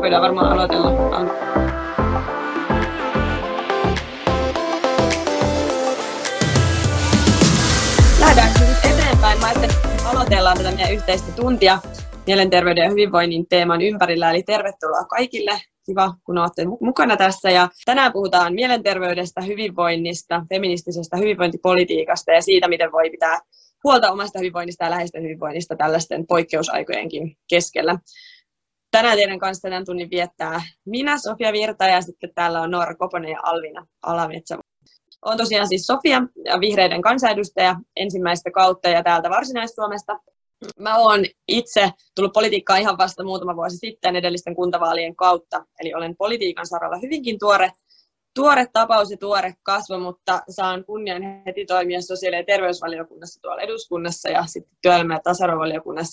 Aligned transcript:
voidaan 0.00 0.22
varmaan 0.22 0.52
aloitella. 0.52 0.90
Lähdetäänkö 8.20 8.60
nyt 8.60 8.92
eteenpäin? 8.92 9.40
Mä 9.40 9.46
ajattelin, 9.46 9.76
aloitellaan 10.04 10.56
tätä 10.56 10.70
meidän 10.70 10.92
yhteistä 10.92 11.32
tuntia 11.32 11.78
mielenterveyden 12.26 12.84
ja 12.84 12.90
hyvinvoinnin 12.90 13.46
teeman 13.48 13.82
ympärillä, 13.82 14.30
eli 14.30 14.42
tervetuloa 14.42 15.04
kaikille. 15.04 15.60
Kiva, 15.86 16.14
kun 16.24 16.38
olette 16.38 16.64
mukana 16.80 17.16
tässä. 17.16 17.50
Ja 17.50 17.68
tänään 17.84 18.12
puhutaan 18.12 18.54
mielenterveydestä, 18.54 19.40
hyvinvoinnista, 19.40 20.42
feministisestä 20.48 21.16
hyvinvointipolitiikasta 21.16 22.32
ja 22.32 22.42
siitä, 22.42 22.68
miten 22.68 22.92
voi 22.92 23.10
pitää 23.10 23.38
huolta 23.84 24.10
omasta 24.10 24.38
hyvinvoinnista 24.38 24.84
ja 24.84 24.90
läheisten 24.90 25.22
hyvinvoinnista 25.22 25.76
tällaisten 25.76 26.26
poikkeusaikojenkin 26.26 27.36
keskellä. 27.50 27.98
Tänään 28.90 29.16
teidän 29.16 29.38
kanssa 29.38 29.68
tämän 29.68 29.84
tunnin 29.84 30.10
viettää 30.10 30.62
minä, 30.84 31.18
Sofia 31.18 31.52
Virta, 31.52 31.84
ja 31.84 32.02
sitten 32.02 32.30
täällä 32.34 32.60
on 32.60 32.70
Noora 32.70 32.94
Koponen 32.94 33.30
ja 33.30 33.38
Alvina 33.42 33.86
Alametsä. 34.02 34.58
Olen 35.24 35.38
tosiaan 35.38 35.68
siis 35.68 35.86
Sofia, 35.86 36.22
vihreiden 36.60 37.02
kansanedustaja 37.02 37.76
ensimmäistä 37.96 38.50
kautta 38.50 38.88
ja 38.88 39.02
täältä 39.02 39.30
Varsinais-Suomesta. 39.30 40.18
Mä 40.78 40.96
oon 40.96 41.24
itse 41.48 41.90
tullut 42.14 42.32
politiikkaan 42.32 42.80
ihan 42.80 42.98
vasta 42.98 43.24
muutama 43.24 43.56
vuosi 43.56 43.76
sitten 43.76 44.16
edellisten 44.16 44.54
kuntavaalien 44.54 45.16
kautta, 45.16 45.64
eli 45.80 45.94
olen 45.94 46.16
politiikan 46.16 46.66
saralla 46.66 46.96
hyvinkin 47.02 47.38
tuore 47.38 47.72
tuore 48.34 48.66
tapaus 48.72 49.10
ja 49.10 49.16
tuore 49.16 49.54
kasvo, 49.62 49.98
mutta 49.98 50.42
saan 50.50 50.84
kunnian 50.84 51.22
heti 51.46 51.66
toimia 51.66 52.00
sosiaali- 52.02 52.36
ja 52.36 52.44
terveysvaliokunnassa 52.44 53.40
tuolla 53.42 53.62
eduskunnassa 53.62 54.28
ja 54.28 54.46
sitten 54.46 54.76
työelämä- 54.82 55.14
ja 55.14 55.20
tasa 55.24 55.46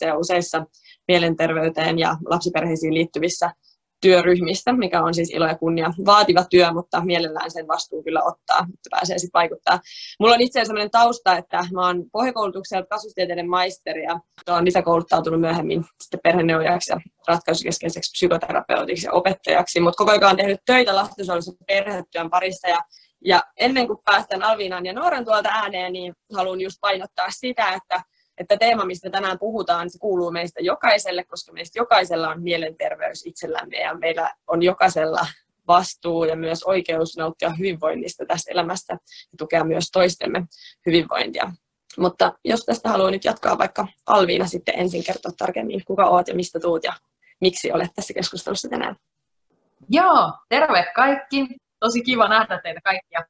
ja 0.06 0.18
useissa 0.18 0.66
mielenterveyteen 1.08 2.00
ja 2.00 2.18
lapsiperheisiin 2.26 2.94
liittyvissä 2.94 3.52
työryhmistä, 4.02 4.74
mikä 4.74 5.04
on 5.04 5.14
siis 5.14 5.30
ilo 5.30 5.48
ja 5.48 5.58
kunnia. 5.58 5.92
Vaativa 6.06 6.46
työ, 6.50 6.72
mutta 6.72 7.06
mielellään 7.06 7.52
sen 7.52 7.68
vastuun 7.68 8.04
kyllä 8.04 8.24
ottaa, 8.24 8.60
että 8.60 8.90
pääsee 8.92 9.20
sitten 9.20 9.40
vaikuttaa. 9.40 9.80
Mulla 10.20 10.34
on 10.34 10.42
itse 10.42 10.66
sellainen 10.66 10.92
tausta, 10.92 11.38
että 11.38 11.66
mä 11.74 11.86
oon 11.88 12.04
pohjakoulutukselta 12.12 12.88
kasvustieteiden 12.88 13.50
maisteri 13.50 14.04
ja 14.04 14.20
olen 14.50 14.66
lisäkouluttautunut 14.66 15.42
myöhemmin 15.42 15.86
sitten 16.04 16.20
perheneuvojaksi 16.24 16.94
ja 16.94 17.00
ratkaisukeskeiseksi 17.28 18.12
psykoterapeutiksi 18.12 19.08
ja 19.08 19.14
opettajaksi, 19.14 19.80
mutta 19.80 20.06
koko 20.06 20.12
ajan 20.12 20.38
tehnyt 20.38 20.60
töitä 20.66 20.96
lastensuojelussa 20.96 21.52
perhetyön 21.68 22.30
parissa 22.30 22.68
ja 22.68 22.80
ja 23.26 23.44
ennen 23.60 23.88
kuin 23.88 24.00
päästään 24.06 24.44
Alviinan 24.44 24.86
ja 24.86 24.94
Nooran 24.94 25.26
tuolta 25.26 25.50
ääneen, 25.52 25.94
niin 25.94 26.14
haluan 26.36 26.62
just 26.62 26.78
painottaa 26.82 27.28
sitä, 27.30 27.74
että 27.74 28.04
että 28.38 28.58
teema, 28.58 28.86
mistä 28.86 29.10
tänään 29.10 29.40
puhutaan, 29.40 29.90
se 29.90 30.00
kuuluu 30.00 30.32
meistä 30.32 30.62
jokaiselle, 30.62 31.24
koska 31.24 31.54
meistä 31.54 31.80
jokaisella 31.80 32.30
on 32.30 32.44
mielenterveys 32.44 33.26
itsellämme 33.26 33.78
ja 33.78 33.94
meillä 33.94 34.34
on 34.48 34.64
jokaisella 34.64 35.28
vastuu 35.68 36.24
ja 36.24 36.36
myös 36.36 36.64
oikeus 36.64 37.18
nauttia 37.18 37.50
hyvinvoinnista 37.50 38.26
tässä 38.26 38.52
elämässä 38.52 38.94
ja 38.94 39.38
tukea 39.38 39.64
myös 39.64 39.92
toistemme 39.92 40.44
hyvinvointia. 40.86 41.52
Mutta 41.98 42.34
jos 42.46 42.66
tästä 42.66 42.90
haluaa 42.90 43.12
nyt 43.12 43.26
jatkaa 43.26 43.58
vaikka 43.58 43.88
Alviina 44.08 44.48
sitten 44.48 44.80
ensin 44.80 45.04
kertoa 45.04 45.32
tarkemmin, 45.38 45.86
kuka 45.86 46.06
oot 46.06 46.28
ja 46.28 46.36
mistä 46.36 46.60
tuut 46.60 46.84
ja 46.84 46.94
miksi 47.42 47.72
olet 47.72 47.92
tässä 47.96 48.14
keskustelussa 48.14 48.70
tänään. 48.70 48.96
Joo, 49.90 50.34
terve 50.50 50.86
kaikki. 50.96 51.48
Tosi 51.80 52.02
kiva 52.02 52.28
nähdä 52.28 52.60
teitä 52.64 52.82
kaikkia. 52.84 53.26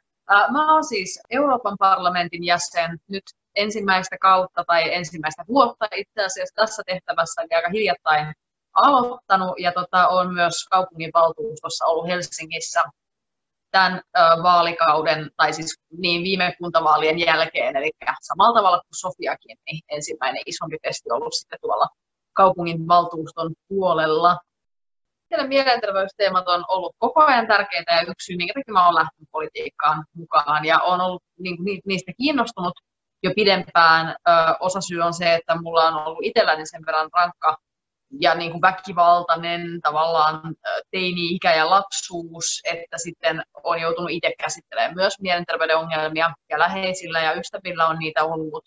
Mä 0.52 0.73
oon 0.73 0.83
siis 0.83 1.19
Euroopan 1.30 1.75
parlamentin 1.80 2.44
jäsen 2.44 2.99
nyt 3.08 3.23
ensimmäistä 3.58 4.17
kautta 4.22 4.63
tai 4.67 4.94
ensimmäistä 4.94 5.44
vuotta 5.47 5.88
itse 5.95 6.25
asiassa 6.25 6.55
tässä 6.55 6.83
tehtävässä, 6.86 7.41
eli 7.41 7.50
aika 7.55 7.69
hiljattain 7.69 8.33
aloittanut 8.73 9.59
ja 9.59 9.72
tota, 9.72 10.08
on 10.08 10.33
myös 10.33 10.66
kaupunginvaltuustossa 10.72 11.86
ollut 11.86 12.08
Helsingissä 12.08 12.83
tämän 13.72 14.02
ö, 14.17 14.19
vaalikauden, 14.44 15.30
tai 15.38 15.53
siis 15.53 15.80
niin 15.97 16.23
viime 16.23 16.55
kuntavaalien 16.58 17.19
jälkeen, 17.19 17.76
eli 17.76 17.92
samalla 18.21 18.59
tavalla 18.59 18.77
kuin 18.77 18.99
Sofiakin, 18.99 19.58
niin 19.65 19.81
ensimmäinen 19.89 20.42
isompi 20.45 20.77
testi 20.81 21.11
ollut 21.11 21.33
sitten 21.33 21.60
tuolla 21.61 21.87
kaupungin 22.33 22.87
valtuuston 22.87 23.54
puolella. 23.67 24.37
Siellä 25.27 25.48
mielenterveysteemat 25.48 26.48
on 26.48 26.64
ollut 26.67 26.95
koko 26.98 27.21
ajan 27.21 27.48
tärkeitä 27.48 27.92
ja 27.92 28.02
yksi 28.02 28.26
syy, 28.26 28.37
minkä 28.37 28.54
takia 28.54 28.83
olen 28.83 28.95
lähtenyt 28.95 29.30
politiikkaan 29.31 30.05
mukaan 30.14 30.65
ja 30.65 30.80
olen 30.80 31.02
ollut 31.02 31.23
niin, 31.39 31.81
niistä 31.86 32.11
kiinnostunut 32.17 32.73
jo 33.23 33.32
pidempään. 33.36 34.16
Osa 34.60 34.82
syy 34.82 35.02
on 35.02 35.14
se, 35.14 35.33
että 35.33 35.61
mulla 35.61 35.83
on 35.88 35.94
ollut 35.94 36.26
itselläni 36.26 36.66
sen 36.66 36.82
verran 36.86 37.10
rankka 37.14 37.58
ja 38.22 38.36
niin 38.36 38.52
kuin 38.52 38.61
väkivaltainen 38.61 39.82
tavallaan 39.82 40.55
teini-ikä 40.92 41.55
ja 41.55 41.70
lapsuus, 41.70 42.61
että 42.64 42.98
sitten 42.98 43.44
on 43.64 43.82
joutunut 43.82 44.11
itse 44.11 44.33
käsittelemään 44.44 44.95
myös 44.95 45.14
mielenterveyden 45.22 45.78
ongelmia 45.78 46.30
ja 46.50 46.60
läheisillä 46.60 47.20
ja 47.22 47.33
ystävillä 47.33 47.88
on 47.88 48.00
niitä 48.00 48.23
ollut. 48.23 48.64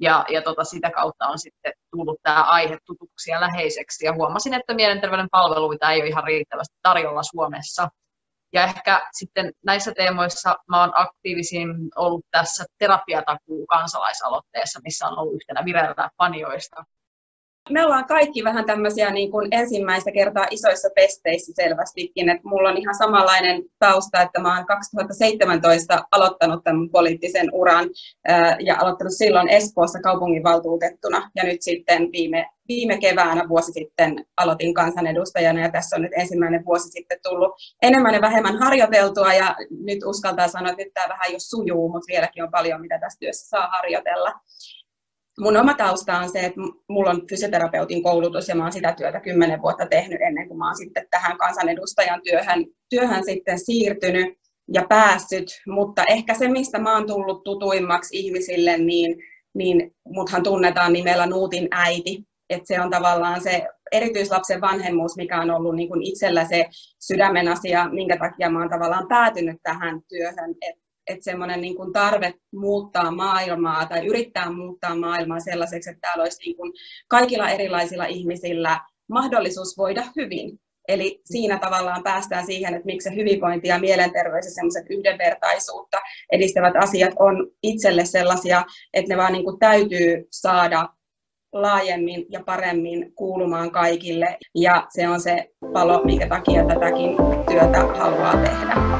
Ja, 0.00 0.24
ja 0.28 0.42
tota, 0.42 0.64
sitä 0.64 0.90
kautta 0.90 1.26
on 1.26 1.38
sitten 1.38 1.72
tullut 1.90 2.20
tämä 2.22 2.42
aihe 2.42 2.78
tutuksi 2.86 3.30
ja 3.30 3.40
läheiseksi. 3.40 4.06
Ja 4.06 4.14
huomasin, 4.14 4.54
että 4.54 4.74
mielenterveyden 4.74 5.28
palveluita 5.30 5.90
ei 5.90 6.00
ole 6.00 6.08
ihan 6.08 6.24
riittävästi 6.24 6.76
tarjolla 6.82 7.22
Suomessa. 7.22 7.88
Ja 8.52 8.64
ehkä 8.64 9.08
sitten 9.12 9.52
näissä 9.64 9.92
teemoissa 9.94 10.56
mä 10.68 10.80
oon 10.80 10.92
aktiivisin 10.94 11.68
ollut 11.96 12.24
tässä 12.30 12.64
terapiatakuu 12.78 13.66
kansalaisaloitteessa, 13.66 14.80
missä 14.84 15.06
on 15.06 15.18
ollut 15.18 15.34
yhtenä 15.34 15.64
vireillä 15.64 16.10
panioista. 16.16 16.84
Me 17.70 17.84
ollaan 17.84 18.06
kaikki 18.06 18.44
vähän 18.44 18.64
tämmöisiä 18.64 19.10
niin 19.10 19.30
kuin 19.30 19.48
ensimmäistä 19.50 20.12
kertaa 20.12 20.46
isoissa 20.50 20.88
pesteissä 20.94 21.52
selvästikin. 21.54 22.28
että 22.28 22.48
mulla 22.48 22.68
on 22.68 22.76
ihan 22.76 22.94
samanlainen 22.94 23.62
tausta, 23.78 24.22
että 24.22 24.40
mä 24.40 24.56
oon 24.56 24.66
2017 24.66 26.04
aloittanut 26.12 26.64
tämän 26.64 26.90
poliittisen 26.90 27.48
uran 27.52 27.90
ja 28.60 28.76
aloittanut 28.80 29.12
silloin 29.16 29.48
Espoossa 29.48 30.00
kaupunginvaltuutettuna. 30.00 31.30
Ja 31.36 31.44
nyt 31.44 31.62
sitten 31.62 32.12
viime 32.12 32.46
viime 32.70 32.98
keväänä 32.98 33.48
vuosi 33.48 33.72
sitten 33.72 34.26
aloitin 34.36 34.74
kansanedustajana 34.74 35.60
ja 35.60 35.70
tässä 35.70 35.96
on 35.96 36.02
nyt 36.02 36.12
ensimmäinen 36.16 36.64
vuosi 36.64 36.88
sitten 36.90 37.18
tullut 37.22 37.52
enemmän 37.82 38.14
ja 38.14 38.20
vähemmän 38.20 38.58
harjoiteltua 38.58 39.34
ja 39.34 39.56
nyt 39.70 39.98
uskaltaa 40.04 40.48
sanoa, 40.48 40.70
että 40.70 40.84
nyt 40.84 40.94
tämä 40.94 41.08
vähän 41.08 41.32
jo 41.32 41.38
sujuu, 41.38 41.88
mutta 41.92 42.12
vieläkin 42.12 42.42
on 42.42 42.50
paljon, 42.50 42.80
mitä 42.80 42.98
tässä 42.98 43.18
työssä 43.18 43.48
saa 43.48 43.66
harjoitella. 43.66 44.32
Mun 45.38 45.56
oma 45.56 45.74
tausta 45.74 46.18
on 46.18 46.30
se, 46.30 46.40
että 46.40 46.60
mulla 46.88 47.10
on 47.10 47.26
fysioterapeutin 47.28 48.02
koulutus 48.02 48.48
ja 48.48 48.54
mä 48.54 48.62
oon 48.62 48.72
sitä 48.72 48.92
työtä 48.92 49.20
kymmenen 49.20 49.62
vuotta 49.62 49.86
tehnyt 49.86 50.20
ennen 50.20 50.48
kuin 50.48 50.58
mä 50.58 50.66
oon 50.66 50.76
sitten 50.76 51.06
tähän 51.10 51.38
kansanedustajan 51.38 52.20
työhön, 52.24 52.66
työhön 52.90 53.24
sitten 53.24 53.58
siirtynyt 53.58 54.38
ja 54.72 54.86
päässyt, 54.88 55.60
mutta 55.66 56.04
ehkä 56.08 56.34
se, 56.34 56.48
mistä 56.48 56.78
mä 56.78 56.94
oon 56.94 57.06
tullut 57.06 57.44
tutuimmaksi 57.44 58.18
ihmisille, 58.18 58.78
niin, 58.78 59.16
niin 59.54 59.94
muthan 60.08 60.42
tunnetaan 60.42 60.92
nimellä 60.92 61.26
Nuutin 61.26 61.68
äiti, 61.70 62.24
että 62.50 62.66
se 62.66 62.80
on 62.80 62.90
tavallaan 62.90 63.40
se 63.40 63.66
erityislapsen 63.92 64.60
vanhemmuus, 64.60 65.16
mikä 65.16 65.40
on 65.40 65.50
ollut 65.50 65.76
niin 65.76 65.88
kuin 65.88 66.02
itsellä 66.02 66.44
se 66.44 66.66
sydämen 67.00 67.48
asia, 67.48 67.88
minkä 67.88 68.16
takia 68.16 68.50
mä 68.50 68.58
oon 68.58 68.70
tavallaan 68.70 69.08
päätynyt 69.08 69.56
tähän 69.62 70.00
työhön, 70.08 70.54
että 70.68 70.89
et 71.06 71.22
semmoinen 71.22 71.60
niin 71.60 71.76
kuin 71.76 71.92
tarve 71.92 72.34
muuttaa 72.54 73.10
maailmaa 73.10 73.86
tai 73.86 74.06
yrittää 74.06 74.52
muuttaa 74.52 74.94
maailmaa 74.94 75.40
sellaiseksi, 75.40 75.90
että 75.90 76.00
täällä 76.00 76.22
olisi 76.22 76.42
niin 76.44 76.56
kuin 76.56 76.72
kaikilla 77.08 77.50
erilaisilla 77.50 78.04
ihmisillä 78.04 78.80
mahdollisuus 79.08 79.78
voida 79.78 80.04
hyvin. 80.16 80.60
Eli 80.88 81.20
siinä 81.24 81.58
tavallaan 81.58 82.02
päästään 82.02 82.46
siihen, 82.46 82.74
että 82.74 82.86
miksi 82.86 83.08
se 83.08 83.16
hyvinvointi 83.16 83.68
ja 83.68 83.78
mielenterveys 83.78 84.44
ja 84.44 84.50
semmoiset 84.50 84.86
yhdenvertaisuutta 84.90 85.98
edistävät 86.32 86.74
asiat 86.76 87.12
on 87.18 87.50
itselle 87.62 88.04
sellaisia, 88.04 88.64
että 88.94 89.14
ne 89.14 89.16
vaan 89.16 89.32
niin 89.32 89.44
kuin 89.44 89.58
täytyy 89.58 90.26
saada 90.30 90.88
laajemmin 91.52 92.26
ja 92.28 92.40
paremmin 92.46 93.12
kuulumaan 93.14 93.70
kaikille. 93.70 94.38
Ja 94.54 94.86
se 94.88 95.08
on 95.08 95.20
se 95.20 95.50
palo, 95.72 96.04
minkä 96.04 96.28
takia 96.28 96.64
tätäkin 96.66 97.16
työtä 97.48 97.78
haluaa 97.78 98.36
tehdä. 98.36 98.99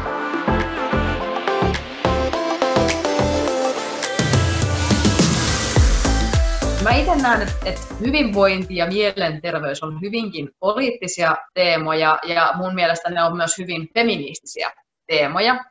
Mä 6.91 6.97
itse 6.97 7.17
näen, 7.17 7.43
että 7.43 7.81
hyvinvointi 8.01 8.77
ja 8.77 8.87
mielenterveys 8.87 9.83
on 9.83 10.01
hyvinkin 10.01 10.51
poliittisia 10.61 11.37
teemoja 11.55 12.19
ja 12.27 12.53
mun 12.55 12.75
mielestä 12.75 13.11
ne 13.11 13.25
on 13.25 13.37
myös 13.37 13.59
hyvin 13.59 13.89
feministisiä 13.95 14.73
teemoja. 15.07 15.65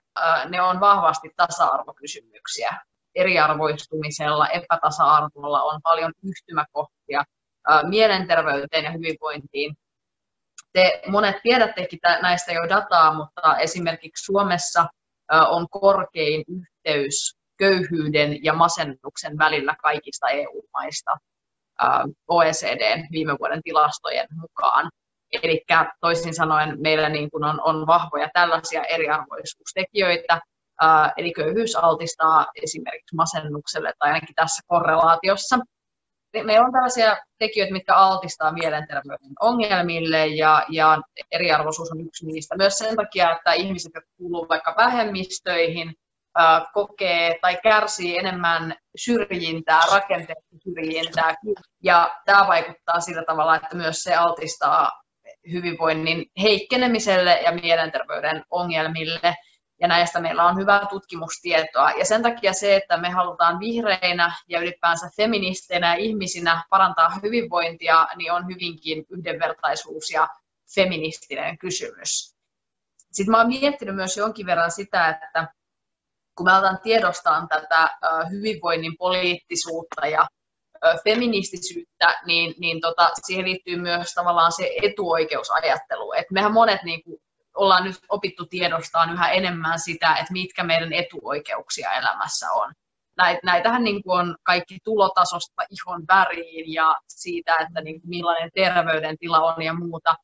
Ne 0.49 0.61
on 0.61 0.79
vahvasti 0.79 1.29
tasa-arvokysymyksiä 1.35 2.69
eriarvoistumisella, 3.15 4.47
epätasa-arvolla 4.47 5.63
on 5.63 5.81
paljon 5.83 6.13
yhtymäkohtia 6.23 7.23
mielenterveyteen 7.89 8.83
ja 8.83 8.91
hyvinvointiin. 8.91 9.75
Te 10.73 11.01
monet 11.07 11.35
tiedättekin 11.43 11.99
näistä 12.21 12.51
jo 12.51 12.69
dataa, 12.69 13.13
mutta 13.13 13.57
esimerkiksi 13.57 14.25
Suomessa 14.25 14.85
on 15.49 15.69
korkein 15.69 16.43
yhteys 16.47 17.38
köyhyyden 17.59 18.43
ja 18.43 18.53
masennuksen 18.53 19.37
välillä 19.37 19.75
kaikista 19.81 20.29
EU-maista 20.29 21.11
OECDn 22.27 23.07
viime 23.11 23.35
vuoden 23.39 23.61
tilastojen 23.63 24.27
mukaan. 24.31 24.89
Eli 25.43 25.63
toisin 26.01 26.33
sanoen 26.33 26.81
meillä 26.81 27.09
niin 27.09 27.29
kuin 27.31 27.43
on, 27.43 27.61
on 27.63 27.87
vahvoja 27.87 28.29
tällaisia 28.33 28.83
eriarvoisuustekijöitä, 28.83 30.41
eli 31.17 31.33
köyhyys 31.33 31.75
altistaa 31.75 32.45
esimerkiksi 32.63 33.15
masennukselle 33.15 33.93
tai 33.99 34.09
ainakin 34.09 34.35
tässä 34.35 34.63
korrelaatiossa. 34.67 35.59
Meillä 36.33 36.65
on 36.65 36.71
tällaisia 36.71 37.17
tekijöitä, 37.39 37.73
mitkä 37.73 37.95
altistaa 37.95 38.53
mielenterveyden 38.53 39.33
ongelmille 39.39 40.27
ja, 40.27 40.65
ja 40.69 41.01
eriarvoisuus 41.31 41.91
on 41.91 42.01
yksi 42.01 42.25
niistä. 42.25 42.57
Myös 42.57 42.77
sen 42.77 42.95
takia, 42.95 43.35
että 43.35 43.53
ihmiset, 43.53 43.91
jotka 43.95 44.09
kuuluvat 44.17 44.49
vaikka 44.49 44.75
vähemmistöihin, 44.77 45.93
kokee 46.73 47.39
tai 47.41 47.57
kärsii 47.63 48.17
enemmän 48.17 48.75
syrjintää, 48.95 49.81
rakenteellista 49.91 50.57
syrjintää. 50.63 51.35
Ja 51.83 52.15
tämä 52.25 52.47
vaikuttaa 52.47 52.99
sillä 52.99 53.23
tavalla, 53.27 53.55
että 53.55 53.75
myös 53.75 54.03
se 54.03 54.15
altistaa 54.15 54.91
hyvinvoinnin 55.51 56.25
heikkenemiselle 56.41 57.41
ja 57.41 57.51
mielenterveyden 57.51 58.43
ongelmille. 58.49 59.35
Ja 59.81 59.87
näistä 59.87 60.19
meillä 60.19 60.43
on 60.43 60.57
hyvää 60.57 60.85
tutkimustietoa. 60.89 61.91
Ja 61.91 62.05
sen 62.05 62.21
takia 62.23 62.53
se, 62.53 62.75
että 62.75 62.97
me 62.97 63.09
halutaan 63.09 63.59
vihreinä 63.59 64.35
ja 64.47 64.59
ylipäänsä 64.59 65.09
feministeinä 65.17 65.93
ihmisinä 65.93 66.63
parantaa 66.69 67.19
hyvinvointia, 67.23 68.07
niin 68.15 68.31
on 68.31 68.47
hyvinkin 68.47 69.05
yhdenvertaisuus 69.09 70.11
ja 70.11 70.27
feministinen 70.75 71.57
kysymys. 71.57 72.35
Sitten 73.11 73.31
mä 73.31 73.37
oon 73.37 73.47
miettinyt 73.47 73.95
myös 73.95 74.17
jonkin 74.17 74.45
verran 74.45 74.71
sitä, 74.71 75.09
että 75.09 75.47
kun 76.39 76.45
mä 76.45 76.57
otan 76.57 76.79
tiedostaan 76.83 77.47
tätä 77.47 77.89
hyvinvoinnin 78.31 78.97
poliittisuutta 78.97 80.07
ja 80.07 80.27
feministisyyttä, 81.03 82.19
niin, 82.25 82.53
niin 82.59 82.81
tota, 82.81 83.09
siihen 83.25 83.45
liittyy 83.45 83.77
myös 83.77 84.13
tavallaan 84.13 84.51
se 84.51 84.71
etuoikeusajattelu. 84.83 86.13
Et 86.13 86.25
mehän 86.31 86.53
monet 86.53 86.83
niin 86.83 87.03
kuin, 87.03 87.17
ollaan 87.55 87.83
nyt 87.83 87.95
opittu 88.09 88.45
tiedostaan 88.45 89.13
yhä 89.13 89.29
enemmän 89.29 89.79
sitä, 89.79 90.15
että 90.15 90.33
mitkä 90.33 90.63
meidän 90.63 90.93
etuoikeuksia 90.93 91.91
elämässä 91.91 92.51
on. 92.51 92.73
Näitähän 93.43 93.83
niin 93.83 94.03
kuin 94.03 94.19
on 94.19 94.35
kaikki 94.43 94.77
tulotasosta 94.83 95.63
ihon 95.69 96.03
väriin 96.07 96.73
ja 96.73 96.95
siitä, 97.07 97.55
että 97.55 97.81
niin 97.81 98.01
kuin 98.01 98.09
millainen 98.09 98.49
terveydentila 98.53 99.39
on 99.39 99.61
ja 99.61 99.73
muuta. 99.73 100.15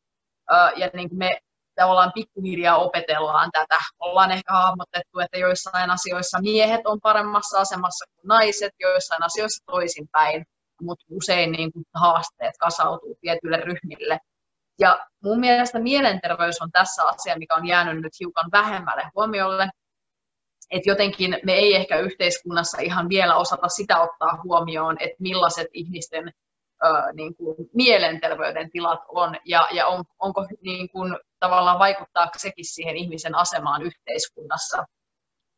Ja 0.76 0.90
niin 0.94 1.10
kuin 1.10 1.20
me 1.20 1.40
ollaan 1.84 2.12
pikkuhiljaa 2.16 2.78
opetellaan 2.78 3.50
tätä. 3.52 3.80
Ollaan 4.00 4.32
ehkä 4.32 4.54
hahmotettu, 4.54 5.20
että 5.20 5.38
joissain 5.38 5.90
asioissa 5.90 6.42
miehet 6.42 6.82
on 6.86 7.00
paremmassa 7.02 7.60
asemassa 7.60 8.06
kuin 8.16 8.28
naiset, 8.28 8.74
joissain 8.80 9.24
asioissa 9.24 9.64
toisinpäin, 9.66 10.46
mutta 10.82 11.06
usein 11.10 11.52
niin 11.52 11.72
kuin 11.74 11.86
haasteet 11.94 12.58
kasautuu 12.60 13.18
tietyille 13.22 13.58
ryhmille. 13.58 14.20
Ja 14.80 15.06
mun 15.24 15.40
mielestä 15.40 15.80
mielenterveys 15.80 16.62
on 16.62 16.72
tässä 16.72 17.04
asia, 17.04 17.38
mikä 17.38 17.56
on 17.56 17.68
jäänyt 17.68 18.02
nyt 18.02 18.14
hiukan 18.20 18.50
vähemmälle 18.52 19.04
huomiolle. 19.16 19.70
Että 20.72 20.90
jotenkin 20.90 21.38
me 21.44 21.54
ei 21.54 21.76
ehkä 21.76 22.00
yhteiskunnassa 22.00 22.82
ihan 22.82 23.10
vielä 23.10 23.36
osata 23.36 23.70
sitä 23.70 24.00
ottaa 24.00 24.40
huomioon, 24.44 24.98
että 25.00 25.16
millaiset 25.20 25.68
ihmisten 25.74 26.32
niin 27.14 27.36
kuin 27.36 27.56
mielenterveyden 27.74 28.72
tilat 28.72 29.00
on 29.08 29.36
ja, 29.46 29.68
ja 29.72 29.88
on, 29.88 30.04
onko 30.20 30.48
niin 30.62 30.90
kuin, 30.90 31.18
tavallaan 31.40 31.80
vaikuttaa 31.80 32.30
sekin 32.38 32.66
siihen 32.66 32.96
ihmisen 32.96 33.36
asemaan 33.36 33.82
yhteiskunnassa. 33.82 34.86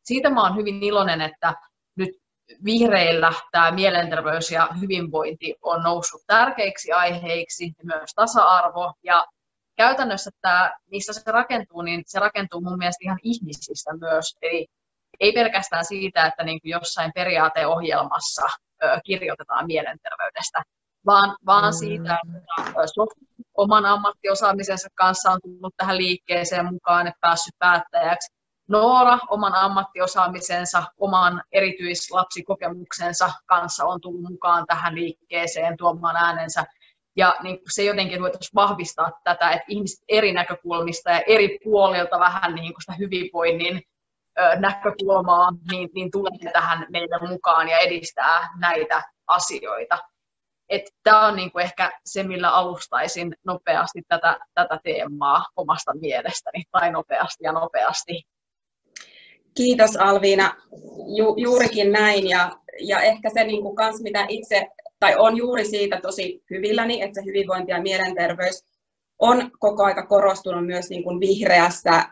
Siitä 0.04 0.30
mä 0.30 0.42
oon 0.42 0.56
hyvin 0.56 0.82
iloinen, 0.82 1.20
että 1.20 1.54
nyt 1.96 2.10
vihreillä 2.64 3.32
tämä 3.52 3.70
mielenterveys 3.70 4.50
ja 4.50 4.68
hyvinvointi 4.80 5.54
on 5.62 5.82
noussut 5.82 6.20
tärkeiksi 6.26 6.92
aiheiksi, 6.92 7.72
myös 7.82 8.14
tasa-arvo. 8.14 8.92
Ja 9.04 9.26
käytännössä 9.76 10.30
tämä, 10.40 10.72
missä 10.90 11.12
se 11.12 11.32
rakentuu, 11.32 11.82
niin 11.82 12.02
se 12.06 12.18
rakentuu 12.18 12.60
mun 12.60 12.78
mielestä 12.78 13.04
ihan 13.04 13.18
ihmisistä 13.22 13.90
myös. 14.00 14.36
Eli 14.42 14.66
ei 15.20 15.32
pelkästään 15.32 15.84
siitä, 15.84 16.26
että 16.26 16.44
niin 16.44 16.60
kuin 16.60 16.70
jossain 16.70 17.12
periaateohjelmassa 17.14 18.46
kirjoitetaan 19.04 19.66
mielenterveydestä, 19.66 20.62
vaan, 21.08 21.36
vaan 21.46 21.74
mm. 21.74 21.78
siitä, 21.78 22.18
että 22.58 22.78
oman 23.56 23.86
ammattiosaamisensa 23.86 24.88
kanssa 24.94 25.30
on 25.30 25.38
tullut 25.42 25.74
tähän 25.76 25.96
liikkeeseen 25.96 26.72
mukaan, 26.72 27.06
että 27.06 27.18
päässyt 27.20 27.54
päättäjäksi. 27.58 28.38
Noora 28.68 29.18
oman 29.30 29.54
ammattiosaamisensa, 29.54 30.82
oman 30.98 31.42
erityislapsikokemuksensa 31.52 33.30
kanssa 33.46 33.84
on 33.84 34.00
tullut 34.00 34.30
mukaan 34.30 34.64
tähän 34.66 34.94
liikkeeseen 34.94 35.76
tuomaan 35.76 36.16
äänensä. 36.16 36.64
Ja 37.16 37.36
niin 37.42 37.58
se 37.70 37.84
jotenkin 37.84 38.22
voitaisiin 38.22 38.54
vahvistaa 38.54 39.10
tätä, 39.24 39.50
että 39.50 39.64
ihmiset 39.68 40.04
eri 40.08 40.32
näkökulmista 40.32 41.10
ja 41.10 41.20
eri 41.26 41.58
puolilta 41.64 42.18
vähän 42.18 42.54
niin 42.54 42.74
kuin 42.74 42.82
sitä 42.82 42.98
hyvinvoinnin 42.98 43.82
näkökulmaa, 44.58 45.48
niin, 45.70 45.88
niin 45.94 46.10
tulee 46.10 46.52
tähän 46.52 46.86
meille 46.90 47.28
mukaan 47.28 47.68
ja 47.68 47.78
edistää 47.78 48.48
näitä 48.58 49.02
asioita 49.26 49.98
tämä 51.02 51.26
on 51.26 51.36
niinku 51.36 51.58
ehkä 51.58 51.92
se, 52.04 52.22
millä 52.22 52.50
alustaisin 52.50 53.34
nopeasti 53.44 54.02
tätä, 54.08 54.38
tätä 54.54 54.80
teemaa 54.84 55.46
omasta 55.56 55.94
mielestäni, 55.94 56.62
tai 56.70 56.92
nopeasti 56.92 57.44
ja 57.44 57.52
nopeasti. 57.52 58.22
Kiitos 59.56 59.96
Alviina, 59.96 60.54
Ju, 61.16 61.34
juurikin 61.36 61.92
näin, 61.92 62.28
ja, 62.28 62.50
ja 62.80 63.00
ehkä 63.00 63.30
se 63.34 63.44
niinku 63.44 63.74
kans, 63.74 64.02
mitä 64.02 64.26
itse, 64.28 64.66
tai 65.00 65.14
on 65.18 65.36
juuri 65.36 65.64
siitä 65.64 66.00
tosi 66.00 66.42
hyvilläni, 66.50 67.02
että 67.02 67.20
se 67.20 67.26
hyvinvointi 67.26 67.72
ja 67.72 67.82
mielenterveys 67.82 68.64
on 69.18 69.50
koko 69.58 69.84
aika 69.84 70.06
korostunut 70.06 70.66
myös 70.66 70.90
niin 70.90 71.02
kuin 71.02 71.20
vihreässä, 71.20 72.04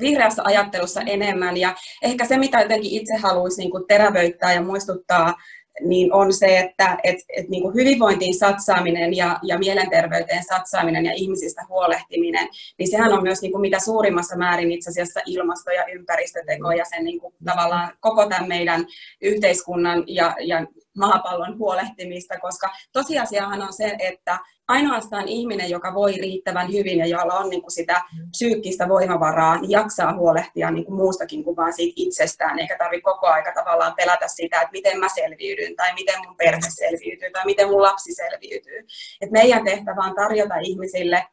vihreässä 0.00 0.42
ajattelussa 0.44 1.00
enemmän. 1.00 1.56
Ja 1.56 1.74
ehkä 2.02 2.24
se, 2.24 2.38
mitä 2.38 2.60
jotenkin 2.60 2.90
itse 2.90 3.16
haluaisin 3.16 3.62
niin 3.62 3.70
kuin 3.70 3.84
terävöittää 3.88 4.52
ja 4.52 4.62
muistuttaa 4.62 5.34
niin 5.80 6.12
on 6.12 6.32
se, 6.32 6.58
että 6.58 6.98
et, 7.02 7.16
et 7.36 7.48
niin 7.48 7.62
kuin 7.62 7.74
hyvinvointiin 7.74 8.38
satsaaminen 8.38 9.16
ja, 9.16 9.38
ja 9.42 9.58
mielenterveyteen 9.58 10.44
satsaaminen 10.44 11.04
ja 11.04 11.12
ihmisistä 11.14 11.62
huolehtiminen, 11.68 12.48
niin 12.78 12.90
sehän 12.90 13.12
on 13.12 13.22
myös 13.22 13.42
niin 13.42 13.52
kuin 13.52 13.60
mitä 13.60 13.78
suurimmassa 13.78 14.36
määrin 14.36 14.72
itse 14.72 14.90
asiassa 14.90 15.20
ilmasto- 15.26 15.70
ja 15.70 15.86
ympäristöteko 15.92 16.72
ja 16.72 16.84
sen 16.84 17.04
niin 17.04 17.20
kuin 17.20 17.34
tavallaan 17.44 17.92
koko 18.00 18.26
tämän 18.26 18.48
meidän 18.48 18.86
yhteiskunnan 19.20 20.04
ja, 20.06 20.36
ja 20.40 20.66
maapallon 20.98 21.58
huolehtimista, 21.58 22.38
koska 22.38 22.70
tosiasiahan 22.92 23.62
on 23.62 23.72
se, 23.72 23.96
että 23.98 24.38
ainoastaan 24.68 25.28
ihminen, 25.28 25.70
joka 25.70 25.94
voi 25.94 26.12
riittävän 26.12 26.72
hyvin 26.72 26.98
ja 26.98 27.06
jolla 27.06 27.34
on 27.34 27.50
niin 27.50 27.62
kuin 27.62 27.72
sitä 27.72 28.02
psyykkistä 28.30 28.88
voimavaraa, 28.88 29.60
niin 29.60 29.70
jaksaa 29.70 30.16
huolehtia 30.16 30.70
niin 30.70 30.84
kuin 30.84 30.96
muustakin 30.96 31.44
kuin 31.44 31.56
vaan 31.56 31.72
siitä 31.72 31.94
itsestään, 31.96 32.58
eikä 32.58 32.76
tarvitse 32.78 33.02
koko 33.02 33.26
aika 33.26 33.52
tavallaan 33.52 33.94
pelätä 33.96 34.28
sitä, 34.28 34.60
että 34.60 34.72
miten 34.72 35.00
mä 35.00 35.08
selviydyn, 35.08 35.76
tai 35.76 35.94
miten 35.94 36.18
mun 36.26 36.36
perhe 36.36 36.68
selviytyy, 36.68 37.30
tai 37.30 37.44
miten 37.44 37.68
mun 37.68 37.82
lapsi 37.82 38.14
selviytyy. 38.14 38.86
Et 39.20 39.30
meidän 39.30 39.64
tehtävä 39.64 40.00
on 40.04 40.14
tarjota 40.14 40.54
ihmisille 40.62 41.26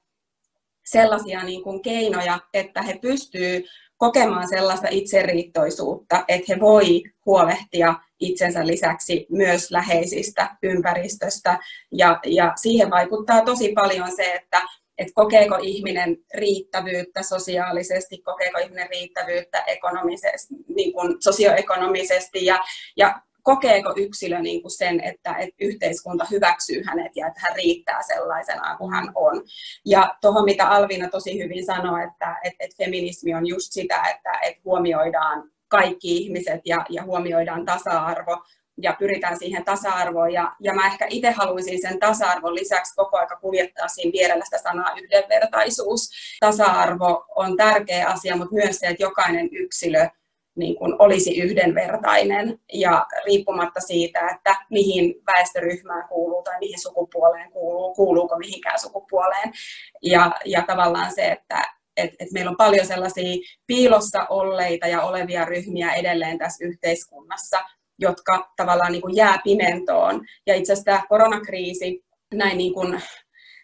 sellaisia 0.85 1.43
niin 1.43 1.63
kuin 1.63 1.81
keinoja, 1.81 2.39
että 2.53 2.81
he 2.81 2.99
pystyvät 3.01 3.63
kokemaan 3.97 4.49
sellaista 4.49 4.87
itseriittoisuutta, 4.91 6.25
että 6.27 6.53
he 6.53 6.59
voi 6.59 7.03
huolehtia 7.25 7.95
itsensä 8.19 8.67
lisäksi 8.67 9.27
myös 9.29 9.71
läheisistä 9.71 10.57
ympäristöstä. 10.63 11.59
Ja, 11.91 12.19
ja 12.25 12.53
siihen 12.62 12.89
vaikuttaa 12.89 13.41
tosi 13.41 13.71
paljon 13.74 14.15
se, 14.15 14.33
että 14.33 14.62
että 14.97 15.13
kokeeko 15.15 15.57
ihminen 15.62 16.17
riittävyyttä 16.33 17.24
sosiaalisesti, 17.24 18.17
kokeeko 18.17 18.59
ihminen 18.59 18.89
riittävyyttä 18.89 19.63
ekonomisesti, 19.67 20.53
niin 20.75 20.93
kuin 20.93 21.15
sosioekonomisesti 21.19 22.45
ja, 22.45 22.59
ja 22.97 23.21
kokeeko 23.43 23.93
yksilö 23.97 24.39
niin 24.39 24.62
kuin 24.62 24.71
sen, 24.71 25.03
että, 25.03 25.36
että 25.38 25.55
yhteiskunta 25.59 26.25
hyväksyy 26.31 26.83
hänet 26.86 27.12
ja 27.15 27.27
että 27.27 27.39
hän 27.47 27.55
riittää 27.55 28.01
sellaisena 28.07 28.77
kuin 28.77 28.93
hän 28.93 29.12
on. 29.15 29.43
Ja 29.86 30.15
tuohon, 30.21 30.45
mitä 30.45 30.67
Alvina 30.67 31.09
tosi 31.09 31.43
hyvin 31.43 31.65
sanoi, 31.65 32.03
että, 32.03 32.38
että, 32.43 32.57
että 32.59 32.83
feminismi 32.83 33.33
on 33.33 33.47
just 33.47 33.71
sitä, 33.71 33.95
että, 33.95 34.39
että 34.43 34.62
huomioidaan 34.65 35.51
kaikki 35.67 36.17
ihmiset 36.17 36.62
ja, 36.65 36.86
ja 36.89 37.03
huomioidaan 37.03 37.65
tasa-arvo 37.65 38.43
ja 38.81 38.95
pyritään 39.00 39.39
siihen 39.39 39.65
tasa-arvoon. 39.65 40.33
Ja, 40.33 40.55
ja 40.59 40.74
mä 40.74 40.88
ehkä 40.88 41.07
itse 41.09 41.31
haluaisin 41.31 41.81
sen 41.81 42.00
tasa-arvon 42.00 42.55
lisäksi 42.55 42.95
koko 42.95 43.17
aika 43.17 43.36
kuljettaa 43.36 43.88
siinä 43.88 44.12
vierellä 44.12 44.45
sitä 44.45 44.57
sanaa 44.57 44.95
yhdenvertaisuus. 45.01 46.09
Tasa-arvo 46.39 47.25
on 47.36 47.57
tärkeä 47.57 48.07
asia, 48.07 48.38
mutta 48.38 48.55
myös 48.55 48.75
se, 48.75 48.88
että 48.88 49.03
jokainen 49.03 49.50
yksilö 49.51 50.07
niin 50.55 50.75
kuin 50.75 50.95
olisi 51.00 51.39
yhdenvertainen 51.41 52.59
ja 52.74 53.05
riippumatta 53.25 53.79
siitä, 53.79 54.29
että 54.36 54.55
mihin 54.69 55.15
väestöryhmään 55.27 56.07
kuuluu 56.07 56.43
tai 56.43 56.59
mihin 56.59 56.81
sukupuoleen 56.81 57.51
kuuluu, 57.51 57.93
kuuluuko 57.93 58.38
mihinkään 58.38 58.79
sukupuoleen. 58.79 59.53
Ja, 60.03 60.31
ja 60.45 60.63
tavallaan 60.67 61.12
se, 61.15 61.25
että 61.25 61.76
et, 61.97 62.11
et 62.19 62.31
meillä 62.31 62.51
on 62.51 62.57
paljon 62.57 62.85
sellaisia 62.85 63.37
piilossa 63.67 64.25
olleita 64.29 64.87
ja 64.87 65.01
olevia 65.01 65.45
ryhmiä 65.45 65.93
edelleen 65.93 66.37
tässä 66.37 66.65
yhteiskunnassa, 66.65 67.57
jotka 67.99 68.53
tavallaan 68.55 68.91
niin 68.91 69.01
kuin 69.01 69.15
jää 69.15 69.41
pimentoon. 69.43 70.25
Ja 70.47 70.55
itse 70.55 70.73
asiassa 70.73 70.85
tämä 70.85 71.03
koronakriisi 71.09 72.03
näin 72.33 72.57
niin 72.57 72.73
kuin 72.73 73.01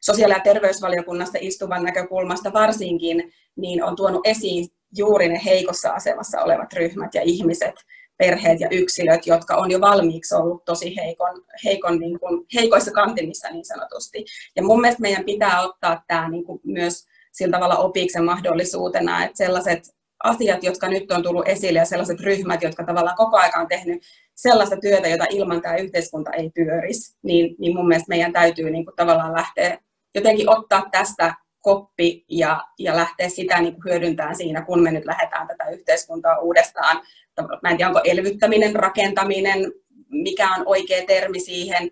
sosiaali- 0.01 0.33
ja 0.33 0.39
terveysvaliokunnassa 0.39 1.37
istuvan 1.41 1.83
näkökulmasta 1.83 2.53
varsinkin, 2.53 3.33
niin 3.55 3.83
on 3.83 3.95
tuonut 3.95 4.27
esiin 4.27 4.67
juuri 4.97 5.27
ne 5.27 5.41
heikossa 5.45 5.89
asemassa 5.89 6.41
olevat 6.41 6.73
ryhmät 6.73 7.13
ja 7.13 7.21
ihmiset, 7.21 7.75
perheet 8.17 8.59
ja 8.59 8.67
yksilöt, 8.71 9.27
jotka 9.27 9.55
on 9.55 9.71
jo 9.71 9.81
valmiiksi 9.81 10.35
ollut 10.35 10.65
tosi 10.65 10.95
heikon, 10.95 11.41
heikon, 11.65 11.99
niin 11.99 12.19
kuin, 12.19 12.45
heikoissa 12.53 12.91
kantimissa 12.91 13.49
niin 13.49 13.65
sanotusti. 13.65 14.25
Ja 14.55 14.63
mun 14.63 14.81
mielestä 14.81 15.01
meidän 15.01 15.25
pitää 15.25 15.61
ottaa 15.61 16.03
tämä 16.07 16.29
niin 16.29 16.43
kuin 16.43 16.61
myös 16.63 17.07
sillä 17.33 17.51
tavalla 17.51 17.77
opiksen 17.77 18.25
mahdollisuutena, 18.25 19.23
että 19.23 19.37
sellaiset 19.37 19.83
asiat, 20.23 20.63
jotka 20.63 20.87
nyt 20.87 21.11
on 21.11 21.23
tullut 21.23 21.47
esille 21.47 21.79
ja 21.79 21.85
sellaiset 21.85 22.19
ryhmät, 22.19 22.61
jotka 22.61 22.83
tavallaan 22.83 23.17
koko 23.17 23.37
ajan 23.37 23.61
on 23.61 23.67
tehnyt 23.67 24.03
sellaista 24.35 24.77
työtä, 24.77 25.07
jota 25.07 25.25
ilman 25.29 25.61
tämä 25.61 25.75
yhteiskunta 25.75 26.31
ei 26.31 26.49
pyörisi, 26.49 27.17
niin, 27.23 27.55
niin 27.59 27.75
mun 27.75 27.87
mielestä 27.87 28.09
meidän 28.09 28.33
täytyy 28.33 28.69
niin 28.69 28.85
kuin 28.85 28.95
tavallaan 28.95 29.33
lähteä 29.33 29.77
jotenkin 30.15 30.49
ottaa 30.49 30.83
tästä 30.91 31.35
koppi 31.61 32.25
ja, 32.29 32.63
ja 32.79 32.95
lähteä 32.95 33.29
sitä 33.29 33.61
niin 33.61 33.73
kuin 33.73 33.83
hyödyntämään 33.85 34.35
siinä, 34.35 34.61
kun 34.61 34.83
me 34.83 34.91
nyt 34.91 35.05
lähdetään 35.05 35.47
tätä 35.47 35.69
yhteiskuntaa 35.69 36.39
uudestaan. 36.39 37.01
Mä 37.63 37.69
en 37.69 37.77
tiedä, 37.77 37.89
onko 37.89 38.01
elvyttäminen, 38.03 38.75
rakentaminen, 38.75 39.71
mikä 40.09 40.49
on 40.55 40.63
oikea 40.65 41.05
termi 41.07 41.39
siihen, 41.39 41.89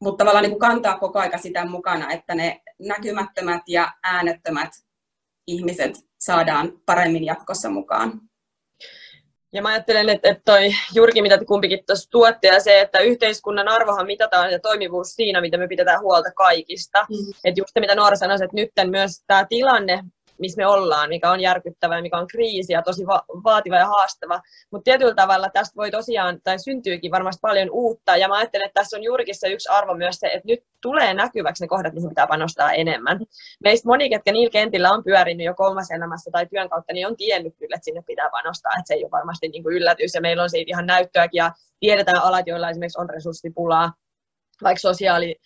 mutta 0.00 0.24
tavallaan 0.24 0.42
niin 0.42 0.50
kuin 0.50 0.60
kantaa 0.60 0.98
koko 0.98 1.18
aika 1.18 1.38
sitä 1.38 1.64
mukana, 1.64 2.12
että 2.12 2.34
ne 2.34 2.60
näkymättömät 2.78 3.62
ja 3.66 3.92
äänettömät 4.02 4.70
ihmiset 5.46 5.94
saadaan 6.18 6.72
paremmin 6.86 7.24
jatkossa 7.24 7.70
mukaan. 7.70 8.20
Ja 9.52 9.62
mä 9.62 9.68
ajattelen, 9.68 10.08
että, 10.08 10.30
että 10.30 10.42
toi 10.44 10.70
juurikin 10.94 11.22
mitä 11.22 11.38
te 11.38 11.44
kumpikin 11.44 11.84
tuossa 11.86 12.10
tuotte, 12.10 12.48
ja 12.48 12.60
se, 12.60 12.80
että 12.80 12.98
yhteiskunnan 12.98 13.68
arvohan 13.68 14.06
mitataan 14.06 14.52
ja 14.52 14.60
toimivuus 14.60 15.08
siinä, 15.08 15.40
mitä 15.40 15.56
me 15.56 15.68
pidetään 15.68 16.00
huolta 16.00 16.30
kaikista. 16.32 17.06
Mm. 17.10 17.32
Että 17.44 17.60
just 17.60 17.70
se, 17.74 17.80
mitä 17.80 17.94
Noora 17.94 18.16
sanoi, 18.16 18.34
että 18.34 18.56
nyt 18.56 18.90
myös 18.90 19.22
tämä 19.26 19.46
tilanne 19.48 20.04
missä 20.38 20.62
me 20.62 20.66
ollaan, 20.66 21.08
mikä 21.08 21.30
on 21.30 21.40
järkyttävä 21.40 21.96
ja 21.96 22.02
mikä 22.02 22.18
on 22.18 22.26
kriisi 22.26 22.72
ja 22.72 22.82
tosi 22.82 23.06
va- 23.06 23.24
vaativa 23.44 23.76
ja 23.76 23.86
haastava. 23.86 24.40
Mutta 24.70 24.84
tietyllä 24.84 25.14
tavalla 25.14 25.48
tästä 25.52 25.76
voi 25.76 25.90
tosiaan, 25.90 26.40
tai 26.44 26.58
syntyykin 26.58 27.10
varmasti 27.10 27.40
paljon 27.40 27.70
uutta. 27.70 28.16
Ja 28.16 28.28
mä 28.28 28.36
ajattelen, 28.36 28.66
että 28.66 28.80
tässä 28.80 28.96
on 28.96 29.02
juurikin 29.02 29.34
se 29.38 29.48
yksi 29.48 29.68
arvo 29.68 29.94
myös 29.94 30.16
se, 30.16 30.26
että 30.26 30.48
nyt 30.48 30.60
tulee 30.82 31.14
näkyväksi 31.14 31.64
ne 31.64 31.68
kohdat, 31.68 31.94
mihin 31.94 32.08
pitää 32.08 32.26
panostaa 32.26 32.72
enemmän. 32.72 33.18
Meistä 33.64 33.88
moni, 33.88 34.10
ketkä 34.10 34.32
niillä 34.32 34.52
kentillä 34.52 34.90
on 34.90 35.04
pyörinyt 35.04 35.46
jo 35.46 35.54
kolmas 35.54 35.90
elämässä 35.90 36.30
tai 36.30 36.46
työn 36.46 36.68
kautta, 36.68 36.92
niin 36.92 37.06
on 37.06 37.16
tiennyt 37.16 37.54
kyllä, 37.58 37.74
että 37.74 37.84
sinne 37.84 38.02
pitää 38.06 38.30
panostaa. 38.30 38.72
Että 38.78 38.86
se 38.86 38.94
ei 38.94 39.04
ole 39.04 39.10
varmasti 39.10 39.48
niin 39.48 39.62
kuin 39.62 39.76
yllätys 39.76 40.14
ja 40.14 40.20
meillä 40.20 40.42
on 40.42 40.50
siitä 40.50 40.70
ihan 40.70 40.86
näyttöäkin 40.86 41.38
ja 41.38 41.52
tiedetään 41.80 42.22
alat, 42.22 42.46
joilla 42.46 42.70
esimerkiksi 42.70 43.00
on 43.00 43.10
resurssipulaa 43.10 43.92
vaikka 44.62 44.80
sosiaali, 44.80 45.36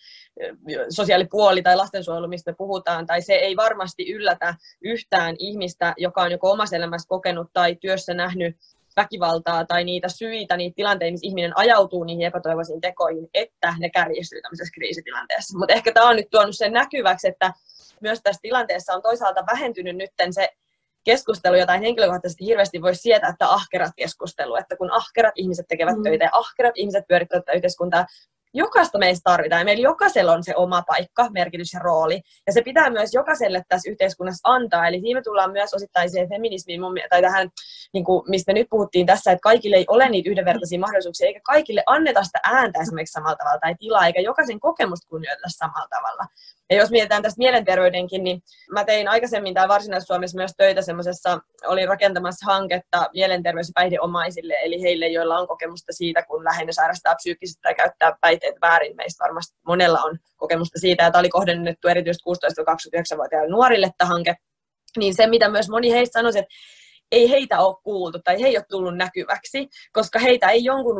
sosiaalipuoli 0.89 1.61
tai 1.61 1.75
lastensuojelu, 1.75 2.27
mistä 2.27 2.51
me 2.51 2.55
puhutaan, 2.55 3.05
tai 3.05 3.21
se 3.21 3.33
ei 3.33 3.55
varmasti 3.55 4.11
yllätä 4.11 4.55
yhtään 4.81 5.35
ihmistä, 5.39 5.93
joka 5.97 6.21
on 6.21 6.31
joko 6.31 6.51
omassa 6.51 6.75
elämässä 6.75 7.07
kokenut 7.07 7.47
tai 7.53 7.75
työssä 7.75 8.13
nähnyt 8.13 8.57
väkivaltaa 8.95 9.65
tai 9.65 9.83
niitä 9.83 10.07
syitä, 10.09 10.57
niitä 10.57 10.75
tilanteita, 10.75 11.11
missä 11.11 11.27
ihminen 11.27 11.57
ajautuu 11.57 12.03
niihin 12.03 12.25
epätoivoisiin 12.25 12.81
tekoihin, 12.81 13.29
että 13.33 13.75
ne 13.79 13.89
kärjistyy 13.89 14.41
tämmöisessä 14.41 14.73
kriisitilanteessa. 14.73 15.57
Mutta 15.57 15.73
ehkä 15.73 15.91
tämä 15.91 16.09
on 16.09 16.15
nyt 16.15 16.29
tuonut 16.31 16.55
sen 16.55 16.73
näkyväksi, 16.73 17.27
että 17.27 17.53
myös 18.01 18.21
tässä 18.23 18.41
tilanteessa 18.41 18.93
on 18.93 19.01
toisaalta 19.01 19.45
vähentynyt 19.51 19.95
nyt 19.95 20.11
se 20.31 20.49
keskustelu, 21.03 21.55
jota 21.55 21.77
henkilökohtaisesti 21.77 22.45
hirveästi 22.45 22.81
voisi 22.81 23.01
sietää, 23.01 23.29
että 23.29 23.49
ahkerat 23.49 23.91
keskustelu, 23.95 24.55
että 24.55 24.77
kun 24.77 24.91
ahkerat 24.91 25.33
ihmiset 25.35 25.65
tekevät 25.67 25.97
mm. 25.97 26.03
töitä 26.03 26.25
ja 26.25 26.29
ahkerat 26.33 26.73
ihmiset 26.75 27.07
pyörittävät 27.07 27.43
yhteiskuntaa, 27.55 28.05
jokaista 28.53 28.97
meistä 28.97 29.21
tarvitaan 29.23 29.65
meillä 29.65 29.83
jokaisella 29.83 30.31
on 30.33 30.43
se 30.43 30.55
oma 30.55 30.83
paikka, 30.87 31.29
merkitys 31.29 31.73
ja 31.73 31.79
rooli. 31.79 32.21
Ja 32.47 32.53
se 32.53 32.61
pitää 32.61 32.89
myös 32.89 33.13
jokaiselle 33.13 33.63
tässä 33.69 33.91
yhteiskunnassa 33.91 34.49
antaa. 34.49 34.87
Eli 34.87 34.99
siinä 35.01 35.19
me 35.19 35.23
tullaan 35.23 35.51
myös 35.51 35.73
osittain 35.73 36.09
siihen 36.09 36.29
feminismiin, 36.29 36.81
tai 37.09 37.21
tähän, 37.21 37.49
niin 37.93 38.05
kuin, 38.05 38.23
mistä 38.29 38.53
me 38.53 38.59
nyt 38.59 38.67
puhuttiin 38.69 39.05
tässä, 39.05 39.31
että 39.31 39.43
kaikille 39.43 39.75
ei 39.75 39.85
ole 39.87 40.09
niitä 40.09 40.29
yhdenvertaisia 40.29 40.79
mahdollisuuksia, 40.79 41.27
eikä 41.27 41.39
kaikille 41.43 41.83
anneta 41.85 42.23
sitä 42.23 42.39
ääntä 42.43 42.79
esimerkiksi 42.81 43.13
samalla 43.13 43.35
tavalla 43.35 43.59
tai 43.59 43.75
tilaa, 43.79 44.05
eikä 44.05 44.21
jokaisen 44.21 44.59
kokemusta 44.59 45.09
kunnioiteta 45.09 45.47
samalla 45.49 45.87
tavalla. 45.89 46.23
Ja 46.73 46.79
jos 46.79 46.91
mietitään 46.91 47.23
tästä 47.23 47.37
mielenterveydenkin, 47.37 48.23
niin 48.23 48.41
mä 48.71 48.85
tein 48.85 49.07
aikaisemmin 49.07 49.53
täällä 49.53 49.73
Varsinais-Suomessa 49.73 50.37
myös 50.37 50.51
töitä 50.57 50.81
semmoisessa, 50.81 51.39
olin 51.67 51.87
rakentamassa 51.87 52.45
hanketta 52.45 53.09
mielenterveys- 53.13 53.67
ja 53.67 53.71
päihdeomaisille, 53.75 54.53
eli 54.63 54.81
heille, 54.81 55.07
joilla 55.07 55.37
on 55.37 55.47
kokemusta 55.47 55.93
siitä, 55.93 56.23
kun 56.23 56.43
läheinen 56.43 56.73
sairastaa 56.73 57.15
psyykkisesti 57.15 57.61
tai 57.61 57.75
käyttää 57.75 58.17
päihteet 58.21 58.55
väärin. 58.61 58.95
Meistä 58.95 59.23
varmasti 59.23 59.57
monella 59.67 59.99
on 59.99 60.17
kokemusta 60.37 60.79
siitä, 60.79 61.07
että 61.07 61.19
oli 61.19 61.29
kohdennettu 61.29 61.87
erityisesti 61.87 62.23
16-29-vuotiaille 62.29 63.49
nuorille 63.49 63.89
tämä 63.97 64.07
hanke. 64.07 64.35
Niin 64.97 65.15
se, 65.15 65.27
mitä 65.27 65.49
myös 65.49 65.69
moni 65.69 65.91
heistä 65.91 66.19
sanoisi, 66.19 66.39
että 66.39 66.53
ei 67.13 67.29
heitä 67.29 67.59
ole 67.59 67.75
kuultu 67.83 68.19
tai 68.19 68.41
he 68.41 68.47
ei 68.47 68.57
ole 68.57 68.65
tullut 68.69 68.97
näkyväksi, 68.97 69.69
koska 69.91 70.19
heitä 70.19 70.49
ei 70.49 70.63
jonkun 70.63 70.99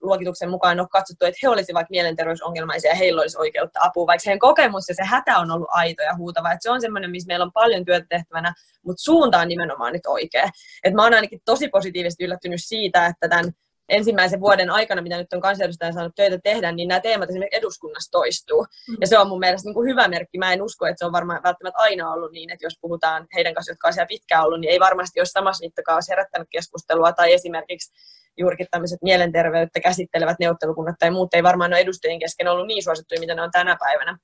luokituksen 0.00 0.50
mukaan 0.50 0.80
ole 0.80 0.88
katsottu, 0.90 1.24
että 1.24 1.38
he 1.42 1.48
olisivat 1.48 1.90
mielenterveysongelmaisia 1.90 2.90
ja 2.90 2.96
heillä 2.96 3.20
olisi 3.20 3.38
oikeutta 3.38 3.80
apua, 3.82 4.06
vaikka 4.06 4.22
heidän 4.26 4.38
kokemus 4.38 4.88
ja 4.88 4.94
se 4.94 5.04
hätä 5.04 5.38
on 5.38 5.50
ollut 5.50 5.68
aito 5.70 6.02
ja 6.02 6.16
huutava. 6.16 6.52
Että 6.52 6.62
se 6.62 6.70
on 6.70 6.80
semmoinen, 6.80 7.10
missä 7.10 7.26
meillä 7.26 7.44
on 7.44 7.52
paljon 7.52 7.84
työtä 7.84 8.06
tehtävänä, 8.08 8.54
mutta 8.86 9.02
suunta 9.02 9.38
on 9.38 9.48
nimenomaan 9.48 9.92
nyt 9.92 10.06
oikea. 10.06 10.50
Et 10.84 10.94
mä 10.94 11.02
oon 11.02 11.14
ainakin 11.14 11.40
tosi 11.44 11.68
positiivisesti 11.68 12.24
yllättynyt 12.24 12.60
siitä, 12.64 13.06
että 13.06 13.28
tämän 13.28 13.52
ensimmäisen 13.90 14.40
vuoden 14.40 14.70
aikana, 14.70 15.02
mitä 15.02 15.16
nyt 15.16 15.32
on 15.32 15.40
kansanedustajan 15.40 15.94
saanut 15.94 16.14
töitä 16.14 16.38
tehdä, 16.44 16.72
niin 16.72 16.88
nämä 16.88 17.00
teemat 17.00 17.30
esimerkiksi 17.30 17.58
eduskunnassa 17.58 18.10
toistuu. 18.10 18.66
Mm. 18.88 18.96
Ja 19.00 19.06
se 19.06 19.18
on 19.18 19.28
mun 19.28 19.38
mielestä 19.38 19.66
niin 19.68 19.74
kuin 19.74 19.88
hyvä 19.90 20.08
merkki. 20.08 20.38
Mä 20.38 20.52
en 20.52 20.62
usko, 20.62 20.86
että 20.86 20.98
se 20.98 21.06
on 21.06 21.12
varmaan 21.12 21.42
välttämättä 21.42 21.82
aina 21.82 22.12
ollut 22.12 22.32
niin, 22.32 22.50
että 22.50 22.66
jos 22.66 22.78
puhutaan 22.80 23.26
heidän 23.34 23.54
kanssa, 23.54 23.72
jotka 23.72 23.88
on 23.88 23.92
siellä 23.92 24.06
pitkään 24.06 24.44
ollut, 24.44 24.60
niin 24.60 24.70
ei 24.70 24.80
varmasti 24.80 25.20
ole 25.20 25.26
samassa 25.26 25.64
mittakaavassa 25.64 26.12
herättänyt 26.12 26.48
keskustelua. 26.50 27.12
Tai 27.12 27.32
esimerkiksi 27.32 27.92
juurikin 28.38 28.66
tämmöiset 28.70 28.98
mielenterveyttä 29.02 29.80
käsittelevät 29.80 30.36
neuvottelukunnat 30.40 30.96
tai 30.98 31.10
muut 31.10 31.34
ei 31.34 31.42
varmaan 31.42 31.72
ole 31.72 31.80
edustajien 31.80 32.18
kesken 32.20 32.48
ollut 32.48 32.66
niin 32.66 32.82
suosittuja, 32.82 33.20
mitä 33.20 33.34
ne 33.34 33.42
on 33.42 33.50
tänä 33.50 33.76
päivänä. 33.80 34.18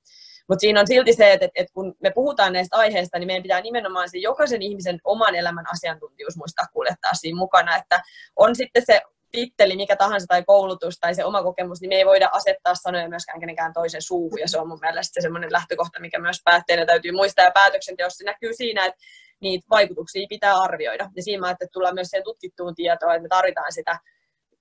Mutta 0.49 0.59
siinä 0.59 0.79
on 0.79 0.87
silti 0.87 1.13
se, 1.13 1.33
että, 1.33 1.49
että 1.55 1.73
kun 1.73 1.95
me 2.03 2.11
puhutaan 2.15 2.53
näistä 2.53 2.77
aiheista, 2.77 3.19
niin 3.19 3.27
meidän 3.27 3.43
pitää 3.43 3.61
nimenomaan 3.61 4.09
se 4.09 4.17
jokaisen 4.17 4.61
ihmisen 4.61 4.99
oman 5.03 5.35
elämän 5.35 5.65
asiantuntijuus 5.71 6.37
muistaa 6.37 6.65
kuljettaa 6.73 7.13
siinä 7.13 7.37
mukana, 7.37 7.77
että 7.77 8.01
on 8.35 8.55
sitten 8.55 8.83
se 8.85 9.01
titteli, 9.31 9.75
mikä 9.75 9.95
tahansa 9.95 10.27
tai 10.27 10.43
koulutus 10.43 10.99
tai 10.99 11.15
se 11.15 11.25
oma 11.25 11.43
kokemus, 11.43 11.81
niin 11.81 11.89
me 11.89 11.95
ei 11.95 12.05
voida 12.05 12.29
asettaa 12.31 12.75
sanoja 12.75 13.09
myöskään 13.09 13.39
kenenkään 13.39 13.73
toisen 13.73 14.01
suuhun. 14.01 14.39
Ja 14.39 14.47
se 14.47 14.59
on 14.59 14.67
mun 14.67 14.79
mielestä 14.81 15.13
se 15.13 15.21
semmoinen 15.21 15.51
lähtökohta, 15.51 15.99
mikä 15.99 16.19
myös 16.19 16.41
päätteenä 16.43 16.85
täytyy 16.85 17.11
muistaa. 17.11 17.45
Ja 17.45 17.51
päätöksenteossa 17.51 18.17
se 18.17 18.23
näkyy 18.23 18.53
siinä, 18.53 18.85
että 18.85 18.99
niitä 19.39 19.67
vaikutuksia 19.69 20.27
pitää 20.29 20.61
arvioida. 20.61 21.09
Ja 21.15 21.23
siinä 21.23 21.49
että 21.49 21.65
tullaan 21.73 21.95
myös 21.95 22.07
siihen 22.07 22.23
tutkittuun 22.23 22.75
tietoon, 22.75 23.15
että 23.15 23.23
me 23.23 23.27
tarvitaan 23.27 23.73
sitä 23.73 23.99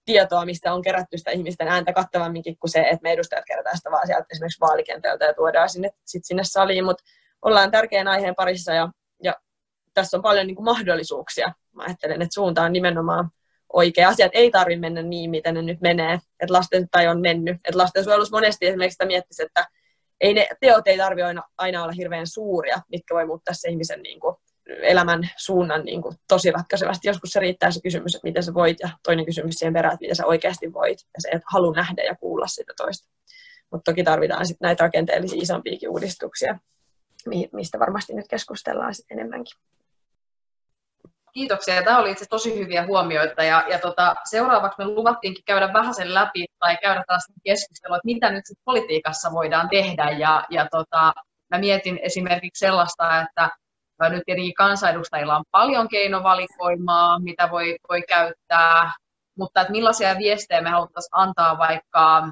tietoa, 0.04 0.44
mistä 0.44 0.72
on 0.72 0.82
kerätty 0.82 1.18
sitä 1.18 1.30
ihmisten 1.30 1.68
ääntä 1.68 1.92
kattavamminkin 1.92 2.58
kuin 2.58 2.70
se, 2.70 2.80
että 2.80 3.02
me 3.02 3.12
edustajat 3.12 3.44
kerätään 3.46 3.76
sitä 3.76 3.90
vaan 3.90 4.06
sieltä 4.06 4.26
esimerkiksi 4.32 4.60
vaalikentältä 4.60 5.24
ja 5.24 5.34
tuodaan 5.34 5.68
sinne, 5.68 5.90
sit 6.04 6.24
sinne 6.24 6.42
saliin. 6.44 6.84
Mutta 6.84 7.04
ollaan 7.42 7.70
tärkeän 7.70 8.08
aiheen 8.08 8.34
parissa 8.34 8.72
ja, 8.72 8.88
ja 9.22 9.34
tässä 9.94 10.16
on 10.16 10.22
paljon 10.22 10.46
niin 10.46 10.56
kuin 10.56 10.64
mahdollisuuksia. 10.64 11.52
Mä 11.72 11.82
ajattelen, 11.82 12.22
että 12.22 12.34
suunta 12.34 12.62
on 12.62 12.72
nimenomaan 12.72 13.30
oikea. 13.72 14.08
Asiat 14.08 14.32
ei 14.34 14.50
tarvitse 14.50 14.80
mennä 14.80 15.02
niin, 15.02 15.30
miten 15.30 15.54
ne 15.54 15.62
nyt 15.62 15.80
menee, 15.80 16.14
että 16.40 16.52
lasten 16.52 16.88
tai 16.90 17.08
on 17.08 17.20
mennyt. 17.20 17.56
Että 17.56 17.78
lastensuojelussa 17.78 18.36
monesti 18.36 18.66
esimerkiksi 18.66 18.94
sitä 18.94 19.06
miettisi, 19.06 19.42
että 19.42 19.66
ei 20.20 20.34
ne 20.34 20.48
teot 20.60 20.88
ei 20.88 20.98
tarvitse 20.98 21.26
aina, 21.26 21.42
aina 21.58 21.82
olla 21.82 21.92
hirveän 21.92 22.26
suuria, 22.26 22.80
mitkä 22.88 23.14
voi 23.14 23.26
muuttaa 23.26 23.54
se 23.54 23.68
ihmisen 23.68 24.02
niin 24.02 24.20
kuin, 24.20 24.36
elämän 24.66 25.30
suunnan 25.36 25.84
niin 25.84 26.02
kuin, 26.02 26.16
tosi 26.28 26.50
ratkaisevasti. 26.50 27.08
Joskus 27.08 27.30
se 27.30 27.40
riittää 27.40 27.70
se 27.70 27.80
kysymys, 27.82 28.14
että 28.14 28.28
miten 28.28 28.42
sä 28.42 28.54
voit, 28.54 28.76
ja 28.80 28.88
toinen 29.02 29.26
kysymys 29.26 29.54
siihen 29.54 29.74
perään, 29.74 29.94
että 29.94 30.04
miten 30.04 30.16
sä 30.16 30.26
oikeasti 30.26 30.72
voit, 30.72 30.98
ja 31.14 31.20
se, 31.20 31.28
että 31.28 31.46
halu 31.52 31.72
nähdä 31.72 32.02
ja 32.02 32.16
kuulla 32.16 32.46
sitä 32.46 32.72
toista. 32.76 33.08
Mutta 33.70 33.92
toki 33.92 34.04
tarvitaan 34.04 34.46
sitten 34.46 34.66
näitä 34.66 34.84
rakenteellisia 34.84 35.42
isompiakin 35.42 35.88
uudistuksia, 35.88 36.58
mistä 37.52 37.78
varmasti 37.78 38.14
nyt 38.14 38.28
keskustellaan 38.30 38.94
sitten 38.94 39.18
enemmänkin. 39.18 39.58
Kiitoksia. 41.36 41.82
Tämä 41.82 41.98
oli 41.98 42.10
itse 42.10 42.24
tosi 42.30 42.58
hyviä 42.58 42.86
huomioita. 42.86 43.44
Ja, 43.44 43.64
ja 43.70 43.78
tota, 43.78 44.14
seuraavaksi 44.24 44.78
me 44.78 44.84
luvattiinkin 44.84 45.44
käydä 45.44 45.72
vähän 45.72 45.94
sen 45.94 46.14
läpi 46.14 46.44
tai 46.58 46.76
käydä 46.82 47.04
taas 47.06 47.26
keskustelua, 47.44 47.96
että 47.96 48.06
mitä 48.06 48.30
nyt 48.30 48.46
sit 48.46 48.58
politiikassa 48.64 49.32
voidaan 49.32 49.68
tehdä. 49.68 50.10
Ja, 50.10 50.44
ja 50.50 50.68
tota, 50.70 51.12
mä 51.50 51.58
mietin 51.58 51.98
esimerkiksi 52.02 52.66
sellaista, 52.66 53.20
että 53.20 53.50
nyt 54.10 54.22
tietenkin 54.26 54.54
kansanedustajilla 54.54 55.36
on 55.36 55.44
paljon 55.50 55.88
keinovalikoimaa, 55.88 57.18
mitä 57.18 57.50
voi, 57.50 57.76
voi 57.88 58.02
käyttää, 58.08 58.92
mutta 59.38 59.60
että 59.60 59.72
millaisia 59.72 60.18
viestejä 60.18 60.60
me 60.60 60.70
haluttaisiin 60.70 61.10
antaa 61.12 61.58
vaikka 61.58 62.28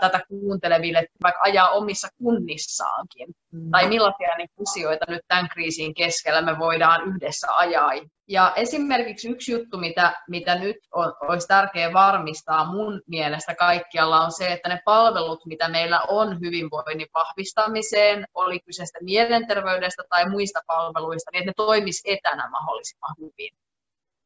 tätä 0.00 0.20
kuunteleville, 0.28 1.06
vaikka 1.22 1.40
ajaa 1.42 1.70
omissa 1.70 2.08
kunnissaankin, 2.18 3.28
mm. 3.52 3.70
tai 3.70 3.88
millaisia 3.88 4.36
niin 4.36 4.48
asioita 4.62 5.04
nyt 5.08 5.22
tämän 5.28 5.48
kriisin 5.48 5.94
keskellä 5.94 6.42
me 6.42 6.58
voidaan 6.58 7.08
yhdessä 7.08 7.56
ajaa. 7.56 7.90
Ja 8.28 8.52
esimerkiksi 8.56 9.28
yksi 9.28 9.52
juttu, 9.52 9.78
mitä, 9.78 10.22
mitä 10.28 10.54
nyt 10.54 10.76
on, 10.94 11.12
olisi 11.20 11.48
tärkeää 11.48 11.92
varmistaa 11.92 12.72
mun 12.72 13.02
mielestä 13.06 13.54
kaikkialla, 13.54 14.20
on 14.20 14.32
se, 14.32 14.52
että 14.52 14.68
ne 14.68 14.80
palvelut, 14.84 15.46
mitä 15.46 15.68
meillä 15.68 16.00
on 16.08 16.40
hyvinvoinnin 16.40 17.08
vahvistamiseen, 17.14 18.24
oli 18.34 18.60
kyseistä 18.60 18.98
mielenterveydestä 19.02 20.02
tai 20.08 20.28
muista 20.28 20.60
palveluista, 20.66 21.30
niin 21.32 21.40
että 21.40 21.50
ne 21.50 21.54
toimisi 21.56 22.10
etänä 22.10 22.50
mahdollisimman 22.50 23.14
hyvin. 23.18 23.67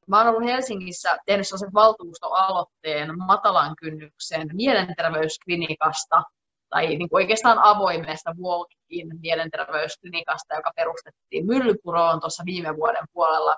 Mä 0.08 0.20
olen 0.20 0.28
ollut 0.28 0.50
Helsingissä 0.50 1.18
tehnyt 1.26 1.48
sellaisen 1.48 1.74
valtuustoaloitteen 1.74 3.18
matalan 3.18 3.76
kynnyksen 3.76 4.48
mielenterveysklinikasta, 4.52 6.22
tai 6.70 6.86
niin 6.86 7.08
kuin 7.08 7.22
oikeastaan 7.22 7.58
avoimesta 7.58 8.34
Walkin 8.42 9.20
mielenterveysklinikasta, 9.20 10.54
joka 10.54 10.72
perustettiin 10.76 11.46
Myllypuroon 11.46 12.20
tuossa 12.20 12.42
viime 12.46 12.76
vuoden 12.76 13.04
puolella. 13.12 13.56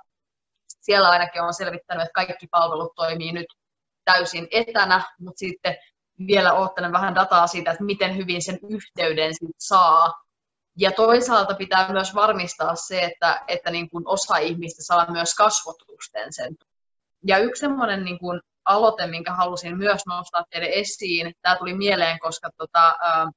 Siellä 0.68 1.08
ainakin 1.08 1.42
on 1.42 1.54
selvittänyt, 1.54 2.02
että 2.02 2.14
kaikki 2.14 2.46
palvelut 2.50 2.92
toimii 2.96 3.32
nyt 3.32 3.46
täysin 4.04 4.48
etänä, 4.50 5.02
mutta 5.20 5.38
sitten 5.38 5.76
vielä 6.26 6.52
odottelen 6.52 6.92
vähän 6.92 7.14
dataa 7.14 7.46
siitä, 7.46 7.70
että 7.70 7.84
miten 7.84 8.16
hyvin 8.16 8.42
sen 8.42 8.58
yhteyden 8.70 9.34
sit 9.34 9.56
saa 9.58 10.23
ja 10.78 10.92
toisaalta 10.92 11.54
pitää 11.54 11.92
myös 11.92 12.14
varmistaa 12.14 12.74
se, 12.74 13.02
että, 13.02 13.44
että 13.48 13.70
niin 13.70 13.90
kuin 13.90 14.08
osa 14.08 14.36
ihmistä 14.36 14.82
saa 14.84 15.10
myös 15.10 15.34
kasvotusten 15.34 16.32
sen. 16.32 16.56
Ja 17.26 17.38
yksi 17.38 17.60
semmoinen 17.60 18.04
niin 18.04 18.18
kuin 18.18 18.40
aloite, 18.64 19.06
minkä 19.06 19.32
halusin 19.32 19.78
myös 19.78 20.06
nostaa 20.06 20.44
teille 20.50 20.68
esiin, 20.72 21.34
tämä 21.42 21.56
tuli 21.56 21.74
mieleen, 21.74 22.18
koska 22.18 22.50
tota, 22.56 22.88
ä, 22.88 23.30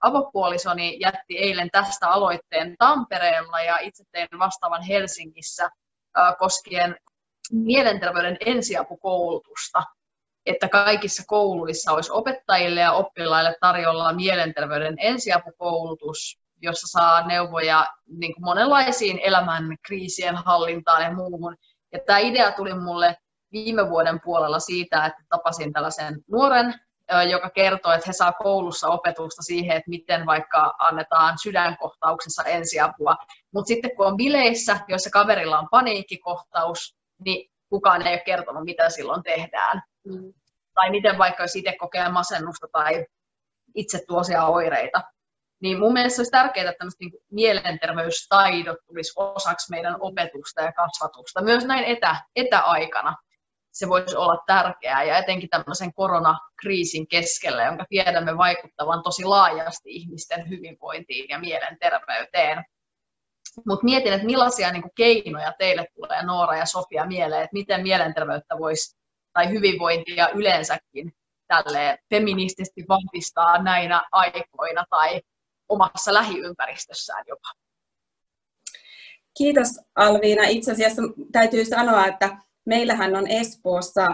avopuolisoni 0.00 0.98
jätti 1.00 1.38
eilen 1.38 1.68
tästä 1.72 2.08
aloitteen 2.08 2.74
Tampereella 2.78 3.60
ja 3.60 3.78
itse 3.78 4.04
tein 4.12 4.28
vastaavan 4.38 4.82
Helsingissä 4.82 5.64
ä, 6.18 6.34
koskien 6.38 6.96
mielenterveyden 7.52 8.36
ensiapukoulutusta 8.46 9.82
että 10.48 10.68
kaikissa 10.68 11.22
kouluissa 11.26 11.92
olisi 11.92 12.10
opettajille 12.12 12.80
ja 12.80 12.92
oppilaille 12.92 13.56
tarjolla 13.60 14.12
mielenterveyden 14.12 14.94
ensiapukoulutus, 14.98 16.38
jossa 16.62 16.86
saa 16.86 17.26
neuvoja 17.26 17.86
niin 18.06 18.34
kuin 18.34 18.44
monenlaisiin 18.44 19.20
elämän 19.22 19.76
kriisien 19.86 20.36
hallintaan 20.36 21.02
ja 21.02 21.12
muuhun. 21.12 21.56
Ja 21.92 21.98
tämä 22.06 22.18
idea 22.18 22.52
tuli 22.52 22.74
mulle 22.74 23.16
viime 23.52 23.90
vuoden 23.90 24.20
puolella 24.24 24.58
siitä, 24.58 25.06
että 25.06 25.22
tapasin 25.28 25.72
tällaisen 25.72 26.18
nuoren, 26.30 26.74
joka 27.30 27.50
kertoo, 27.50 27.92
että 27.92 28.04
he 28.06 28.12
saa 28.12 28.32
koulussa 28.32 28.88
opetusta 28.88 29.42
siihen, 29.42 29.76
että 29.76 29.90
miten 29.90 30.26
vaikka 30.26 30.74
annetaan 30.78 31.38
sydänkohtauksessa 31.42 32.42
ensiapua. 32.44 33.16
Mutta 33.54 33.68
sitten 33.68 33.96
kun 33.96 34.06
on 34.06 34.16
bileissä, 34.16 34.80
joissa 34.88 35.10
kaverilla 35.10 35.58
on 35.58 35.68
paniikkikohtaus, 35.70 36.96
niin 37.24 37.50
kukaan 37.70 38.06
ei 38.06 38.14
ole 38.14 38.22
kertonut, 38.26 38.64
mitä 38.64 38.90
silloin 38.90 39.22
tehdään. 39.22 39.82
Mm. 40.04 40.32
Tai 40.74 40.90
miten 40.90 41.18
vaikka 41.18 41.42
jos 41.42 41.56
itse 41.56 41.76
kokee 41.78 42.08
masennusta 42.08 42.66
tai 42.72 43.06
itse 43.74 44.00
tuosia 44.08 44.44
oireita. 44.46 45.02
Niin 45.60 45.78
mun 45.78 45.92
mielestä 45.92 46.20
olisi 46.20 46.30
tärkeää, 46.30 46.70
että 46.70 46.84
niin 47.00 47.12
mielenterveystaidot 47.30 48.76
tulisi 48.86 49.12
osaksi 49.16 49.70
meidän 49.70 49.96
opetusta 50.00 50.62
ja 50.62 50.72
kasvatusta, 50.72 51.42
myös 51.42 51.64
näin 51.64 51.84
etä, 51.84 52.16
etäaikana. 52.36 53.16
Se 53.72 53.88
voisi 53.88 54.16
olla 54.16 54.42
tärkeää 54.46 55.04
ja 55.04 55.18
etenkin 55.18 55.48
tämmöisen 55.48 55.92
koronakriisin 55.92 57.08
keskellä, 57.08 57.64
jonka 57.64 57.84
tiedämme 57.88 58.36
vaikuttavan 58.36 59.02
tosi 59.02 59.24
laajasti 59.24 59.90
ihmisten 59.90 60.48
hyvinvointiin 60.48 61.28
ja 61.28 61.38
mielenterveyteen. 61.38 62.64
Mutta 63.66 63.84
mietin, 63.84 64.12
että 64.12 64.26
millaisia 64.26 64.72
niin 64.72 64.90
keinoja 64.96 65.52
teille 65.58 65.86
tulee 65.94 66.22
Noora 66.22 66.56
ja 66.56 66.66
Sofia 66.66 67.06
mieleen, 67.06 67.42
että 67.42 67.54
miten 67.54 67.82
mielenterveyttä 67.82 68.58
voisi 68.58 68.98
tai 69.32 69.50
hyvinvointia 69.50 70.28
yleensäkin 70.28 71.12
tälle 71.46 71.98
feministisesti 72.10 72.84
vahvistaa 72.88 73.62
näinä 73.62 74.04
aikoina 74.12 74.84
tai 74.90 75.20
omassa 75.68 76.14
lähiympäristössään 76.14 77.24
jopa. 77.28 77.48
Kiitos 79.38 79.68
Alviina. 79.94 80.42
Itse 80.44 80.72
asiassa 80.72 81.02
täytyy 81.32 81.64
sanoa, 81.64 82.06
että 82.06 82.38
meillähän 82.66 83.16
on 83.16 83.26
Espoossa 83.26 84.06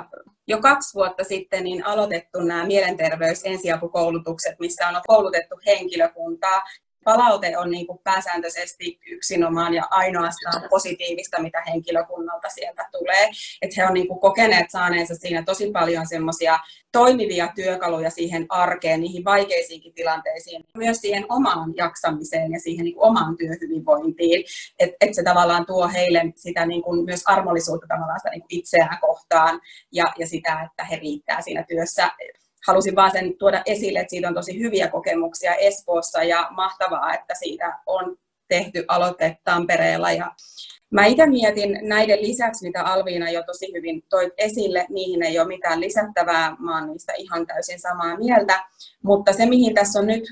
jo 0.47 0.59
kaksi 0.59 0.95
vuotta 0.95 1.25
sitten 1.25 1.65
niin 1.65 1.87
aloitettu 1.87 2.41
nämä 2.41 2.67
mielenterveys 2.67 3.41
ensiapukoulutukset, 3.45 4.61
missä 4.61 4.89
on 4.89 5.03
koulutettu 5.07 5.61
henkilökuntaa 5.67 6.63
palaute 7.05 7.59
on 7.59 7.71
niin 7.71 7.87
kuin 7.87 7.99
pääsääntöisesti 8.05 8.99
yksinomaan 9.07 9.75
ja 9.75 9.89
ainoastaan 9.91 10.63
positiivista, 10.71 11.43
mitä 11.43 11.63
henkilökunnalta 11.69 12.49
sieltä 12.49 12.89
tulee. 12.93 13.31
Että 13.63 13.75
he 13.77 13.87
on 13.87 13.95
niin 13.95 14.09
kuin 14.09 14.21
kokeneet 14.21 14.71
saaneensa 14.71 15.15
siinä 15.15 15.43
tosi 15.43 15.71
paljon 15.71 16.07
semmoisia 16.07 16.59
toimivia 16.93 17.49
työkaluja 17.55 18.11
siihen 18.11 18.47
arkeen, 18.49 19.01
niihin 19.01 19.25
vaikeisiinkin 19.25 19.95
tilanteisiin, 19.95 20.65
myös 20.77 21.01
siihen 21.01 21.27
omaan 21.29 21.73
jaksamiseen 21.77 22.53
ja 22.53 22.61
siihen 22.61 22.85
niin 22.85 22.95
kuin 22.95 23.05
omaan 23.11 23.37
työhyvinvointiin. 23.37 24.45
Että 24.79 24.97
et 25.01 25.15
se 25.15 25.23
tavallaan 25.23 25.67
tuo 25.67 25.89
heille 25.89 26.25
sitä 26.37 26.67
niin 26.67 26.83
kuin 26.83 27.05
myös 27.05 27.23
armollisuutta 27.27 27.87
tavallaan 27.87 28.21
sitä 28.21 28.31
niin 28.31 28.41
kuin 28.41 28.59
itseään 28.59 28.99
kohtaan 29.01 29.61
ja, 29.93 30.05
ja 30.19 30.27
sitä, 30.27 30.63
että 30.63 30.85
he 30.85 30.97
riittää 30.97 31.41
siinä 31.41 31.65
työssä 31.69 32.11
halusin 32.67 32.97
vaan 32.97 33.11
sen 33.11 33.39
tuoda 33.39 33.63
esille, 33.67 33.99
että 33.99 34.11
siitä 34.11 34.29
on 34.29 34.35
tosi 34.35 34.59
hyviä 34.59 34.89
kokemuksia 34.89 35.55
Espoossa 35.55 36.23
ja 36.23 36.49
mahtavaa, 36.51 37.15
että 37.15 37.35
siitä 37.35 37.79
on 37.87 38.17
tehty 38.49 38.85
aloite 38.89 39.37
Tampereella. 39.45 40.13
Ja 40.13 40.33
mä 40.91 41.07
itse 41.07 41.27
mietin 41.27 41.79
näiden 41.83 42.23
lisäksi, 42.23 42.67
mitä 42.67 42.83
Alviina 42.83 43.31
jo 43.31 43.43
tosi 43.43 43.73
hyvin 43.73 44.03
toi 44.09 44.33
esille, 44.39 44.87
niihin 44.89 45.23
ei 45.23 45.39
ole 45.39 45.49
mitään 45.49 45.81
lisättävää, 45.81 46.57
mä 46.59 46.79
oon 46.79 46.91
niistä 46.91 47.13
ihan 47.17 47.47
täysin 47.47 47.81
samaa 47.81 48.17
mieltä, 48.17 48.65
mutta 49.03 49.33
se 49.33 49.47
mihin 49.47 49.75
tässä 49.75 49.99
on 49.99 50.07
nyt 50.07 50.25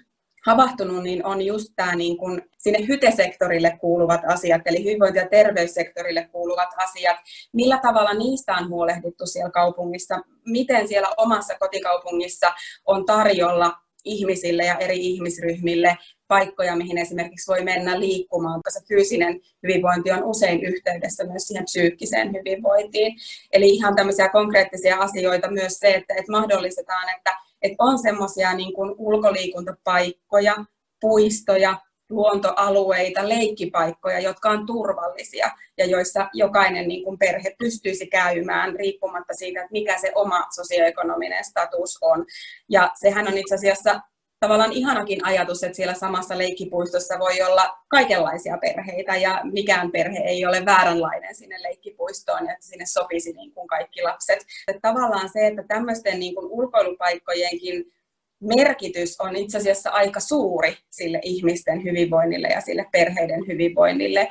havahtunut, 0.46 1.02
niin 1.02 1.26
on 1.26 1.42
just 1.42 1.72
tämä 1.76 1.94
niin 1.94 2.16
kuin 2.16 2.42
sinne 2.59 2.87
hytesektorille 2.88 3.78
kuuluvat 3.81 4.20
asiat, 4.26 4.62
eli 4.66 4.85
hyvinvointi- 4.85 5.18
ja 5.18 5.28
terveyssektorille 5.28 6.28
kuuluvat 6.33 6.68
asiat. 6.76 7.16
Millä 7.52 7.78
tavalla 7.83 8.14
niistä 8.14 8.55
on 8.55 8.68
huolehdittu 8.68 9.26
siellä 9.26 9.50
kaupungissa? 9.50 10.20
Miten 10.46 10.88
siellä 10.88 11.09
omassa 11.16 11.55
kotikaupungissa 11.59 12.52
on 12.85 13.07
tarjolla 13.07 13.72
ihmisille 14.05 14.64
ja 14.64 14.78
eri 14.78 15.07
ihmisryhmille 15.07 15.98
paikkoja, 16.28 16.76
mihin 16.76 16.98
esimerkiksi 16.98 17.52
voi 17.52 17.64
mennä 17.64 18.00
liikkumaan, 18.00 18.61
koska 18.62 18.81
fyysinen 18.88 19.40
hyvinvointi 19.62 20.11
on 20.11 20.24
usein 20.24 20.62
yhteydessä 20.64 21.24
myös 21.24 21.42
siihen 21.42 21.64
psyykkiseen 21.64 22.33
hyvinvointiin. 22.33 23.16
Eli 23.52 23.68
ihan 23.68 23.96
tämmöisiä 23.96 24.28
konkreettisia 24.28 24.96
asioita 24.96 25.50
myös 25.50 25.72
se, 25.78 25.94
että, 25.94 26.14
että 26.14 26.33
mahdollistetaan, 26.33 27.16
että 27.16 27.37
että 27.62 27.77
on 27.79 27.98
semmoisia 27.98 28.55
niin 28.55 28.72
ulkoliikuntapaikkoja, 28.98 30.57
puistoja, 31.01 31.79
luontoalueita, 32.11 33.29
leikkipaikkoja, 33.29 34.20
jotka 34.20 34.51
on 34.51 34.66
turvallisia 34.66 35.51
ja 35.79 35.87
joissa 35.87 36.29
jokainen 36.33 36.88
niin 36.88 37.05
kuin 37.05 37.18
perhe 37.18 37.55
pystyisi 37.59 38.07
käymään 38.07 38.77
riippumatta 38.77 39.35
siitä, 39.35 39.61
että 39.61 39.72
mikä 39.72 39.98
se 39.98 40.12
oma 40.14 40.46
sosioekonominen 40.55 41.44
status 41.44 41.98
on. 42.01 42.25
Ja 42.68 42.90
sehän 42.94 43.29
on 43.29 43.38
itse 43.38 43.55
asiassa 43.55 44.01
tavallaan 44.42 44.72
ihanakin 44.72 45.24
ajatus, 45.24 45.62
että 45.62 45.76
siellä 45.76 45.94
samassa 45.94 46.38
leikkipuistossa 46.38 47.18
voi 47.18 47.42
olla 47.42 47.78
kaikenlaisia 47.88 48.59
perheitä 48.59 49.16
ja 49.16 49.40
mikään 49.52 49.92
perhe 49.92 50.18
ei 50.18 50.46
ole 50.46 50.64
vääränlainen 50.64 51.35
sinne 51.35 51.62
leikkipuistoon 51.62 52.46
ja 52.46 52.52
että 52.52 52.66
sinne 52.66 52.87
sopisi 52.87 53.33
niin 53.33 53.52
kuin 53.52 53.68
kaikki 53.68 54.02
lapset. 54.02 54.38
Että 54.68 54.81
tavallaan 54.88 55.28
se, 55.28 55.46
että 55.46 55.62
tämmöisten 55.68 56.20
niin 56.20 56.35
kuin 56.35 56.46
ulkoilupaikkojenkin 56.50 57.92
merkitys 58.40 59.20
on 59.20 59.37
itse 59.37 59.59
asiassa 59.59 59.90
aika 59.90 60.20
suuri 60.20 60.76
sille 60.90 61.20
ihmisten 61.22 61.85
hyvinvoinnille 61.85 62.48
ja 62.48 62.61
sille 62.61 62.87
perheiden 62.92 63.46
hyvinvoinnille. 63.46 64.28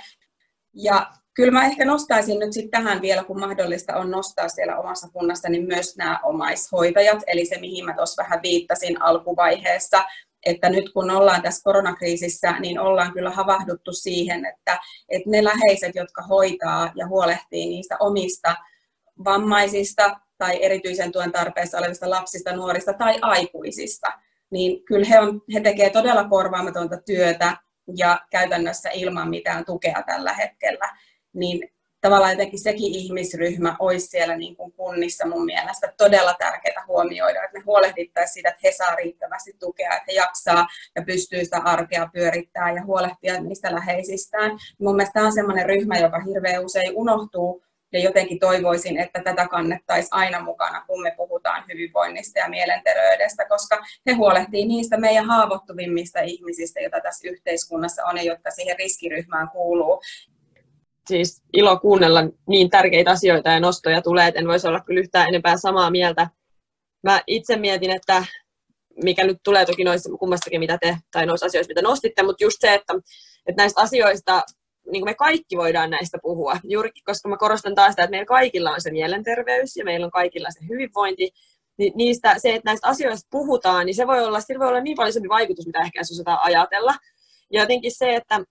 Ja 0.74 1.12
kyllä 1.34 1.52
mä 1.52 1.66
ehkä 1.66 1.86
nostaisin 1.86 2.40
nyt 2.40 2.54
sitten 2.54 2.72
tähän 2.72 3.02
vielä, 3.02 3.24
kun 3.24 3.40
mahdollista 3.40 3.96
on 3.96 4.12
nostaa 4.12 4.50
siellä 4.50 4.78
omassa 4.78 5.10
kunnassa, 5.10 5.50
niin 5.50 5.68
myös 5.68 5.98
nämä 5.98 6.20
omaishoitajat, 6.24 7.24
eli 7.28 7.46
se 7.46 7.60
mihin 7.60 7.86
mä 7.86 7.94
tuossa 7.94 8.24
vähän 8.24 8.40
viittasin 8.42 9.02
alkuvaiheessa, 9.02 10.04
että 10.46 10.70
nyt 10.70 10.94
kun 10.94 11.12
ollaan 11.12 11.42
tässä 11.42 11.64
koronakriisissä, 11.64 12.52
niin 12.60 12.80
ollaan 12.80 13.14
kyllä 13.14 13.30
havahduttu 13.30 13.94
siihen, 13.94 14.46
että, 14.46 14.80
että 15.10 15.30
ne 15.30 15.44
läheiset, 15.44 15.96
jotka 15.96 16.22
hoitaa 16.22 16.92
ja 16.96 17.08
huolehtii 17.08 17.66
niistä 17.66 17.98
omista 18.00 18.56
vammaisista 19.24 20.20
tai 20.38 20.64
erityisen 20.64 21.12
tuen 21.12 21.32
tarpeessa 21.32 21.78
olevista 21.78 22.10
lapsista, 22.10 22.56
nuorista 22.56 22.94
tai 22.94 23.20
aikuisista, 23.22 24.08
niin 24.52 24.84
kyllä 24.86 25.06
he, 25.06 25.20
on, 25.20 25.42
he 25.54 25.60
tekevät 25.60 25.94
todella 25.94 26.24
korvaamatonta 26.24 26.98
työtä 27.06 27.58
ja 27.98 28.20
käytännössä 28.30 28.90
ilman 28.90 29.30
mitään 29.30 29.66
tukea 29.66 30.04
tällä 30.08 30.34
hetkellä 30.34 30.90
niin 31.34 31.70
tavallaan 32.02 32.32
jotenkin 32.32 32.60
sekin 32.60 32.96
ihmisryhmä 32.96 33.76
olisi 33.80 34.08
siellä 34.08 34.36
niin 34.36 34.56
kuin 34.56 34.72
kunnissa 34.72 35.28
mun 35.28 35.46
mielestä 35.46 35.94
todella 35.98 36.34
tärkeää 36.34 36.84
huomioida, 36.88 37.44
että 37.44 37.58
me 37.58 37.64
huolehdittaisiin 37.66 38.34
siitä, 38.34 38.50
että 38.50 38.62
he 38.64 38.72
saa 38.72 38.96
riittävästi 38.96 39.54
tukea, 39.60 39.94
että 39.94 40.06
he 40.08 40.14
jaksaa 40.14 40.68
ja 40.96 41.02
pystyy 41.02 41.46
sitä 41.46 41.58
arkea 41.58 42.10
pyörittämään 42.14 42.76
ja 42.76 42.86
huolehtia 42.86 43.42
niistä 43.42 43.76
läheisistään. 43.76 44.52
Mun 44.80 44.96
mielestä 44.96 45.14
tämä 45.14 45.26
on 45.26 45.34
sellainen 45.34 45.66
ryhmä, 45.66 45.98
joka 45.98 46.20
hirveän 46.20 46.66
usein 46.66 46.92
unohtuu 46.96 47.64
ja 47.94 48.00
jotenkin 48.00 48.40
toivoisin, 48.40 48.98
että 48.98 49.22
tätä 49.24 49.48
kannettaisiin 49.48 50.14
aina 50.14 50.40
mukana, 50.40 50.86
kun 50.88 51.04
me 51.04 51.14
puhutaan 51.18 51.64
hyvinvoinnista 51.74 52.40
ja 52.40 52.50
mielenterveydestä, 52.50 53.46
koska 53.46 53.84
he 54.08 54.14
huolehtii 54.14 54.66
niistä 54.66 54.98
meidän 54.98 55.26
haavoittuvimmista 55.26 56.20
ihmisistä, 56.20 56.80
joita 56.80 57.02
tässä 57.02 57.30
yhteiskunnassa 57.30 58.06
on 58.06 58.18
ja 58.18 58.24
jotka 58.24 58.52
siihen 58.52 58.80
riskiryhmään 58.80 59.50
kuuluu. 59.50 60.02
Siis 61.08 61.44
ilo 61.54 61.80
kuunnella 61.80 62.24
niin 62.50 62.70
tärkeitä 62.70 63.12
asioita 63.12 63.50
ja 63.50 63.60
nostoja 63.60 64.02
tulee, 64.02 64.28
että 64.28 64.40
en 64.40 64.48
voisi 64.48 64.68
olla 64.68 64.80
kyllä 64.80 65.00
yhtään 65.00 65.28
enempää 65.28 65.58
samaa 65.58 65.92
mieltä. 65.92 66.30
Mä 67.04 67.22
itse 67.28 67.56
mietin, 67.56 67.92
että 67.92 68.26
mikä 69.04 69.24
nyt 69.24 69.38
tulee 69.44 69.66
toki 69.66 69.84
noissa 69.84 70.10
kummastakin, 70.20 70.60
mitä 70.60 70.78
te, 70.82 70.98
tai 71.12 71.26
noissa 71.26 71.46
asioissa, 71.46 71.72
mitä 71.72 71.82
nostitte, 71.82 72.24
mutta 72.24 72.44
just 72.44 72.58
se, 72.60 72.74
että, 72.74 72.94
että 73.46 73.62
näistä 73.62 73.82
asioista 73.82 74.42
niin 74.92 75.02
kuin 75.02 75.10
me 75.10 75.14
kaikki 75.14 75.58
voidaan 75.58 75.90
näistä 75.90 76.18
puhua, 76.22 76.54
juuri 76.64 76.90
koska 77.06 77.30
mä 77.30 77.38
korostan 77.38 77.76
taas 77.76 77.92
sitä, 77.92 78.04
että 78.04 78.12
meillä 78.12 78.26
kaikilla 78.26 78.72
on 78.72 78.82
se 78.82 78.92
mielenterveys 78.92 79.78
ja 79.78 79.86
meillä 79.86 80.06
on 80.06 80.12
kaikilla 80.12 80.52
se 80.52 80.60
hyvinvointi, 80.70 81.32
niin 81.78 81.94
niistä, 81.96 82.36
se, 82.38 82.56
että 82.56 82.70
näistä 82.70 82.88
asioista 82.88 83.28
puhutaan, 83.32 83.86
niin 83.86 83.96
se 83.96 84.08
voi 84.08 84.24
olla, 84.24 84.42
sillä 84.42 84.60
voi 84.60 84.68
olla 84.68 84.82
niin 84.82 84.98
paljon 84.98 85.30
vaikutus, 85.30 85.66
mitä 85.66 85.80
ehkä 85.80 86.02
osataan 86.02 86.40
ajatella. 86.42 86.94
Ja 87.54 87.62
jotenkin 87.62 87.92
se, 87.92 88.16
että 88.16 88.42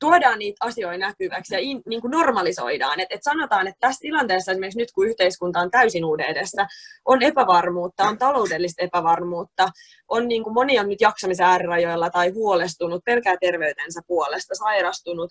tuodaan 0.00 0.38
niitä 0.38 0.66
asioita 0.66 0.98
näkyväksi 0.98 1.54
ja 1.54 1.60
in, 1.60 1.82
niin 1.86 2.00
kuin 2.00 2.10
normalisoidaan. 2.10 3.00
Et, 3.00 3.06
et 3.10 3.22
sanotaan, 3.22 3.66
että 3.66 3.80
tässä 3.80 4.00
tilanteessa 4.00 4.52
esimerkiksi 4.52 4.78
nyt, 4.78 4.92
kun 4.92 5.08
yhteiskunta 5.08 5.60
on 5.60 5.70
täysin 5.70 6.04
uuden 6.04 6.26
edessä, 6.26 6.66
on 7.04 7.22
epävarmuutta, 7.22 8.04
on 8.04 8.18
taloudellista 8.18 8.82
epävarmuutta, 8.82 9.68
on 10.08 10.28
niin 10.28 10.44
kuin 10.44 10.54
moni 10.54 10.78
on 10.78 10.88
nyt 10.88 11.00
jaksamisen 11.00 11.46
äärirajoilla 11.46 12.10
tai 12.10 12.30
huolestunut, 12.30 13.04
pelkää 13.04 13.36
terveytensä 13.40 14.00
puolesta, 14.06 14.54
sairastunut, 14.54 15.30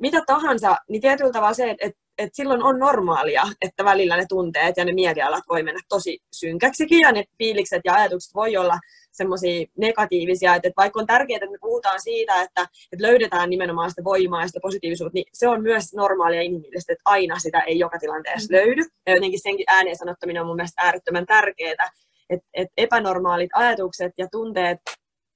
mitä 0.00 0.22
tahansa, 0.26 0.76
niin 0.88 1.02
tietyllä 1.02 1.32
tavalla 1.32 1.54
se, 1.54 1.70
että, 1.70 1.86
että, 1.86 2.00
että 2.20 2.36
silloin 2.36 2.62
on 2.62 2.78
normaalia, 2.78 3.42
että 3.62 3.84
välillä 3.84 4.16
ne 4.16 4.24
tunteet 4.28 4.76
ja 4.76 4.84
ne 4.84 4.92
mielialat 4.92 5.44
voi 5.48 5.62
mennä 5.62 5.80
tosi 5.88 6.18
synkäksikin 6.32 7.00
ja 7.00 7.12
ne 7.12 7.24
fiilikset 7.38 7.80
ja 7.84 7.94
ajatukset 7.94 8.34
voi 8.34 8.56
olla 8.56 8.78
semmoisia 9.12 9.66
negatiivisia, 9.78 10.54
että, 10.54 10.68
että 10.68 10.80
vaikka 10.80 11.00
on 11.00 11.06
tärkeää, 11.06 11.36
että 11.36 11.50
me 11.50 11.58
puhutaan 11.60 12.00
siitä, 12.02 12.42
että, 12.42 12.62
että 12.92 13.06
löydetään 13.06 13.50
nimenomaan 13.50 13.90
sitä 13.90 14.04
voimaa 14.04 14.42
ja 14.42 14.46
sitä 14.46 14.60
positiivisuutta, 14.62 15.14
niin 15.14 15.26
se 15.32 15.48
on 15.48 15.62
myös 15.62 15.94
normaalia 15.94 16.36
ja 16.36 16.42
inhimillistä, 16.42 16.92
että 16.92 17.02
aina 17.04 17.38
sitä 17.38 17.60
ei 17.60 17.78
joka 17.78 17.98
tilanteessa 17.98 18.52
mm. 18.52 18.56
löydy. 18.56 18.82
Ja 19.06 19.14
jotenkin 19.14 19.42
senkin 19.42 19.64
ääneen 19.68 19.96
sanottaminen 19.96 20.42
on 20.42 20.46
mun 20.46 20.56
mielestä 20.56 20.82
äärettömän 20.82 21.26
tärkeää, 21.26 21.90
että, 22.30 22.48
että 22.54 22.72
epänormaalit 22.76 23.50
ajatukset 23.54 24.12
ja 24.18 24.28
tunteet 24.32 24.78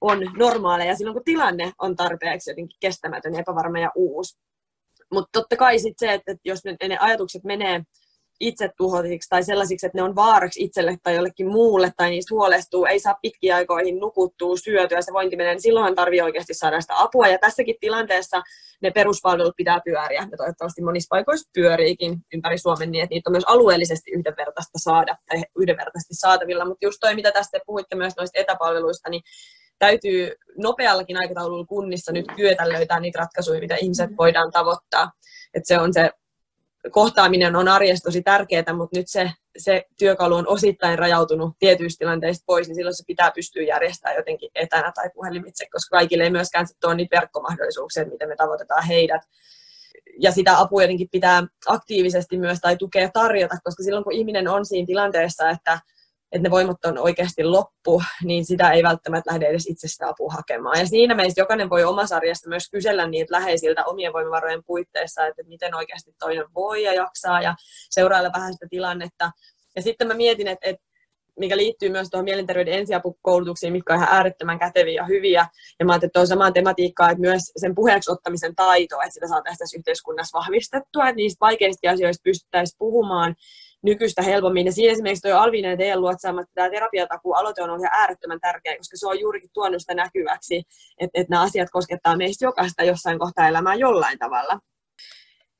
on 0.01 0.31
normaaleja 0.37 0.95
silloin, 0.95 1.15
kun 1.15 1.23
tilanne 1.23 1.71
on 1.81 1.95
tarpeeksi 1.95 2.51
jotenkin 2.51 2.77
kestämätön, 2.79 3.35
epävarma 3.35 3.79
ja 3.79 3.91
uusi. 3.95 4.37
Mutta 5.13 5.29
totta 5.31 5.55
kai 5.55 5.79
sit 5.79 5.93
se, 5.97 6.13
että, 6.13 6.31
että 6.31 6.41
jos 6.45 6.59
ne, 6.65 6.75
ne 6.87 6.97
ajatukset 6.97 7.43
menee 7.43 7.81
itse 8.39 8.69
tuhoisiksi 8.77 9.29
tai 9.29 9.43
sellaisiksi, 9.43 9.85
että 9.85 9.97
ne 9.97 10.03
on 10.03 10.15
vaaraksi 10.15 10.63
itselle 10.63 10.97
tai 11.03 11.15
jollekin 11.15 11.47
muulle 11.47 11.91
tai 11.97 12.09
niistä 12.09 12.35
huolestuu, 12.35 12.85
ei 12.85 12.99
saa 12.99 13.17
pitkiä 13.21 13.55
aikoihin 13.55 13.99
nukuttua, 13.99 14.57
syötyä, 14.57 15.01
se 15.01 15.13
vointi 15.13 15.35
menee, 15.35 15.53
niin 15.53 15.61
silloin 15.61 15.95
tarvii 15.95 16.21
oikeasti 16.21 16.53
saada 16.53 16.81
sitä 16.81 16.93
apua. 16.97 17.27
Ja 17.27 17.37
tässäkin 17.37 17.75
tilanteessa 17.79 18.43
ne 18.81 18.91
peruspalvelut 18.91 19.55
pitää 19.57 19.81
pyöriä 19.85 20.27
ja 20.31 20.37
toivottavasti 20.37 20.81
monissa 20.81 21.07
paikoissa 21.09 21.49
pyöriikin 21.53 22.17
ympäri 22.33 22.57
Suomen 22.57 22.91
niin, 22.91 23.03
että 23.03 23.13
niitä 23.13 23.29
on 23.29 23.33
myös 23.33 23.43
alueellisesti 23.47 24.11
yhdenvertaista 24.11 24.79
saada 24.79 25.17
tai 25.25 25.43
yhdenvertaisesti 25.59 26.13
saatavilla. 26.13 26.65
Mutta 26.65 26.85
just 26.85 26.97
toi, 27.01 27.15
mitä 27.15 27.31
tästä 27.31 27.59
puhuitte 27.65 27.95
myös 27.95 28.13
noista 28.17 28.39
etäpalveluista, 28.39 29.09
niin 29.09 29.21
täytyy 29.79 30.31
nopeallakin 30.57 31.17
aikataululla 31.17 31.65
kunnissa 31.65 32.11
nyt 32.11 32.25
kyetä 32.35 32.69
löytää 32.69 32.99
niitä 32.99 33.19
ratkaisuja, 33.19 33.59
mitä 33.59 33.75
ihmiset 33.75 34.09
mm. 34.09 34.15
voidaan 34.17 34.51
tavoittaa. 34.51 35.11
Että 35.53 35.67
se 35.67 35.79
on 35.79 35.93
se 35.93 36.11
kohtaaminen 36.91 37.55
on 37.55 37.67
arjessa 37.67 38.03
tosi 38.03 38.21
tärkeää, 38.21 38.73
mutta 38.77 38.99
nyt 38.99 39.07
se, 39.07 39.31
se 39.57 39.85
työkalu 39.97 40.35
on 40.35 40.47
osittain 40.47 40.99
rajautunut 40.99 41.55
tietyistä 41.59 41.99
tilanteista 41.99 42.43
pois, 42.45 42.67
niin 42.67 42.75
silloin 42.75 42.95
se 42.95 43.03
pitää 43.07 43.31
pystyä 43.31 43.63
järjestämään 43.63 44.17
jotenkin 44.17 44.49
etänä 44.55 44.91
tai 44.95 45.09
puhelimitse, 45.13 45.65
koska 45.71 45.97
kaikille 45.97 46.23
ei 46.23 46.29
myöskään 46.29 46.65
ole 46.85 46.95
niitä 46.95 47.15
verkkomahdollisuuksia, 47.15 48.05
miten 48.05 48.29
me 48.29 48.35
tavoitetaan 48.35 48.83
heidät. 48.87 49.21
Ja 50.19 50.31
sitä 50.31 50.59
apua 50.59 50.81
jotenkin 50.81 51.09
pitää 51.11 51.43
aktiivisesti 51.67 52.37
myös 52.37 52.59
tai 52.59 52.77
tukea 52.77 53.09
tarjota, 53.13 53.55
koska 53.63 53.83
silloin 53.83 54.03
kun 54.03 54.13
ihminen 54.13 54.47
on 54.47 54.65
siinä 54.65 54.85
tilanteessa, 54.85 55.49
että 55.49 55.79
että 56.35 56.47
ne 56.47 56.51
voimat 56.51 56.85
on 56.85 56.97
oikeasti 56.97 57.43
loppu, 57.43 58.01
niin 58.23 58.45
sitä 58.45 58.71
ei 58.71 58.83
välttämättä 58.83 59.31
lähde 59.31 59.45
edes 59.45 59.67
itse 59.67 59.87
sitä 59.87 60.09
apua 60.09 60.33
hakemaan. 60.33 60.79
Ja 60.79 60.87
siinä 60.87 61.15
meistä 61.15 61.41
jokainen 61.41 61.69
voi 61.69 61.83
omassa 61.83 62.15
arjessa 62.15 62.49
myös 62.49 62.69
kysellä 62.71 63.07
niitä 63.07 63.31
läheisiltä 63.31 63.85
omien 63.85 64.13
voimavarojen 64.13 64.63
puitteissa, 64.65 65.25
että 65.25 65.43
miten 65.47 65.75
oikeasti 65.75 66.11
toinen 66.19 66.45
voi 66.55 66.83
ja 66.83 66.93
jaksaa 66.93 67.41
ja 67.41 67.55
seurailla 67.89 68.29
vähän 68.35 68.53
sitä 68.53 68.67
tilannetta. 68.69 69.31
Ja 69.75 69.81
sitten 69.81 70.07
mä 70.07 70.13
mietin, 70.13 70.47
että, 70.47 70.69
että 70.69 70.85
mikä 71.39 71.57
liittyy 71.57 71.89
myös 71.89 72.09
tuohon 72.09 72.25
mielenterveyden 72.25 72.73
ensiapukoulutuksiin, 72.73 73.73
mitkä 73.73 73.93
on 73.93 73.99
ihan 73.99 74.15
äärettömän 74.15 74.59
käteviä 74.59 74.93
ja 74.93 75.05
hyviä. 75.05 75.47
Ja 75.79 75.85
mä 75.85 75.91
ajattelin, 75.91 76.09
että 76.09 76.19
on 76.19 76.27
samaa 76.27 76.51
tematiikkaa, 76.51 77.09
että 77.09 77.21
myös 77.21 77.41
sen 77.57 77.75
puheeksi 77.75 78.11
ottamisen 78.11 78.55
taito, 78.55 78.95
että 78.95 79.13
sitä 79.13 79.27
saataisiin 79.27 79.57
tässä 79.57 79.77
yhteiskunnassa 79.77 80.37
vahvistettua, 80.37 81.07
että 81.07 81.15
niistä 81.15 81.39
vaikeista 81.41 81.91
asioista 81.91 82.21
pystyttäisiin 82.23 82.77
puhumaan 82.77 83.35
nykyistä 83.83 84.21
helpommin. 84.21 84.65
Ja 84.65 84.71
siinä 84.71 84.91
esimerkiksi 84.91 85.27
tuo 85.27 85.37
Alvinen 85.37 85.71
ja 85.71 85.77
teidän 85.77 86.01
luotsaamat 86.01 86.45
tämä 86.53 86.69
terapiatakuu-aloite 86.69 87.63
on 87.63 87.69
ollut 87.69 87.81
ihan 87.81 87.99
äärettömän 88.01 88.39
tärkeä, 88.39 88.77
koska 88.77 88.97
se 88.97 89.07
on 89.07 89.19
juurikin 89.19 89.49
tuonut 89.53 89.81
sitä 89.81 89.93
näkyväksi, 89.93 90.63
että, 90.99 91.21
että 91.21 91.31
nämä 91.31 91.43
asiat 91.43 91.69
koskettaa 91.71 92.17
meistä 92.17 92.45
jokaista 92.45 92.83
jossain 92.83 93.19
kohtaa 93.19 93.47
elämää 93.47 93.75
jollain 93.75 94.19
tavalla. 94.19 94.59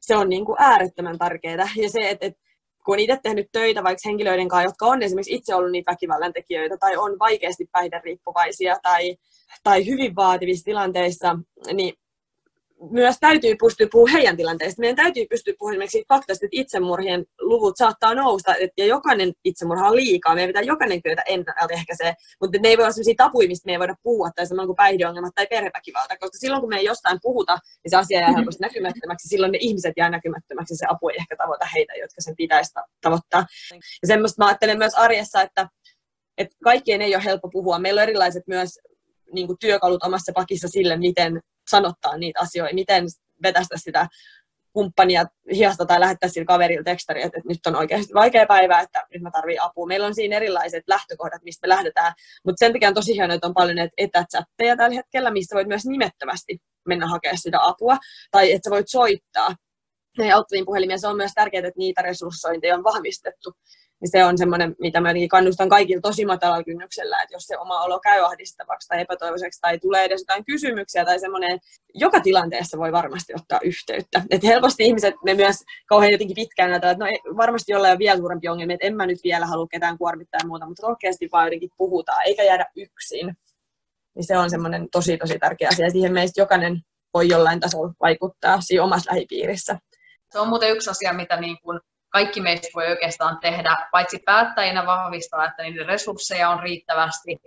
Se 0.02 0.16
on 0.16 0.30
niin 0.30 0.46
kuin 0.46 0.58
äärettömän 0.60 1.18
tärkeää. 1.18 1.70
Ja 1.76 1.90
se, 1.90 2.10
että, 2.10 2.26
että 2.26 2.40
kun 2.86 2.96
on 2.96 3.00
itse 3.00 3.20
tehnyt 3.24 3.48
töitä 3.52 3.84
vaikka 3.84 4.02
henkilöiden 4.10 4.48
kanssa, 4.48 4.68
jotka 4.68 4.86
on 4.86 5.04
esimerkiksi 5.04 5.36
itse 5.36 5.56
ollut 5.56 5.72
niitä 5.72 5.92
väkivallan 5.92 6.34
tekijöitä 6.34 6.78
tai 6.78 6.98
on 6.98 7.20
vaikeasti 7.20 7.70
päihderiippuvaisia 7.72 8.76
tai, 8.84 9.18
tai 9.64 9.86
hyvin 9.86 10.16
vaativissa 10.16 10.66
tilanteissa, 10.66 11.40
niin 11.74 11.94
myös 12.92 13.16
täytyy 13.20 13.56
pystyä 13.56 13.88
puhumaan 13.92 14.14
heidän 14.14 14.38
tilanteesta. 14.38 14.80
Meidän 14.80 14.96
täytyy 14.96 15.26
pystyä 15.30 15.54
puhumaan 15.60 15.76
esimerkiksi 15.76 16.06
faktasta, 16.08 16.46
että 16.46 16.58
itsemurhien 16.62 17.26
luvut 17.42 17.78
saattaa 17.78 18.16
nousta, 18.16 18.56
ja 18.78 18.86
jokainen 18.86 19.34
itsemurha 19.44 19.88
on 19.88 19.96
liikaa. 19.96 20.36
Meidän 20.36 20.50
pitää 20.50 20.62
jokainen 20.62 21.02
kyetä 21.02 21.24
ennaltaehkäisee, 21.26 22.14
mutta 22.42 22.58
ne 22.62 22.68
ei 22.70 22.78
voi 22.78 22.84
olla 22.84 22.92
sellaisia 22.92 23.14
tapuja, 23.18 23.48
mistä 23.48 23.66
me 23.66 23.72
ei 23.72 23.80
voida 23.80 23.96
puhua, 24.04 24.30
tai 24.36 24.48
samoin 24.48 24.68
kuin 24.68 24.76
päihdeongelmat 24.76 25.36
tai 25.36 25.48
perheväkivalta, 25.48 26.18
koska 26.18 26.38
silloin 26.38 26.62
kun 26.62 26.70
me 26.70 26.78
ei 26.78 26.86
jostain 26.86 27.20
puhuta, 27.22 27.58
niin 27.84 27.90
se 27.90 27.98
asia 27.98 28.20
jää 28.20 28.32
helposti 28.32 28.62
näkymättömäksi, 28.62 29.28
silloin 29.28 29.52
ne 29.52 29.58
ihmiset 29.62 29.94
jää 29.98 30.10
näkymättömäksi, 30.10 30.74
ja 30.74 30.78
se 30.78 30.86
apu 30.90 31.10
ei 31.10 31.16
ehkä 31.20 31.36
tavoita 31.36 31.66
heitä, 31.76 31.94
jotka 31.94 32.22
sen 32.22 32.36
pitäisi 32.36 32.72
tavoittaa. 33.02 33.46
Ja 33.74 34.08
semmoista 34.08 34.44
mä 34.44 34.48
ajattelen 34.48 34.78
myös 34.78 34.96
arjessa, 34.96 35.42
että, 35.42 35.68
että 36.38 36.56
kaikkien 36.64 37.02
ei 37.02 37.16
ole 37.16 37.24
helppo 37.24 37.50
puhua. 37.50 37.80
Meillä 37.80 38.00
on 38.00 38.04
erilaiset 38.04 38.44
myös 38.48 38.80
niin 39.34 39.48
kuin 39.48 39.58
työkalut 39.60 40.04
omassa 40.04 40.32
pakissa 40.36 40.68
sille, 40.68 40.98
miten 40.98 41.42
sanottaa 41.76 42.18
niitä 42.18 42.40
asioita, 42.40 42.76
miten 42.76 43.06
vetästä 43.44 43.78
sitä 43.78 44.08
kumppania 44.74 45.26
hiasta 45.52 45.86
tai 45.86 46.00
lähettää 46.00 46.30
sille 46.30 46.46
kaverille 46.46 46.84
tekstari, 46.84 47.22
että, 47.22 47.38
että 47.38 47.50
nyt 47.50 47.68
on 47.68 47.76
oikeasti 47.76 48.14
vaikea 48.14 48.46
päivä, 48.46 48.80
että 48.80 49.04
nyt 49.14 49.22
mä 49.22 49.32
tarvitsen 49.32 49.64
apua. 49.64 49.88
Meillä 49.88 50.08
on 50.08 50.16
siinä 50.16 50.36
erilaiset 50.36 50.84
lähtökohdat, 50.88 51.44
mistä 51.44 51.68
me 51.68 51.70
lähdetään, 51.70 52.14
mutta 52.46 52.60
sen 52.60 52.74
takia 52.74 52.88
on 52.88 52.94
tosi 52.94 53.14
hienoa, 53.14 53.36
että 53.36 53.48
on 53.48 53.54
paljon 53.54 53.76
näitä 53.76 53.94
etächatteja 53.98 54.78
tällä 54.78 54.96
hetkellä, 54.96 55.32
missä 55.32 55.56
voit 55.56 55.68
myös 55.68 55.86
nimettömästi 55.86 56.58
mennä 56.88 57.08
hakemaan 57.08 57.38
sitä 57.38 57.58
apua, 57.62 57.98
tai 58.32 58.52
että 58.52 58.70
sä 58.70 58.74
voit 58.74 58.90
soittaa 58.90 59.56
näihin 60.18 60.36
auttaviin 60.36 60.66
puhelimia. 60.66 60.98
Se 60.98 61.08
on 61.08 61.18
myös 61.18 61.32
tärkeää, 61.36 61.68
että 61.68 61.78
niitä 61.78 62.02
resurssointeja 62.02 62.76
on 62.76 62.84
vahvistettu 62.84 63.54
niin 64.06 64.12
se 64.12 64.26
on 64.26 64.38
semmoinen, 64.38 64.76
mitä 64.80 65.02
mä 65.02 65.10
kannustan 65.30 65.70
kaikille 65.70 66.02
tosi 66.02 66.26
matalalla 66.26 66.64
kynnyksellä, 66.64 67.18
että 67.24 67.36
jos 67.36 67.44
se 67.44 67.58
oma 67.58 67.82
olo 67.82 68.00
käy 68.00 68.22
ahdistavaksi 68.22 68.88
tai 68.88 69.02
epätoivoiseksi 69.02 69.62
tai 69.62 69.80
tulee 69.80 70.04
edes 70.04 70.22
jotain 70.22 70.46
kysymyksiä 70.46 71.06
tai 71.06 71.20
semmoinen, 71.20 71.60
joka 71.94 72.20
tilanteessa 72.20 72.78
voi 72.78 72.92
varmasti 72.92 73.34
ottaa 73.36 73.60
yhteyttä. 73.64 74.22
Et 74.32 74.44
helposti 74.44 74.84
ihmiset, 74.84 75.16
me 75.24 75.34
myös 75.34 75.56
kauhean 75.88 76.12
jotenkin 76.12 76.36
pitkään 76.36 76.72
näitä, 76.72 76.92
että 76.92 77.04
no 77.04 77.10
ei, 77.10 77.20
varmasti 77.38 77.72
jollain 77.72 77.94
on 77.94 78.00
vielä 78.00 78.18
suurempi 78.18 78.48
ongelma, 78.48 78.74
että 78.74 78.88
en 78.88 78.96
mä 78.96 79.06
nyt 79.06 79.20
vielä 79.24 79.46
halua 79.46 79.68
ketään 79.68 79.98
kuormittaa 79.98 80.40
ja 80.44 80.48
muuta, 80.48 80.66
mutta 80.66 80.88
oikeasti 80.88 81.30
vaan 81.32 81.46
jotenkin 81.46 81.70
puhutaan, 81.78 82.22
eikä 82.26 82.44
jäädä 82.44 82.66
yksin. 82.76 83.36
Niin 84.16 84.26
se 84.26 84.38
on 84.38 84.50
semmoinen 84.50 84.88
tosi 84.92 85.18
tosi 85.18 85.40
tärkeä 85.40 85.70
asia 85.72 85.90
siihen 85.90 86.14
meistä 86.14 86.42
jokainen 86.42 86.82
voi 87.14 87.28
jollain 87.28 87.60
tasolla 87.60 87.94
vaikuttaa 88.02 88.62
siinä 88.62 88.84
omassa 88.84 89.12
lähipiirissä. 89.12 89.78
Se 90.32 90.40
on 90.40 90.48
muuten 90.48 90.72
yksi 90.72 90.90
asia, 90.90 91.14
mitä 91.14 91.42
niin 91.42 91.58
kuin 91.64 91.80
kaikki 92.16 92.42
meistä 92.42 92.68
voi 92.76 92.88
oikeastaan 92.88 93.38
tehdä, 93.42 93.78
paitsi 93.92 94.20
päättäjinä 94.26 94.86
vahvistaa, 94.86 95.46
että 95.46 95.64
niiden 95.64 95.86
resursseja 95.86 96.50
on 96.50 96.60
riittävästi, 96.60 97.38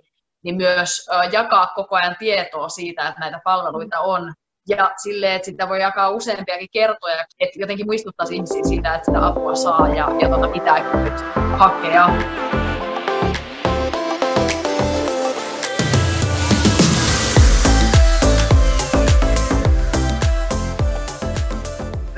niin 0.44 0.56
myös 0.56 1.08
jakaa 1.32 1.66
koko 1.66 1.96
ajan 1.96 2.16
tietoa 2.18 2.68
siitä, 2.68 3.08
että 3.08 3.20
näitä 3.20 3.40
palveluita 3.44 4.00
on. 4.00 4.34
ja 4.68 4.90
silleen, 5.02 5.36
että 5.36 5.46
sitä 5.46 5.68
voi 5.68 5.80
jakaa 5.80 6.10
useampiakin 6.10 6.68
kertoja, 6.72 7.24
että 7.40 7.58
jotenkin 7.58 7.86
muistuttaisi 7.86 8.34
ihmisiä 8.34 8.64
siitä, 8.64 8.94
että 8.94 9.06
sitä 9.06 9.26
apua 9.26 9.54
saa 9.54 9.88
ja, 9.88 10.08
ja 10.20 10.28
tuota, 10.28 10.48
pitää 10.48 11.02
nyt 11.04 11.20
hakea. 11.34 12.08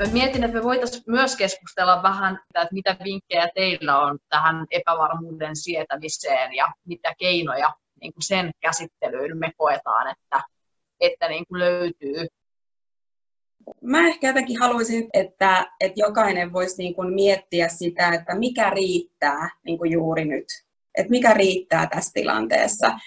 Mietin, 0.09 0.43
että 0.43 0.57
me 0.57 0.63
voitaisiin 0.63 1.03
myös 1.07 1.35
keskustella 1.35 2.03
vähän, 2.03 2.39
että 2.55 2.67
mitä 2.71 2.97
vinkkejä 3.03 3.49
teillä 3.55 3.99
on 3.99 4.19
tähän 4.29 4.65
epävarmuuden 4.71 5.55
sietämiseen 5.55 6.53
ja 6.53 6.73
mitä 6.85 7.13
keinoja 7.17 7.73
niin 8.01 8.13
kuin 8.13 8.23
sen 8.23 8.51
käsittelyyn 8.61 9.37
me 9.37 9.51
koetaan, 9.57 10.11
että, 10.11 10.41
että 10.99 11.27
niin 11.27 11.45
kuin 11.47 11.59
löytyy. 11.59 12.27
Mä 13.81 14.07
ehkä 14.07 14.27
jotenkin 14.27 14.59
haluaisin, 14.59 15.09
että, 15.13 15.71
että 15.79 15.99
jokainen 15.99 16.53
voisi 16.53 16.77
niin 16.77 16.95
kuin 16.95 17.13
miettiä 17.13 17.67
sitä, 17.67 18.09
että 18.13 18.35
mikä 18.35 18.69
riittää 18.69 19.49
niin 19.65 19.77
kuin 19.77 19.91
juuri 19.91 20.25
nyt. 20.25 20.45
Että 20.97 21.11
mikä 21.11 21.33
riittää 21.33 21.87
tässä 21.87 22.11
tilanteessa. 22.13 22.99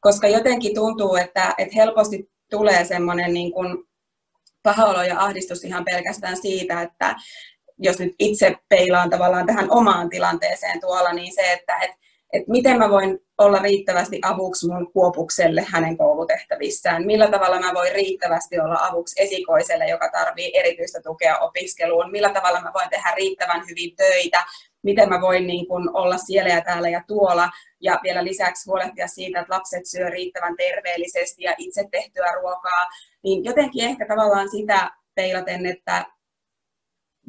Koska 0.00 0.28
jotenkin 0.28 0.74
tuntuu, 0.74 1.16
että, 1.16 1.54
että 1.58 1.74
helposti 1.74 2.30
tulee 2.50 2.84
semmoinen 2.84 3.34
niin 3.34 3.52
kuin 3.52 3.84
paha 4.64 4.84
olo 4.84 5.02
ja 5.02 5.20
ahdistus 5.20 5.64
ihan 5.64 5.84
pelkästään 5.84 6.36
siitä, 6.36 6.82
että 6.82 7.14
jos 7.78 7.98
nyt 7.98 8.12
itse 8.18 8.56
peilaan 8.68 9.10
tavallaan 9.10 9.46
tähän 9.46 9.66
omaan 9.70 10.08
tilanteeseen 10.08 10.80
tuolla, 10.80 11.12
niin 11.12 11.34
se, 11.34 11.52
että 11.52 11.76
et, 11.82 11.90
et 12.32 12.48
miten 12.48 12.78
mä 12.78 12.90
voin 12.90 13.18
olla 13.38 13.58
riittävästi 13.58 14.20
avuksi 14.22 14.66
mun 14.66 14.92
kuopukselle 14.92 15.66
hänen 15.68 15.96
koulutehtävissään, 15.96 17.06
millä 17.06 17.30
tavalla 17.30 17.60
mä 17.60 17.74
voin 17.74 17.92
riittävästi 17.92 18.60
olla 18.60 18.78
avuksi 18.90 19.22
esikoiselle, 19.22 19.86
joka 19.86 20.10
tarvii 20.12 20.58
erityistä 20.58 21.00
tukea 21.02 21.38
opiskeluun, 21.38 22.10
millä 22.10 22.30
tavalla 22.30 22.60
mä 22.60 22.72
voin 22.74 22.90
tehdä 22.90 23.12
riittävän 23.16 23.62
hyvin 23.68 23.96
töitä, 23.96 24.44
miten 24.82 25.08
mä 25.08 25.20
voin 25.20 25.46
niin 25.46 25.68
kun 25.68 25.96
olla 25.96 26.18
siellä 26.18 26.50
ja 26.50 26.60
täällä 26.60 26.88
ja 26.88 27.02
tuolla, 27.06 27.50
ja 27.80 28.00
vielä 28.02 28.24
lisäksi 28.24 28.70
huolehtia 28.70 29.08
siitä, 29.08 29.40
että 29.40 29.54
lapset 29.54 29.86
syö 29.86 30.10
riittävän 30.10 30.56
terveellisesti 30.56 31.42
ja 31.42 31.54
itse 31.58 31.84
tehtyä 31.90 32.32
ruokaa, 32.32 32.86
niin 33.24 33.44
jotenkin 33.44 33.84
ehkä 33.84 34.06
tavallaan 34.06 34.50
sitä 34.50 34.90
peilaten, 35.14 35.66
että 35.66 36.06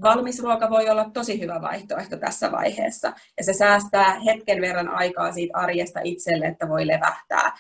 valmis 0.01 0.39
ruoka 0.39 0.69
voi 0.69 0.89
olla 0.89 1.10
tosi 1.13 1.39
hyvä 1.41 1.62
vaihtoehto 1.62 2.17
tässä 2.17 2.51
vaiheessa. 2.51 3.13
Ja 3.38 3.43
se 3.43 3.53
säästää 3.53 4.19
hetken 4.19 4.62
verran 4.62 4.89
aikaa 4.89 5.31
siitä 5.31 5.58
arjesta 5.58 5.99
itselle, 6.03 6.45
että 6.45 6.69
voi 6.69 6.88
levähtää. 6.88 7.58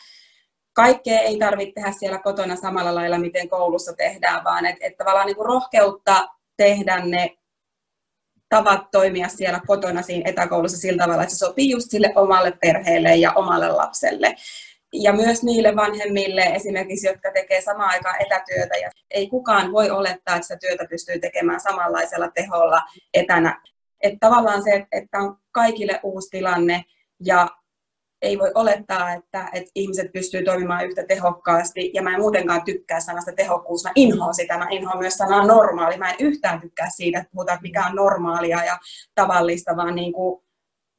Kaikkea 0.73 1.19
ei 1.19 1.37
tarvitse 1.37 1.73
tehdä 1.75 1.91
siellä 1.91 2.19
kotona 2.19 2.55
samalla 2.55 2.95
lailla, 2.95 3.17
miten 3.17 3.49
koulussa 3.49 3.93
tehdään, 3.93 4.43
vaan 4.43 4.65
että 4.65 4.85
et 4.85 4.97
tavallaan 4.97 5.25
niin 5.25 5.45
rohkeutta 5.45 6.27
tehdä 6.57 7.05
ne 7.05 7.37
tavat 8.49 8.91
toimia 8.91 9.27
siellä 9.27 9.61
kotona 9.67 10.01
siinä 10.01 10.29
etäkoulussa 10.29 10.77
sillä 10.77 11.03
tavalla, 11.03 11.23
että 11.23 11.35
se 11.35 11.39
sopii 11.39 11.69
just 11.69 11.89
sille 11.89 12.13
omalle 12.15 12.51
perheelle 12.61 13.15
ja 13.15 13.33
omalle 13.33 13.67
lapselle 13.67 14.35
ja 15.03 15.13
myös 15.13 15.43
niille 15.43 15.75
vanhemmille 15.75 16.41
esimerkiksi, 16.41 17.07
jotka 17.07 17.31
tekee 17.33 17.61
samaan 17.61 17.89
aikaan 17.89 18.21
etätyötä 18.21 18.75
ja 18.75 18.89
ei 19.11 19.27
kukaan 19.27 19.71
voi 19.71 19.89
olettaa, 19.89 20.35
että 20.35 20.47
sitä 20.47 20.57
työtä 20.57 20.85
pystyy 20.89 21.19
tekemään 21.19 21.59
samanlaisella 21.59 22.27
teholla 22.27 22.81
etänä. 23.13 23.61
Että 24.03 24.17
tavallaan 24.19 24.63
se, 24.63 24.85
että 24.91 25.17
on 25.17 25.37
kaikille 25.51 25.99
uusi 26.03 26.29
tilanne 26.29 26.83
ja 27.25 27.47
ei 28.21 28.39
voi 28.39 28.51
olettaa, 28.55 29.13
että, 29.13 29.49
että 29.53 29.71
ihmiset 29.75 30.11
pystyy 30.13 30.43
toimimaan 30.43 30.85
yhtä 30.85 31.03
tehokkaasti. 31.07 31.91
Ja 31.93 32.01
mä 32.01 32.13
en 32.13 32.19
muutenkaan 32.19 32.63
tykkää 32.65 32.99
sanasta 32.99 33.31
tehokkuus. 33.31 33.83
Mä 33.83 33.91
inhoan 33.95 34.33
sitä. 34.33 34.57
Mä 34.57 34.67
inhoan 34.71 34.97
myös 34.97 35.13
sanaa 35.13 35.45
normaali. 35.45 35.97
Mä 35.97 36.09
en 36.09 36.15
yhtään 36.19 36.61
tykkää 36.61 36.89
siitä, 36.95 37.19
että 37.19 37.31
puhutaan, 37.31 37.59
mikä 37.61 37.85
on 37.85 37.95
normaalia 37.95 38.65
ja 38.65 38.79
tavallista, 39.15 39.75
vaan 39.75 39.95
niin 39.95 40.13
kuin, 40.13 40.43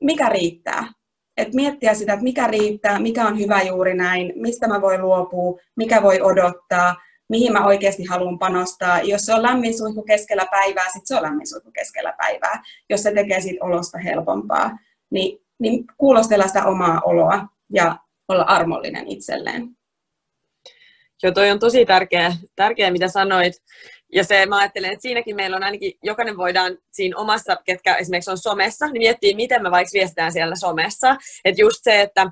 mikä 0.00 0.28
riittää 0.28 0.92
et 1.36 1.54
miettiä 1.54 1.94
sitä, 1.94 2.12
että 2.12 2.24
mikä 2.24 2.46
riittää, 2.46 2.98
mikä 2.98 3.26
on 3.26 3.38
hyvä 3.38 3.62
juuri 3.62 3.94
näin, 3.94 4.32
mistä 4.36 4.68
mä 4.68 4.80
voin 4.80 5.02
luopua, 5.02 5.58
mikä 5.76 6.02
voi 6.02 6.20
odottaa, 6.20 6.96
mihin 7.28 7.52
mä 7.52 7.66
oikeasti 7.66 8.04
haluan 8.04 8.38
panostaa. 8.38 9.00
Jos 9.00 9.22
se 9.22 9.34
on 9.34 9.42
lämmin 9.42 9.78
suihku 9.78 10.02
keskellä 10.02 10.46
päivää, 10.50 10.84
sitten 10.84 11.06
se 11.06 11.16
on 11.16 11.22
lämmin 11.22 11.46
suihku 11.46 11.70
keskellä 11.70 12.14
päivää. 12.18 12.62
Jos 12.90 13.02
se 13.02 13.12
tekee 13.12 13.40
siitä 13.40 13.64
olosta 13.64 13.98
helpompaa, 13.98 14.78
niin, 15.10 15.38
niin 15.58 15.84
kuulostella 15.98 16.46
sitä 16.46 16.64
omaa 16.66 17.00
oloa 17.04 17.46
ja 17.72 17.98
olla 18.28 18.42
armollinen 18.42 19.08
itselleen. 19.08 19.76
Joo, 21.22 21.32
toi 21.32 21.50
on 21.50 21.58
tosi 21.58 21.86
tärkeä, 21.86 22.32
tärkeä 22.56 22.90
mitä 22.90 23.08
sanoit. 23.08 23.52
Ja 24.12 24.24
se, 24.24 24.46
mä 24.46 24.58
ajattelen, 24.58 24.92
että 24.92 25.02
siinäkin 25.02 25.36
meillä 25.36 25.56
on 25.56 25.62
ainakin, 25.62 25.92
jokainen 26.02 26.36
voidaan 26.36 26.78
siinä 26.92 27.16
omassa, 27.16 27.56
ketkä 27.64 27.94
esimerkiksi 27.94 28.30
on 28.30 28.38
somessa, 28.38 28.86
niin 28.86 28.98
miettiä, 28.98 29.36
miten 29.36 29.62
me 29.62 29.70
vaikka 29.70 29.90
viestitään 29.92 30.32
siellä 30.32 30.54
somessa. 30.54 31.16
Että 31.44 31.60
just 31.60 31.78
se, 31.82 32.00
että 32.00 32.30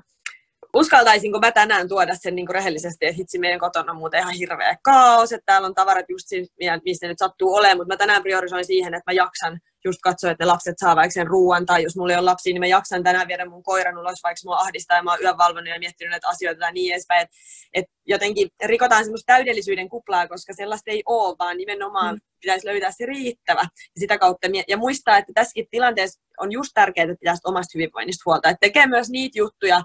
uskaltaisinko 0.73 1.39
mä 1.39 1.51
tänään 1.51 1.87
tuoda 1.87 2.15
sen 2.15 2.35
niin 2.35 2.45
kuin 2.45 2.55
rehellisesti, 2.55 3.05
että 3.05 3.17
hitsi 3.17 3.39
meidän 3.39 3.59
kotona 3.59 3.91
on 3.91 3.97
muuten 3.97 4.19
ihan 4.19 4.33
hirveä 4.33 4.77
kaos, 4.83 5.31
että 5.31 5.45
täällä 5.45 5.65
on 5.65 5.73
tavarat 5.73 6.05
just 6.09 6.27
siinä, 6.27 6.79
missä 6.85 7.05
ne 7.05 7.09
nyt 7.09 7.17
sattuu 7.17 7.55
olemaan, 7.55 7.77
mutta 7.77 7.93
mä 7.93 7.97
tänään 7.97 8.23
priorisoin 8.23 8.65
siihen, 8.65 8.93
että 8.93 9.11
mä 9.11 9.15
jaksan 9.15 9.59
just 9.85 9.99
katsoa, 10.01 10.31
että 10.31 10.47
lapset 10.47 10.75
saa 10.77 10.95
vaikka 10.95 11.13
sen 11.13 11.27
ruoan, 11.27 11.65
tai 11.65 11.83
jos 11.83 11.95
mulla 11.95 12.13
ei 12.13 12.19
ole 12.19 12.25
lapsia, 12.25 12.53
niin 12.53 12.59
mä 12.59 12.67
jaksan 12.67 13.03
tänään 13.03 13.27
viedä 13.27 13.45
mun 13.45 13.63
koiran 13.63 13.97
ulos, 13.97 14.23
vaikka 14.23 14.41
mua 14.45 14.57
ahdistaa, 14.57 14.97
ja 14.97 15.03
mä 15.03 15.11
oon 15.11 15.21
yön 15.21 15.37
valvonut 15.37 15.69
ja 15.69 15.79
miettinyt 15.79 16.11
näitä 16.11 16.27
asioita 16.27 16.65
ja 16.65 16.71
niin 16.71 16.93
edespäin, 16.93 17.21
että 17.21 17.35
et 17.73 17.85
jotenkin 18.05 18.49
rikotaan 18.65 19.03
semmoista 19.03 19.33
täydellisyyden 19.33 19.89
kuplaa, 19.89 20.27
koska 20.27 20.53
sellaista 20.53 20.91
ei 20.91 21.03
ole, 21.05 21.35
vaan 21.39 21.57
nimenomaan 21.57 22.15
mm. 22.15 22.21
pitäisi 22.41 22.67
löytää 22.67 22.91
se 22.91 23.05
riittävä, 23.05 23.61
ja 23.61 23.99
sitä 23.99 24.17
kautta, 24.17 24.47
ja 24.67 24.77
muistaa, 24.77 25.17
että 25.17 25.31
tässäkin 25.35 25.67
tilanteessa 25.71 26.21
on 26.39 26.51
just 26.51 26.71
tärkeää, 26.73 27.03
että 27.03 27.19
pitäisi 27.19 27.41
omasta 27.45 27.71
hyvinvoinnista 27.75 28.23
huolta, 28.25 28.49
että 28.49 28.59
tekee 28.61 28.87
myös 28.87 29.09
niitä 29.09 29.39
juttuja, 29.39 29.81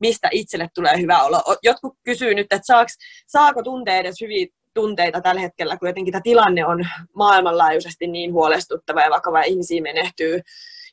mistä 0.00 0.28
itselle 0.32 0.68
tulee 0.74 1.00
hyvä 1.00 1.22
olo. 1.22 1.42
Jotkut 1.62 1.94
kysyy 2.04 2.34
nyt, 2.34 2.46
että 2.50 2.66
saaks, 2.66 2.92
saako 3.26 3.62
tuntea 3.62 3.96
edes 3.96 4.20
hyviä 4.20 4.46
tunteita 4.74 5.20
tällä 5.20 5.40
hetkellä, 5.40 5.76
kun 5.76 5.88
jotenkin 5.88 6.12
tämä 6.12 6.22
tilanne 6.22 6.66
on 6.66 6.86
maailmanlaajuisesti 7.14 8.06
niin 8.06 8.32
huolestuttava 8.32 9.00
ja 9.00 9.10
vakava 9.10 9.38
ja 9.38 9.44
ihmisiä 9.44 9.82
menehtyy 9.82 10.40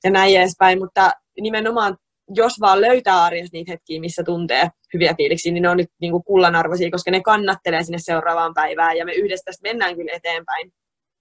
ja 0.04 0.12
näin 0.12 0.38
edespäin, 0.38 0.80
mutta 0.80 1.12
nimenomaan 1.42 1.98
jos 2.36 2.54
vaan 2.62 2.82
löytää 2.82 3.24
arjessa 3.24 3.54
niitä 3.54 3.72
hetkiä, 3.72 4.00
missä 4.00 4.24
tuntee 4.24 4.70
hyviä 4.94 5.14
fiiliksiä, 5.18 5.52
niin 5.52 5.62
ne 5.62 5.70
on 5.70 5.78
nyt 5.78 5.90
niin 6.02 6.12
kuin 6.12 6.24
kullanarvoisia, 6.24 6.92
koska 6.92 7.12
ne 7.12 7.22
kannattelee 7.22 7.84
sinne 7.84 8.00
seuraavaan 8.00 8.54
päivään 8.54 8.98
ja 8.98 9.06
me 9.06 9.14
yhdessä 9.14 9.44
tästä 9.46 9.70
mennään 9.70 9.96
kyllä 9.96 10.12
eteenpäin 10.14 10.74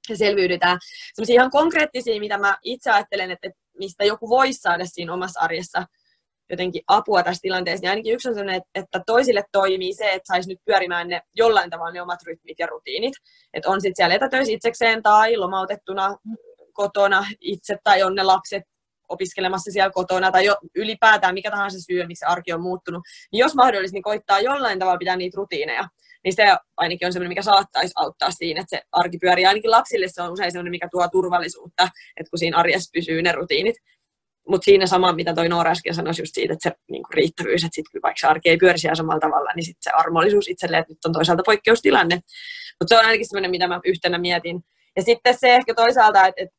ja 0.08 0.16
selviydytään. 0.16 0.78
Sellaisia 1.14 1.34
ihan 1.34 1.50
konkreettisia, 1.50 2.20
mitä 2.20 2.38
mä 2.38 2.58
itse 2.62 2.90
ajattelen, 2.90 3.30
että 3.30 3.50
mistä 3.78 4.04
joku 4.04 4.28
voisi 4.28 4.60
saada 4.60 4.84
siinä 4.86 5.14
omassa 5.14 5.40
arjessa 5.40 5.86
jotenkin 6.50 6.82
apua 6.86 7.22
tässä 7.22 7.42
tilanteessa, 7.42 7.82
niin 7.82 7.90
ainakin 7.90 8.14
yksi 8.14 8.28
on 8.28 8.34
sellainen, 8.34 8.62
että 8.74 9.00
toisille 9.06 9.42
toimii 9.52 9.94
se, 9.94 10.12
että 10.12 10.26
saisi 10.32 10.48
nyt 10.48 10.58
pyörimään 10.64 11.08
ne 11.08 11.22
jollain 11.34 11.70
tavalla 11.70 11.92
ne 11.92 12.02
omat 12.02 12.22
rytmit 12.26 12.58
ja 12.58 12.66
rutiinit. 12.66 13.14
Että 13.54 13.68
on 13.68 13.80
sitten 13.80 13.96
siellä 13.96 14.14
etätöissä 14.14 14.52
itsekseen 14.52 15.02
tai 15.02 15.36
lomautettuna 15.36 16.16
kotona 16.72 17.26
itse 17.40 17.76
tai 17.84 18.02
on 18.02 18.14
ne 18.14 18.22
lapset 18.22 18.62
opiskelemassa 19.08 19.72
siellä 19.72 19.90
kotona 19.90 20.30
tai 20.30 20.44
jo 20.44 20.56
ylipäätään 20.76 21.34
mikä 21.34 21.50
tahansa 21.50 21.78
syy, 21.80 22.06
missä 22.06 22.28
arki 22.28 22.52
on 22.52 22.62
muuttunut, 22.62 23.02
niin 23.32 23.40
jos 23.40 23.54
mahdollista, 23.54 23.94
niin 23.94 24.02
koittaa 24.02 24.40
jollain 24.40 24.78
tavalla 24.78 24.98
pitää 24.98 25.16
niitä 25.16 25.36
rutiineja. 25.36 25.84
Niin 26.24 26.36
se 26.36 26.44
ainakin 26.76 27.06
on 27.06 27.12
sellainen, 27.12 27.30
mikä 27.30 27.42
saattaisi 27.42 27.92
auttaa 27.96 28.30
siinä, 28.30 28.60
että 28.60 28.76
se 28.76 28.82
arki 28.92 29.18
pyörii. 29.18 29.46
Ainakin 29.46 29.70
lapsille 29.70 30.06
se 30.08 30.22
on 30.22 30.32
usein 30.32 30.52
sellainen, 30.52 30.70
mikä 30.70 30.88
tuo 30.90 31.08
turvallisuutta, 31.08 31.88
että 32.16 32.30
kun 32.30 32.38
siinä 32.38 32.56
arjessa 32.56 32.90
pysyy 32.94 33.22
ne 33.22 33.32
rutiinit. 33.32 33.76
Mutta 34.50 34.64
siinä 34.64 34.86
sama, 34.86 35.12
mitä 35.12 35.34
toi 35.34 35.48
Noora 35.48 35.70
äsken 35.70 35.94
sanoi 35.94 36.12
just 36.18 36.34
siitä, 36.34 36.52
että 36.52 36.70
se 36.70 36.76
niinku 36.90 37.08
riittävyys, 37.12 37.64
että 37.64 37.74
sitten 37.74 38.02
vaikka 38.02 38.20
se 38.20 38.26
arki 38.26 38.48
ei 38.48 38.56
pyöri 38.56 38.78
siellä 38.78 38.94
samalla 38.94 39.20
tavalla, 39.20 39.50
niin 39.56 39.64
sitten 39.64 39.82
se 39.82 39.90
armollisuus 39.90 40.48
itselleen, 40.48 40.80
että 40.80 40.92
nyt 40.92 41.04
on 41.04 41.12
toisaalta 41.12 41.42
poikkeustilanne. 41.46 42.14
Mutta 42.80 42.94
se 42.94 42.98
on 42.98 43.04
ainakin 43.04 43.28
sellainen, 43.28 43.50
mitä 43.50 43.68
mä 43.68 43.80
yhtenä 43.84 44.18
mietin. 44.18 44.64
Ja 44.96 45.02
sitten 45.02 45.38
se 45.38 45.54
ehkä 45.54 45.74
toisaalta, 45.74 46.26
että, 46.26 46.42
että 46.42 46.56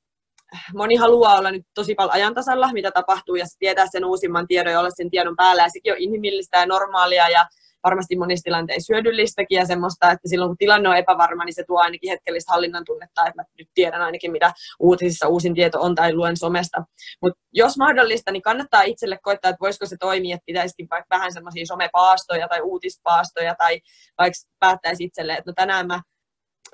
moni 0.73 0.95
haluaa 0.95 1.38
olla 1.38 1.51
nyt 1.51 1.65
tosi 1.73 1.95
paljon 1.95 2.13
ajantasalla, 2.13 2.73
mitä 2.73 2.91
tapahtuu, 2.91 3.36
ja 3.36 3.45
tietää 3.60 3.86
sen 3.91 4.06
uusimman 4.06 4.47
tiedon 4.47 4.73
ja 4.73 4.80
olla 4.80 4.89
sen 4.95 5.10
tiedon 5.10 5.36
päällä, 5.36 5.63
ja 5.63 5.69
sekin 5.69 5.93
on 5.93 5.99
inhimillistä 5.99 6.58
ja 6.58 6.65
normaalia, 6.65 7.30
ja 7.30 7.45
varmasti 7.84 8.17
monissa 8.17 8.44
tilanteissa 8.44 8.94
hyödyllistäkin 8.94 9.56
ja 9.56 9.65
semmoista, 9.65 10.12
että 10.12 10.30
silloin 10.30 10.50
kun 10.50 10.58
tilanne 10.58 10.89
on 10.89 10.98
epävarma, 10.98 11.46
niin 11.46 11.54
se 11.54 11.63
tuo 11.67 11.80
ainakin 11.80 12.10
hetkellistä 12.10 12.52
hallinnan 12.52 12.86
tunnetta, 12.86 13.28
että 13.28 13.41
mä 13.41 13.46
nyt 13.58 13.70
tiedän 13.74 14.02
ainakin 14.02 14.32
mitä 14.32 14.54
uutisissa 14.80 15.28
uusin 15.28 15.54
tieto 15.54 15.82
on 15.82 15.96
tai 15.96 16.13
luen 16.13 16.38
somesta. 16.38 16.84
Mutta 17.22 17.39
jos 17.54 17.78
mahdollista, 17.78 18.32
niin 18.32 18.41
kannattaa 18.41 18.82
itselle 18.82 19.20
koittaa, 19.24 19.50
että 19.50 19.62
voisiko 19.62 19.86
se 19.86 19.96
toimia, 20.00 20.36
että 20.36 20.46
pitäisikin 20.46 20.88
vaikka 20.91 21.15
vähän 21.15 21.34
semmoisia 21.34 21.65
somepaastoja 21.65 22.48
tai 22.48 22.62
uutispaastoja 22.62 23.56
tai 23.56 23.82
vaikka 24.17 24.38
päättäisi 24.60 25.04
itselle, 25.04 25.34
että 25.34 25.52
no 25.52 25.54
tänään 25.56 25.88
mä 25.88 26.02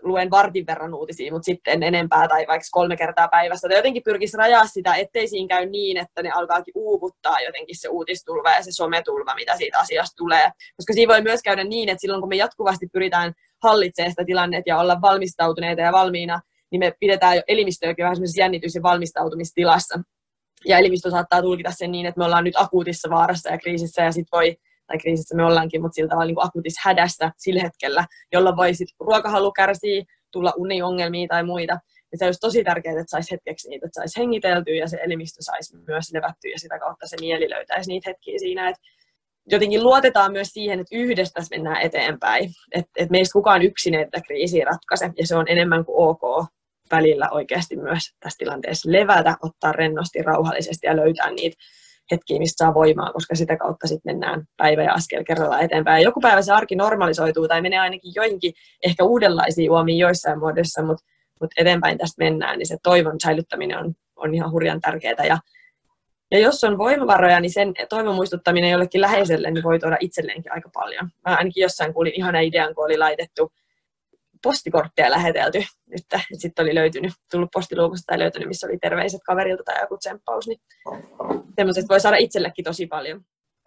luen 0.01 0.31
vartin 0.31 0.65
verran 0.65 0.93
uutisia, 0.93 1.31
mutta 1.31 1.45
sitten 1.45 1.83
enempää 1.83 2.27
tai 2.27 2.45
vaikka 2.47 2.67
kolme 2.71 2.97
kertaa 2.97 3.27
päivässä. 3.27 3.67
Tai 3.67 3.77
jotenkin 3.77 4.03
pyrkisi 4.03 4.38
rajaa 4.38 4.67
sitä, 4.67 4.95
ettei 4.95 5.27
siinä 5.27 5.47
käy 5.47 5.65
niin, 5.65 5.97
että 5.97 6.23
ne 6.23 6.31
alkaakin 6.31 6.71
uuvuttaa 6.75 7.41
jotenkin 7.45 7.75
se 7.79 7.89
uutistulva 7.89 8.51
ja 8.51 8.63
se 8.63 8.71
sometulva, 8.71 9.36
mitä 9.36 9.57
siitä 9.57 9.79
asiasta 9.79 10.15
tulee. 10.17 10.51
Koska 10.77 10.93
siinä 10.93 11.13
voi 11.13 11.21
myös 11.21 11.41
käydä 11.43 11.63
niin, 11.63 11.89
että 11.89 12.01
silloin 12.01 12.21
kun 12.21 12.29
me 12.29 12.36
jatkuvasti 12.36 12.88
pyritään 12.93 13.33
hallitsee 13.63 14.10
sitä 14.10 14.25
tilannetta 14.25 14.69
ja 14.69 14.79
olla 14.79 15.01
valmistautuneita 15.01 15.81
ja 15.81 15.91
valmiina, 15.91 16.41
niin 16.71 16.79
me 16.79 16.93
pidetään 16.99 17.36
jo 17.36 17.41
elimistöäkin 17.47 18.03
vähän 18.03 18.17
jännitys- 18.38 18.75
ja 18.75 18.83
valmistautumistilassa. 18.83 19.99
Ja 20.65 20.77
elimistö 20.77 21.10
saattaa 21.10 21.41
tulkita 21.41 21.71
sen 21.71 21.91
niin, 21.91 22.05
että 22.05 22.19
me 22.19 22.25
ollaan 22.25 22.43
nyt 22.43 22.55
akuutissa 22.57 23.10
vaarassa 23.10 23.49
ja 23.49 23.57
kriisissä 23.57 24.01
ja 24.01 24.12
sitten 24.12 24.38
voi 24.38 24.57
tai 24.88 24.97
kriisissä 24.97 25.36
me 25.36 25.45
ollaankin, 25.45 25.82
mutta 25.82 25.95
siltä 25.95 26.10
tavalla 26.10 26.28
niin 26.28 26.45
akuutissa 26.45 26.82
hädässä 26.84 27.32
sillä 27.38 27.62
hetkellä, 27.62 28.06
jolloin 28.32 28.58
voi 28.58 28.73
sitten 28.73 28.95
ruokahalu 29.00 29.52
kärsiä, 29.52 30.04
tulla 30.32 30.54
uniongelmia 30.58 31.28
tai 31.28 31.43
muita. 31.43 31.80
Ja 32.12 32.17
se 32.17 32.26
olisi 32.26 32.39
tosi 32.39 32.63
tärkeää, 32.63 33.00
että 33.00 33.12
saisi 33.12 33.32
hetkeksi 33.32 33.69
niitä, 33.69 33.86
että 33.86 34.00
saisi 34.02 34.19
hengiteltyä 34.19 34.73
ja 34.73 34.88
se 34.88 35.00
elimistö 35.04 35.41
saisi 35.41 35.78
myös 35.88 36.13
levättyä 36.13 36.52
ja 36.52 36.60
sitä 36.60 36.80
kautta 36.80 37.08
se 37.08 37.17
mieli 37.19 37.50
löytäisi 37.50 37.91
niitä 37.91 38.10
hetkiä 38.10 38.39
siinä, 38.39 38.69
että 38.69 38.82
jotenkin 39.52 39.84
luotetaan 39.84 40.32
myös 40.32 40.47
siihen, 40.47 40.80
että 40.80 40.95
yhdessä 40.95 41.39
mennään 41.52 41.82
eteenpäin. 41.82 42.50
Että 42.76 42.91
et 42.95 43.10
meistä 43.10 43.34
kukaan 43.34 43.62
yksin 43.62 43.95
ei 43.95 44.06
tätä 44.06 44.21
kriisiä 44.28 44.65
ratkaise 44.65 45.12
ja 45.17 45.28
se 45.28 45.36
on 45.36 45.45
enemmän 45.47 45.86
kuin 45.86 45.95
ok 45.97 46.45
välillä 46.91 47.30
oikeasti 47.30 47.76
myös 47.76 48.04
tässä 48.19 48.38
tilanteessa 48.38 48.91
levätä, 48.91 49.36
ottaa 49.41 49.71
rennosti, 49.71 50.21
rauhallisesti 50.21 50.88
ja 50.88 50.95
löytää 50.95 51.32
niitä 51.32 51.58
hetkiä, 52.12 52.39
mistä 52.39 52.65
saa 52.65 52.74
voimaa, 52.74 53.13
koska 53.13 53.36
sitä 53.36 53.58
kautta 53.58 53.88
sitten 53.88 54.13
mennään 54.13 54.43
päivä 54.58 54.84
ja 54.84 54.93
askel 54.93 55.24
kerrallaan 55.24 55.62
eteenpäin. 55.62 56.04
Joku 56.04 56.20
päivä 56.22 56.41
se 56.41 56.54
arki 56.54 56.76
normalisoituu 56.76 57.48
tai 57.48 57.62
menee 57.62 57.80
ainakin 57.80 58.12
joihinkin 58.15 58.54
ehkä 58.86 59.04
uudenlaisiin 59.04 59.65
juomiin 59.65 59.98
joissain 59.98 60.39
muodossa, 60.39 60.84
mutta 60.84 61.06
mut 61.41 61.52
eteenpäin 61.58 61.98
tästä 61.98 62.24
mennään, 62.24 62.58
niin 62.58 62.67
se 62.67 62.78
toivon 62.84 63.15
säilyttäminen 63.24 63.78
on, 63.78 63.93
on 64.15 64.36
ihan 64.36 64.52
hurjan 64.52 64.82
tärkeää. 64.82 65.26
Ja, 65.28 65.38
ja 66.32 66.39
jos 66.39 66.63
on 66.63 66.78
voimavaroja, 66.78 67.39
niin 67.39 67.54
sen 67.54 67.74
toivon 67.89 68.15
muistuttaminen 68.15 68.72
jollekin 68.72 69.02
läheiselle 69.02 69.52
niin 69.52 69.63
voi 69.63 69.80
tuoda 69.80 69.98
itselleenkin 70.00 70.54
aika 70.54 70.70
paljon. 70.74 71.10
Mä 71.26 71.36
ainakin 71.36 71.62
jossain 71.62 71.93
kuulin 71.93 72.13
ihana 72.15 72.39
idean, 72.39 72.76
kun 72.76 72.86
oli 72.86 72.98
laitettu 72.98 73.52
postikortteja 74.43 75.12
lähetelty 75.12 75.63
nyt. 75.89 76.04
Sitten 76.38 76.63
oli 76.63 76.76
löytynyt, 76.76 77.13
tullut 77.32 77.50
postiluukusta 77.54 78.04
tai 78.08 78.19
löytynyt, 78.19 78.47
missä 78.47 78.67
oli 78.67 78.78
terveiset 78.78 79.21
kaverilta 79.26 79.63
tai 79.65 79.82
joku 79.82 79.97
tsemppaus. 79.97 80.47
Niin 80.47 80.62
semmoisesta 81.56 81.93
voi 81.93 82.00
saada 82.00 82.17
itsellekin 82.17 82.65
tosi 82.65 82.88
paljon. 82.88 83.21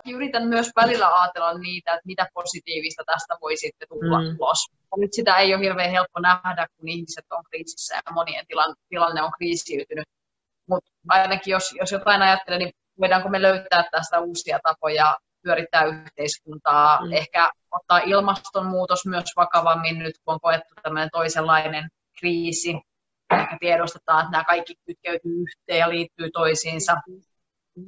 Yritän 0.06 0.48
myös 0.48 0.70
välillä 0.76 1.09
ajatella 1.14 1.59
niitä, 1.59 1.94
että 1.94 2.06
mitä 2.06 2.28
positiivista 2.35 3.02
tästä 3.06 3.37
voi 3.40 3.56
sitten 3.56 3.88
tulla 3.88 4.20
mm. 4.20 4.37
ulos. 4.38 4.59
Nyt 4.96 5.12
sitä 5.12 5.37
ei 5.37 5.54
ole 5.54 5.64
hirveän 5.64 5.90
helppo 5.90 6.20
nähdä, 6.20 6.66
kun 6.76 6.88
ihmiset 6.88 7.24
on 7.30 7.44
kriisissä 7.50 7.94
ja 7.94 8.12
monien 8.12 8.46
tilan, 8.46 8.74
tilanne 8.88 9.22
on 9.22 9.33
kriisiytynyt. 9.38 10.09
Mutta 10.68 10.90
ainakin 11.09 11.52
jos, 11.52 11.74
jos 11.80 11.92
jotain 11.92 12.22
ajattelee, 12.22 12.59
niin 12.59 12.72
voidaanko 13.00 13.28
me 13.28 13.42
löytää 13.42 13.85
tästä 13.90 14.20
uusia 14.20 14.59
tapoja 14.62 15.18
pyörittää 15.42 15.85
yhteiskuntaa, 15.85 17.05
mm. 17.05 17.12
ehkä 17.12 17.50
ottaa 17.70 17.98
ilmastonmuutos 17.98 19.07
myös 19.07 19.24
vakavammin 19.37 19.98
nyt, 19.98 20.14
kun 20.24 20.35
on 20.35 20.40
koettu 20.40 20.74
tämmöinen 20.83 21.09
toisenlainen 21.12 21.88
kriisi. 22.18 22.81
Ehkä 23.31 23.57
tiedostetaan, 23.61 24.20
että 24.20 24.31
nämä 24.31 24.44
kaikki 24.44 24.74
kytkeytyy 24.87 25.42
yhteen 25.42 25.79
ja 25.79 25.90
liittyy 25.90 26.31
toisiinsa. 26.33 26.96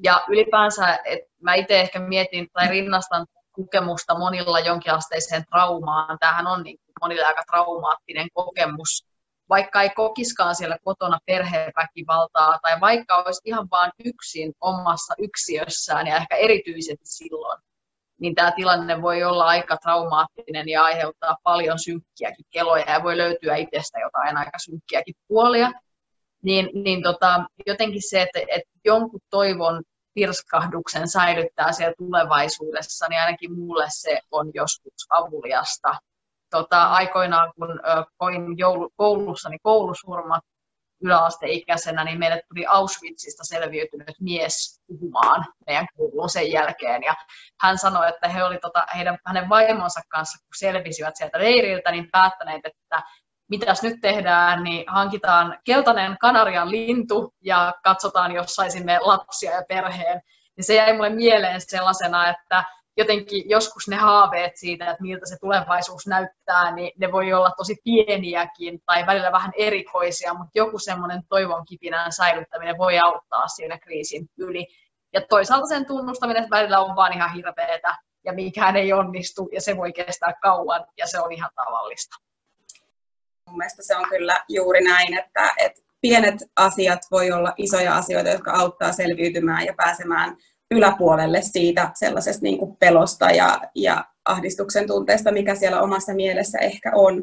Ja 0.03 0.25
ylipäänsä, 0.29 0.99
että 1.05 1.31
mä 1.43 1.55
itse 1.55 1.81
ehkä 1.81 2.01
mietin 2.01 2.49
tai 2.53 2.69
rinnastan 2.69 3.27
kokemusta 3.53 4.19
monilla 4.19 4.61
jonkinasteiseen 4.61 5.45
traumaan. 5.51 6.19
Tämähän 6.21 6.47
on 6.47 6.63
niin 6.63 6.79
monille 7.01 7.25
aika 7.25 7.43
traumaattinen 7.51 8.29
kokemus 8.35 9.07
vaikka 9.55 9.83
ei 9.83 9.91
kokiskaan 9.91 10.55
siellä 10.55 10.79
kotona 10.85 11.19
perheväkivaltaa 11.27 12.59
tai 12.63 12.81
vaikka 12.81 13.17
olisi 13.17 13.41
ihan 13.45 13.69
vain 13.71 13.93
yksin 14.05 14.53
omassa 14.61 15.15
yksiössään 15.19 16.07
ja 16.07 16.17
ehkä 16.17 16.37
erityisesti 16.37 17.05
silloin, 17.05 17.63
niin 18.21 18.35
tämä 18.35 18.53
tilanne 18.53 19.03
voi 19.03 19.25
olla 19.25 19.45
aika 19.45 19.77
traumaattinen 19.77 20.69
ja 20.69 20.83
aiheuttaa 20.83 21.37
paljon 21.43 21.79
synkkiäkin 21.79 22.45
keloja 22.51 22.91
ja 22.91 23.03
voi 23.03 23.17
löytyä 23.17 23.57
itsestä 23.57 23.99
jotain 24.01 24.37
aika 24.37 24.59
synkkiäkin 24.65 25.15
puolia. 25.29 25.73
Niin, 26.43 26.71
niin 26.85 27.03
tota, 27.03 27.45
jotenkin 27.67 28.03
se, 28.11 28.23
että, 28.23 28.41
että 28.49 28.71
jonkun 28.85 29.21
toivon 29.31 29.83
pirskahduksen 30.15 31.09
säilyttää 31.09 31.73
siellä 31.73 31.95
tulevaisuudessa, 31.99 33.07
niin 33.09 33.21
ainakin 33.21 33.59
mulle 33.59 33.87
se 33.89 34.21
on 34.31 34.51
joskus 34.55 35.07
avuliasta 35.11 35.95
tota, 36.53 36.83
aikoinaan, 36.83 37.53
kun 37.57 37.81
koin 38.17 38.59
joulu, 38.59 38.91
koulussani 38.97 39.59
koulusurmat 39.63 40.45
yläasteikäisenä, 41.03 42.05
niin 42.05 42.19
meille 42.19 42.43
tuli 42.49 42.67
Auschwitzista 42.67 43.45
selviytynyt 43.45 44.21
mies 44.21 44.81
puhumaan 44.87 45.47
meidän 45.67 45.87
kouluun 45.97 46.29
sen 46.29 46.53
jälkeen. 46.53 47.03
Ja 47.03 47.15
hän 47.61 47.79
sanoi, 47.79 48.09
että 48.09 48.29
he 48.29 48.45
oli 48.45 48.59
tota, 48.59 48.87
heidän, 48.97 49.19
hänen 49.27 49.49
vaimonsa 49.49 50.01
kanssa, 50.09 50.39
kun 50.39 50.55
selvisivät 50.57 51.17
sieltä 51.17 51.39
leiriltä, 51.39 51.91
niin 51.91 52.09
päättäneet, 52.13 52.61
että 52.65 53.03
mitäs 53.51 53.83
nyt 53.83 54.01
tehdään, 54.01 54.63
niin 54.63 54.85
hankitaan 54.89 55.59
keltainen 55.65 56.17
kanarian 56.21 56.71
lintu 56.71 57.35
ja 57.45 57.75
katsotaan, 57.83 58.33
jos 58.33 58.55
saisimme 58.55 58.99
lapsia 59.03 59.53
ja 59.53 59.63
perheen. 59.69 60.21
Ja 60.57 60.65
se 60.65 60.75
jäi 60.75 60.93
mulle 60.93 61.11
mieleen 61.11 61.61
sellaisena, 61.61 62.29
että 62.29 62.65
jotenkin 62.97 63.51
joskus 63.51 63.89
ne 63.89 63.97
haaveet 63.97 64.57
siitä, 64.57 64.91
että 64.91 65.03
miltä 65.03 65.27
se 65.27 65.37
tulevaisuus 65.41 66.07
näyttää, 66.07 66.75
niin 66.75 66.93
ne 66.99 67.13
voi 67.13 67.33
olla 67.33 67.51
tosi 67.57 67.77
pieniäkin 67.85 68.83
tai 68.87 69.07
välillä 69.07 69.33
vähän 69.33 69.53
erikoisia, 69.59 70.35
mutta 70.35 70.51
joku 70.55 70.79
semmoinen 70.79 71.23
toivon 71.29 71.65
kipinän 71.65 72.13
säilyttäminen 72.13 72.79
voi 72.79 72.99
auttaa 72.99 73.49
siinä 73.49 73.79
kriisin 73.79 74.29
yli. 74.39 74.67
Ja 75.13 75.21
toisaalta 75.29 75.67
sen 75.67 75.87
tunnustaminen, 75.87 76.43
että 76.43 76.57
välillä 76.57 76.81
on 76.81 76.97
vaan 76.97 77.13
ihan 77.13 77.33
hirveetä 77.33 77.97
ja 78.25 78.33
mikään 78.33 78.77
ei 78.77 78.93
onnistu 78.93 79.49
ja 79.53 79.61
se 79.61 79.77
voi 79.77 79.93
kestää 79.93 80.33
kauan 80.43 80.87
ja 80.97 81.07
se 81.07 81.21
on 81.21 81.33
ihan 81.33 81.51
tavallista. 81.55 82.17
Mun 83.47 83.59
mielestä 83.59 83.83
se 83.83 83.97
on 83.97 84.09
kyllä 84.09 84.45
juuri 84.49 84.85
näin, 84.85 85.19
että, 85.19 85.51
että 85.57 85.83
pienet 86.01 86.35
asiat 86.57 87.01
voi 87.11 87.33
olla 87.33 87.53
isoja 87.57 87.97
asioita, 87.97 88.31
jotka 88.31 88.53
auttaa 88.53 88.93
selviytymään 88.93 89.67
ja 89.67 89.75
pääsemään 89.77 90.37
yläpuolelle 90.73 91.43
siitä 91.43 91.91
sellaisesta 91.95 92.43
niin 92.43 92.59
kuin 92.59 92.77
pelosta 92.77 93.31
ja, 93.31 93.61
ja 93.75 94.05
ahdistuksen 94.25 94.87
tunteesta, 94.87 95.33
mikä 95.33 95.55
siellä 95.55 95.81
omassa 95.81 96.15
mielessä 96.15 96.59
ehkä 96.59 96.93
on. 96.95 97.23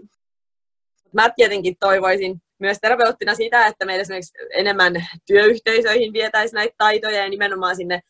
Mä 1.14 1.30
tietenkin 1.30 1.76
toivoisin 1.80 2.42
myös 2.60 2.78
terapeuttina 2.82 3.36
sitä, 3.36 3.68
että 3.68 3.86
meillä 3.86 4.02
esimerkiksi 4.02 4.34
enemmän 4.54 5.08
työyhteisöihin 5.26 6.14
vietäisiin 6.14 6.58
näitä 6.58 6.76
taitoja 6.78 7.24
ja 7.24 7.30
nimenomaan 7.30 7.76
sinne, 7.76 8.02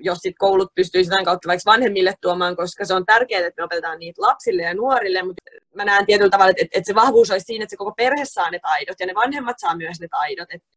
jos 0.00 0.18
sit 0.18 0.34
koulut 0.38 0.74
pystyisi 0.74 1.10
sitä 1.10 1.24
kautta 1.24 1.48
vaikka 1.48 1.70
vanhemmille 1.70 2.14
tuomaan, 2.20 2.56
koska 2.56 2.84
se 2.84 2.94
on 2.94 3.06
tärkeää, 3.06 3.46
että 3.46 3.62
me 3.62 3.64
opetetaan 3.64 3.98
niitä 3.98 4.22
lapsille 4.22 4.62
ja 4.62 4.74
nuorille, 4.74 5.22
mutta 5.22 5.42
mä 5.74 5.84
näen 5.84 6.06
tietyllä 6.06 6.30
tavalla, 6.30 6.50
että, 6.50 6.78
että 6.78 6.86
se 6.86 6.94
vahvuus 6.94 7.30
olisi 7.30 7.44
siinä, 7.44 7.62
että 7.62 7.70
se 7.70 7.76
koko 7.76 7.92
perhe 7.96 8.24
saa 8.24 8.50
ne 8.50 8.58
taidot 8.58 9.00
ja 9.00 9.06
ne 9.06 9.14
vanhemmat 9.14 9.56
saa 9.58 9.76
myös 9.76 10.00
ne 10.00 10.08
taidot. 10.08 10.48
Että 10.54 10.68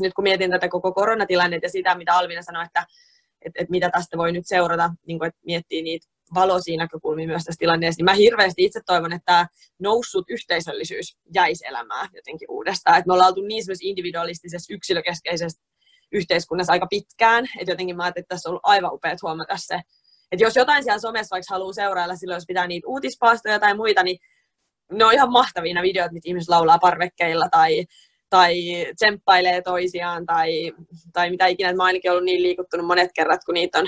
nyt 0.00 0.14
kun 0.14 0.22
mietin 0.22 0.50
tätä 0.50 0.68
koko 0.68 0.92
koronatilannetta 0.92 1.66
ja 1.66 1.70
sitä, 1.70 1.94
mitä 1.94 2.14
Alvina 2.14 2.42
sanoi, 2.42 2.64
että 2.64 2.86
että, 3.46 3.62
että 3.62 3.70
mitä 3.70 3.90
tästä 3.90 4.18
voi 4.18 4.32
nyt 4.32 4.46
seurata, 4.46 4.90
niin 5.06 5.18
kuin, 5.18 5.28
että 5.28 5.40
miettii 5.46 5.82
niitä 5.82 6.06
valoisia 6.34 6.78
näkökulmia 6.78 7.26
myös 7.26 7.44
tässä 7.44 7.58
tilanteessa, 7.58 7.98
niin 7.98 8.04
mä 8.04 8.14
hirveästi 8.14 8.64
itse 8.64 8.80
toivon, 8.86 9.12
että 9.12 9.24
tämä 9.26 9.46
noussut 9.78 10.24
yhteisöllisyys 10.30 11.16
jäisi 11.34 11.66
elämään 11.66 12.08
jotenkin 12.14 12.50
uudestaan. 12.50 12.98
Että 12.98 13.08
me 13.08 13.12
ollaan 13.12 13.28
oltu 13.28 13.40
niin 13.40 13.62
individualistisessa, 13.80 14.74
yksilökeskeisessä 14.74 15.62
yhteiskunnassa 16.12 16.72
aika 16.72 16.86
pitkään, 16.90 17.44
että 17.58 17.72
jotenkin 17.72 17.96
mä 17.96 18.02
ajattelin, 18.02 18.22
että 18.22 18.34
tässä 18.34 18.48
on 18.48 18.50
ollut 18.50 18.62
aivan 18.64 18.94
upeat 18.94 19.22
huomata 19.22 19.56
se, 19.56 19.80
että 20.32 20.44
jos 20.44 20.56
jotain 20.56 20.84
siellä 20.84 20.98
somessa 20.98 21.34
vaikka 21.34 21.54
haluaa 21.54 21.72
seurailla 21.72 22.16
silloin, 22.16 22.36
jos 22.36 22.46
pitää 22.48 22.66
niitä 22.66 22.88
uutispaastoja 22.88 23.60
tai 23.60 23.74
muita, 23.74 24.02
niin 24.02 24.18
ne 24.92 25.04
on 25.04 25.12
ihan 25.12 25.32
mahtavia 25.32 25.82
videot, 25.82 26.12
mitä 26.12 26.28
ihmiset 26.28 26.48
laulaa 26.48 26.78
parvekkeilla 26.78 27.48
tai 27.50 27.84
tai 28.30 28.56
tsemppailee 28.96 29.62
toisiaan 29.62 30.26
tai, 30.26 30.72
tai 31.12 31.30
mitä 31.30 31.46
ikinä. 31.46 31.72
Mä 31.72 31.84
ainakin 31.84 32.10
ollut 32.10 32.24
niin 32.24 32.42
liikuttunut 32.42 32.86
monet 32.86 33.10
kerrat, 33.14 33.44
kun 33.44 33.54
niitä 33.54 33.78
on 33.78 33.86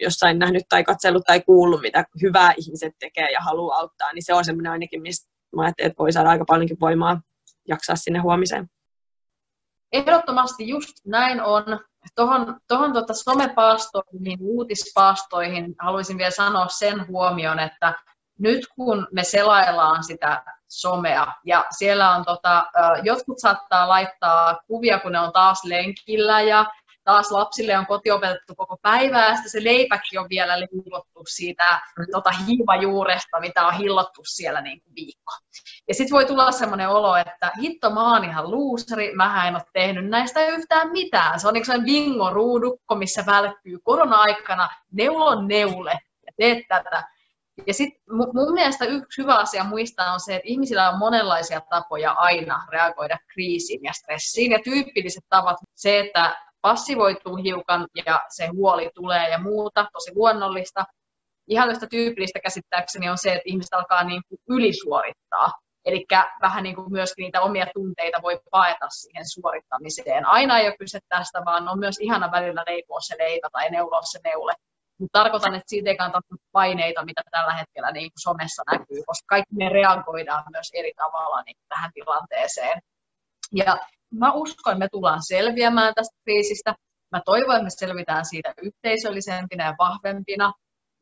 jossain 0.00 0.38
nähnyt 0.38 0.62
tai 0.68 0.84
katsellut 0.84 1.24
tai 1.26 1.40
kuullut, 1.40 1.80
mitä 1.80 2.04
hyvää 2.22 2.54
ihmiset 2.56 2.94
tekee 2.98 3.30
ja 3.30 3.40
haluaa 3.40 3.78
auttaa, 3.78 4.12
niin 4.12 4.22
se 4.22 4.34
on 4.34 4.44
semmoinen 4.44 4.72
ainakin, 4.72 5.02
mistä 5.02 5.30
mä 5.56 5.62
ajattelin, 5.62 5.90
että 5.90 5.98
voi 5.98 6.12
saada 6.12 6.30
aika 6.30 6.44
paljonkin 6.48 6.80
voimaa 6.80 7.20
jaksaa 7.68 7.96
sinne 7.96 8.18
huomiseen. 8.18 8.70
Ehdottomasti 9.92 10.68
just 10.68 10.92
näin 11.06 11.42
on. 11.42 11.64
Tuohon, 12.14 12.60
tuohon 12.68 12.92
tuota 12.92 13.14
somepaastoihin, 13.14 14.38
uutispaastoihin 14.40 15.74
haluaisin 15.78 16.18
vielä 16.18 16.30
sanoa 16.30 16.68
sen 16.68 17.08
huomion, 17.08 17.58
että 17.58 17.94
nyt 18.38 18.66
kun 18.76 19.08
me 19.12 19.24
selaillaan 19.24 20.04
sitä 20.04 20.44
somea 20.80 21.26
ja 21.44 21.64
siellä 21.70 22.10
on 22.10 22.24
tota, 22.24 22.66
jotkut 23.02 23.38
saattaa 23.38 23.88
laittaa 23.88 24.60
kuvia, 24.66 24.98
kun 24.98 25.12
ne 25.12 25.20
on 25.20 25.32
taas 25.32 25.64
lenkillä 25.64 26.40
ja 26.40 26.66
taas 27.04 27.30
lapsille 27.30 27.78
on 27.78 27.86
kotiopetettu 27.86 28.54
koko 28.54 28.76
päivää 28.82 29.28
ja 29.28 29.36
se 29.48 29.64
leipäkin 29.64 30.20
on 30.20 30.26
vielä 30.28 30.60
liivottu 30.60 31.24
siitä 31.28 31.80
tota, 32.12 32.30
hiivajuuresta, 32.30 33.40
mitä 33.40 33.66
on 33.66 33.74
hillottu 33.74 34.20
siellä 34.24 34.60
niin 34.60 34.82
kuin 34.82 34.94
viikko. 34.94 35.32
Ja 35.88 35.94
sitten 35.94 36.14
voi 36.14 36.24
tulla 36.24 36.52
semmoinen 36.52 36.88
olo, 36.88 37.16
että 37.16 37.52
hitto 37.60 37.90
mä 37.90 38.12
oon 38.12 38.24
ihan 38.24 38.50
luuseri, 38.50 39.14
mä 39.14 39.48
en 39.48 39.54
ole 39.54 39.62
tehnyt 39.72 40.08
näistä 40.08 40.46
yhtään 40.46 40.90
mitään. 40.90 41.40
Se 41.40 41.48
on 41.48 41.54
niin 41.54 41.66
kuin 41.66 41.84
bingo 41.84 42.30
ruudukko, 42.30 42.94
missä 42.94 43.26
välkkyy 43.26 43.78
korona-aikana 43.82 44.68
neulon 44.92 45.48
neule 45.48 45.92
ja 46.26 46.32
teet 46.36 46.64
tätä 46.68 47.11
Ja 47.66 47.74
sitten 47.74 48.02
mun 48.34 48.52
mielestä 48.52 48.84
yksi 48.84 49.22
hyvä 49.22 49.36
asia 49.36 49.64
muistaa 49.64 50.12
on 50.12 50.20
se, 50.20 50.34
että 50.34 50.48
ihmisillä 50.48 50.90
on 50.90 50.98
monenlaisia 50.98 51.60
tapoja 51.60 52.12
aina 52.12 52.66
reagoida 52.70 53.18
kriisiin 53.32 53.80
ja 53.84 53.92
stressiin. 53.92 54.50
Ja 54.50 54.58
tyypilliset 54.64 55.24
tavat, 55.28 55.56
se, 55.74 56.00
että 56.00 56.36
passivoituu 56.60 57.36
hiukan 57.36 57.86
ja 58.06 58.20
se 58.28 58.46
huoli 58.46 58.90
tulee 58.94 59.28
ja 59.28 59.38
muuta, 59.38 59.86
tosi 59.92 60.10
luonnollista. 60.14 60.84
Ihan 61.48 61.70
yhtä 61.70 61.86
tyypillistä 61.86 62.40
käsittääkseni 62.40 63.08
on 63.08 63.18
se, 63.18 63.32
että 63.32 63.42
ihmiset 63.44 63.74
alkaa 63.74 64.04
niin 64.04 64.22
kuin 64.28 64.38
ylisuorittaa. 64.48 65.52
Eli 65.84 66.06
vähän 66.42 66.62
niin 66.62 66.74
kuin 66.74 66.92
myöskin 66.92 67.22
niitä 67.22 67.40
omia 67.40 67.66
tunteita 67.74 68.22
voi 68.22 68.40
paeta 68.50 68.86
siihen 68.88 69.28
suorittamiseen. 69.28 70.26
Aina 70.26 70.58
ei 70.58 70.66
ole 70.66 70.76
kyse 70.76 70.98
tästä, 71.08 71.42
vaan 71.44 71.68
on 71.68 71.78
myös 71.78 71.96
ihana 72.00 72.30
välillä 72.30 72.64
leipoa 72.66 73.00
se 73.00 73.14
leipä 73.18 73.48
tai 73.52 73.70
neuloa 73.70 74.02
se 74.02 74.18
neule. 74.24 74.52
Mutta 75.02 75.18
tarkoitan, 75.18 75.54
että 75.54 75.68
siitä 75.68 75.90
ei 75.90 75.96
kannata 75.96 76.20
paineita, 76.52 77.04
mitä 77.04 77.22
tällä 77.30 77.52
hetkellä 77.52 77.90
niin 77.92 78.10
kuin 78.12 78.22
somessa 78.22 78.62
näkyy, 78.72 79.02
koska 79.06 79.26
kaikki 79.28 79.54
me 79.54 79.68
reagoidaan 79.68 80.44
myös 80.50 80.70
eri 80.74 80.92
tavalla 80.96 81.42
niin 81.42 81.56
tähän 81.68 81.90
tilanteeseen. 81.94 82.80
Ja 83.54 83.78
mä 84.14 84.32
uskon, 84.32 84.72
että 84.72 84.78
me 84.78 84.88
tullaan 84.92 85.22
selviämään 85.22 85.94
tästä 85.94 86.16
kriisistä. 86.24 86.74
Mä 87.12 87.20
toivon, 87.24 87.54
että 87.56 87.64
me 87.64 87.70
selvitään 87.70 88.24
siitä 88.24 88.54
yhteisöllisempinä 88.62 89.64
ja 89.64 89.74
vahvempina. 89.78 90.52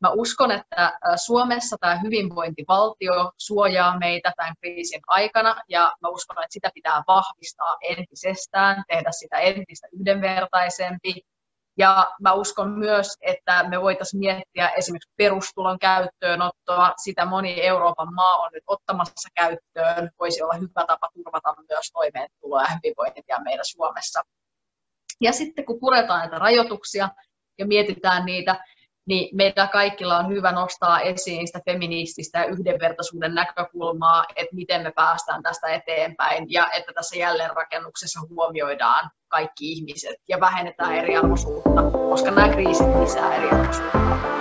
Mä 0.01 0.09
uskon, 0.09 0.51
että 0.51 0.99
Suomessa 1.15 1.77
tämä 1.79 1.99
hyvinvointivaltio 1.99 3.31
suojaa 3.37 3.99
meitä 3.99 4.33
tämän 4.37 4.53
kriisin 4.61 5.01
aikana 5.07 5.55
ja 5.69 5.93
mä 6.01 6.09
uskon, 6.09 6.37
että 6.37 6.53
sitä 6.53 6.69
pitää 6.73 7.03
vahvistaa 7.07 7.77
entisestään, 7.81 8.83
tehdä 8.87 9.11
sitä 9.11 9.37
entistä 9.37 9.87
yhdenvertaisempi. 9.99 11.21
Ja 11.81 12.11
mä 12.19 12.33
uskon 12.33 12.69
myös, 12.69 13.07
että 13.21 13.69
me 13.69 13.81
voitaisiin 13.81 14.19
miettiä 14.19 14.69
esimerkiksi 14.69 15.13
perustulon 15.17 15.79
käyttöönottoa. 15.79 16.93
Sitä 17.03 17.25
moni 17.25 17.61
Euroopan 17.61 18.13
maa 18.13 18.35
on 18.35 18.49
nyt 18.53 18.63
ottamassa 18.67 19.29
käyttöön. 19.35 20.11
Voisi 20.19 20.43
olla 20.43 20.53
hyvä 20.53 20.85
tapa 20.87 21.09
turvata 21.13 21.55
myös 21.69 21.91
toimeentuloa 21.93 22.61
ja 22.61 22.67
hyvinvointia 22.75 23.39
meillä 23.43 23.63
Suomessa. 23.65 24.21
Ja 25.21 25.31
sitten 25.31 25.65
kun 25.65 25.79
puretaan 25.79 26.19
näitä 26.19 26.39
rajoituksia 26.39 27.09
ja 27.57 27.67
mietitään 27.67 28.25
niitä, 28.25 28.63
niin 29.05 29.35
meillä 29.35 29.67
kaikilla 29.67 30.17
on 30.17 30.29
hyvä 30.29 30.51
nostaa 30.51 30.99
esiin 30.99 31.47
sitä 31.47 31.59
feminististä 31.65 32.39
ja 32.39 32.45
yhdenvertaisuuden 32.45 33.35
näkökulmaa, 33.35 34.25
että 34.35 34.55
miten 34.55 34.83
me 34.83 34.91
päästään 34.95 35.43
tästä 35.43 35.67
eteenpäin 35.67 36.45
ja 36.49 36.67
että 36.73 36.93
tässä 36.93 37.15
jälleenrakennuksessa 37.15 38.19
huomioidaan 38.29 39.09
kaikki 39.27 39.71
ihmiset 39.71 40.15
ja 40.29 40.39
vähennetään 40.39 40.95
eriarvoisuutta, 40.95 41.91
koska 42.09 42.31
nämä 42.31 42.49
kriisit 42.49 42.95
lisää 42.99 43.35
eriarvoisuutta. 43.35 44.40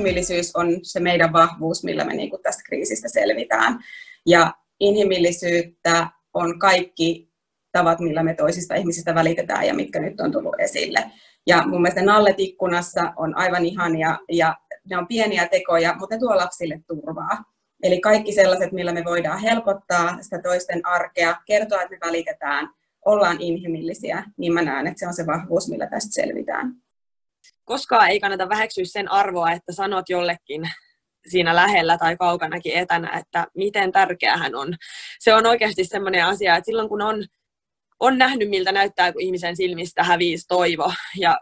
Inhimillisyys 0.00 0.56
on 0.56 0.78
se 0.82 1.00
meidän 1.00 1.32
vahvuus, 1.32 1.84
millä 1.84 2.04
me 2.04 2.14
niin 2.14 2.30
tästä 2.42 2.62
kriisistä 2.66 3.08
selvitään. 3.08 3.78
Ja 4.26 4.54
inhimillisyyttä 4.80 6.06
on 6.34 6.58
kaikki 6.58 7.30
tavat, 7.72 8.00
millä 8.00 8.22
me 8.22 8.34
toisista 8.34 8.74
ihmisistä 8.74 9.14
välitetään 9.14 9.66
ja 9.66 9.74
mitkä 9.74 10.00
nyt 10.00 10.20
on 10.20 10.32
tullut 10.32 10.54
esille. 10.58 11.10
Ja 11.46 11.62
mun 11.66 11.82
mielestä 11.82 12.02
nallet 12.02 12.34
ikkunassa 12.38 13.12
on 13.16 13.36
aivan 13.36 13.64
ihania 13.64 14.18
ja 14.32 14.56
ne 14.90 14.98
on 14.98 15.06
pieniä 15.06 15.48
tekoja, 15.48 15.94
mutta 15.98 16.14
ne 16.14 16.18
tuo 16.18 16.36
lapsille 16.36 16.80
turvaa. 16.86 17.44
Eli 17.82 18.00
kaikki 18.00 18.32
sellaiset, 18.32 18.72
millä 18.72 18.92
me 18.92 19.04
voidaan 19.04 19.40
helpottaa 19.40 20.18
sitä 20.20 20.38
toisten 20.42 20.86
arkea, 20.86 21.36
kertoa, 21.46 21.82
että 21.82 21.94
me 21.94 22.06
välitetään, 22.06 22.68
ollaan 23.04 23.36
inhimillisiä, 23.40 24.24
niin 24.36 24.52
mä 24.52 24.62
näen, 24.62 24.86
että 24.86 24.98
se 24.98 25.06
on 25.06 25.14
se 25.14 25.26
vahvuus, 25.26 25.68
millä 25.68 25.86
tästä 25.86 26.12
selvitään 26.12 26.74
koskaan 27.70 28.08
ei 28.08 28.20
kannata 28.20 28.48
väheksyä 28.48 28.84
sen 28.84 29.10
arvoa, 29.10 29.52
että 29.52 29.72
sanot 29.72 30.08
jollekin 30.08 30.62
siinä 31.28 31.56
lähellä 31.56 31.98
tai 31.98 32.16
kaukanakin 32.16 32.72
etänä, 32.72 33.18
että 33.18 33.46
miten 33.56 33.92
tärkeä 33.92 34.36
hän 34.36 34.54
on. 34.54 34.74
Se 35.18 35.34
on 35.34 35.46
oikeasti 35.46 35.84
sellainen 35.84 36.24
asia, 36.24 36.56
että 36.56 36.66
silloin 36.66 36.88
kun 36.88 37.02
on, 37.02 37.24
on 38.00 38.18
nähnyt, 38.18 38.50
miltä 38.50 38.72
näyttää, 38.72 39.12
kun 39.12 39.22
ihmisen 39.22 39.56
silmistä 39.56 40.04
häviisi 40.04 40.44
toivo 40.48 40.92
ja 41.16 41.40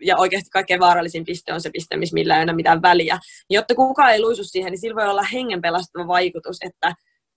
ja 0.00 0.16
oikeasti 0.16 0.50
kaikkein 0.50 0.80
vaarallisin 0.80 1.24
piste 1.24 1.52
on 1.52 1.60
se 1.60 1.70
piste, 1.70 1.96
missä 1.96 2.14
millä 2.14 2.36
ei 2.36 2.42
ole 2.42 2.52
mitään 2.52 2.82
väliä. 2.82 3.18
Niin 3.48 3.54
jotta 3.54 3.74
kukaan 3.74 4.12
ei 4.12 4.20
luisu 4.20 4.44
siihen, 4.44 4.70
niin 4.70 4.80
sillä 4.80 4.94
voi 4.94 5.10
olla 5.10 5.22
hengenpelastava 5.22 6.06
vaikutus, 6.06 6.56
että 6.64 6.94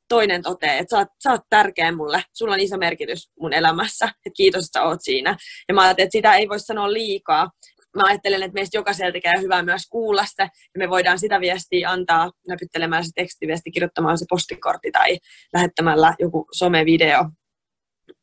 toinen 0.09 0.41
toteaa, 0.41 0.73
että 0.73 0.95
sä 0.95 0.97
oot, 0.97 1.07
sä 1.23 1.31
oot 1.31 1.41
tärkeä 1.49 1.91
mulle, 1.91 2.23
sulla 2.33 2.53
on 2.53 2.59
iso 2.59 2.77
merkitys 2.77 3.31
mun 3.39 3.53
elämässä, 3.53 4.05
että 4.05 4.37
kiitos, 4.37 4.65
että 4.65 4.79
sä 4.79 4.83
oot 4.83 4.99
siinä. 5.01 5.37
Ja 5.67 5.73
mä 5.73 5.81
ajattelin, 5.81 6.05
että 6.05 6.17
sitä 6.17 6.35
ei 6.35 6.49
voi 6.49 6.59
sanoa 6.59 6.93
liikaa, 6.93 7.49
mä 7.95 8.03
ajattelen, 8.05 8.43
että 8.43 8.53
meistä 8.53 8.77
jokaiselta 8.77 9.19
käy 9.19 9.41
hyvä 9.41 9.63
myös 9.63 9.87
kuulla 9.89 10.25
se, 10.25 10.43
ja 10.43 10.77
me 10.77 10.89
voidaan 10.89 11.19
sitä 11.19 11.39
viestiä 11.39 11.89
antaa 11.89 12.31
näpyttelemään 12.47 13.03
se 13.03 13.09
tekstiviesti, 13.15 13.71
kirjoittamaan 13.71 14.17
se 14.17 14.25
postikortti 14.29 14.91
tai 14.91 15.17
lähettämällä 15.53 16.15
joku 16.19 16.47
somevideo. 16.51 17.25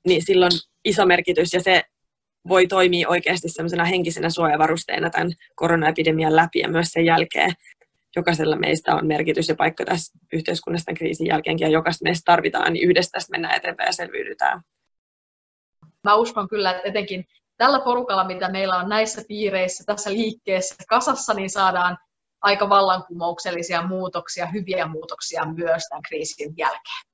Niin 0.06 0.24
silloin 0.24 0.52
iso 0.84 1.06
merkitys, 1.06 1.52
ja 1.52 1.60
se 1.60 1.82
voi 2.48 2.66
toimia 2.66 3.08
oikeasti 3.08 3.48
sellaisena 3.48 3.84
henkisenä 3.84 4.30
suojavarusteena 4.30 5.10
tämän 5.10 5.32
koronaepidemian 5.54 6.36
läpi 6.36 6.58
ja 6.58 6.68
myös 6.68 6.88
sen 6.88 7.04
jälkeen. 7.04 7.52
Jokaisella 8.16 8.56
meistä 8.56 8.94
on 8.94 9.06
merkitys 9.06 9.48
ja 9.48 9.54
paikka 9.54 9.84
tässä 9.84 10.18
yhteiskunnassa 10.32 10.84
tämän 10.84 10.98
kriisin 10.98 11.26
jälkeenkin, 11.26 11.64
ja 11.64 11.70
jokaista 11.70 12.04
meistä 12.04 12.22
tarvitaan, 12.24 12.72
niin 12.72 12.88
yhdessä 12.88 13.10
tästä 13.10 13.30
mennään 13.30 13.56
eteenpäin 13.56 13.86
ja 13.86 13.92
selviydytään. 13.92 14.60
Mä 16.04 16.14
uskon 16.14 16.48
kyllä, 16.48 16.70
että 16.70 16.88
etenkin 16.88 17.24
tällä 17.58 17.80
porukalla, 17.80 18.24
mitä 18.24 18.50
meillä 18.50 18.76
on 18.76 18.88
näissä 18.88 19.22
piireissä, 19.28 19.84
tässä 19.86 20.10
liikkeessä 20.10 20.74
kasassa, 20.88 21.34
niin 21.34 21.50
saadaan 21.50 21.98
aika 22.40 22.68
vallankumouksellisia 22.68 23.86
muutoksia, 23.86 24.46
hyviä 24.46 24.86
muutoksia 24.86 25.44
myös 25.44 25.82
tämän 25.88 26.02
kriisin 26.02 26.54
jälkeen. 26.56 27.08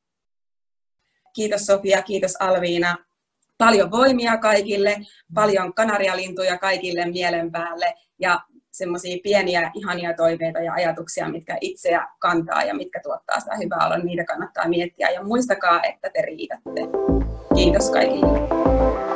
Kiitos 1.34 1.66
Sofia, 1.66 2.02
kiitos 2.02 2.36
Alviina. 2.40 2.96
Paljon 3.58 3.90
voimia 3.90 4.36
kaikille, 4.36 4.96
paljon 5.34 5.74
kanarialintuja 5.74 6.58
kaikille 6.58 7.06
mielen 7.06 7.52
päälle 7.52 7.94
ja 8.18 8.40
semmoisia 8.70 9.18
pieniä 9.22 9.70
ihania 9.74 10.14
toiveita 10.14 10.60
ja 10.60 10.72
ajatuksia, 10.72 11.28
mitkä 11.28 11.58
itseä 11.60 12.08
kantaa 12.18 12.62
ja 12.62 12.74
mitkä 12.74 13.00
tuottaa 13.02 13.40
sitä 13.40 13.56
hyvää 13.56 13.86
oloa, 13.86 13.98
niitä 13.98 14.24
kannattaa 14.24 14.68
miettiä. 14.68 15.10
Ja 15.10 15.22
muistakaa, 15.22 15.82
että 15.82 16.10
te 16.10 16.22
riitätte. 16.22 16.80
Kiitos 17.54 17.90
kaikille. 17.90 19.13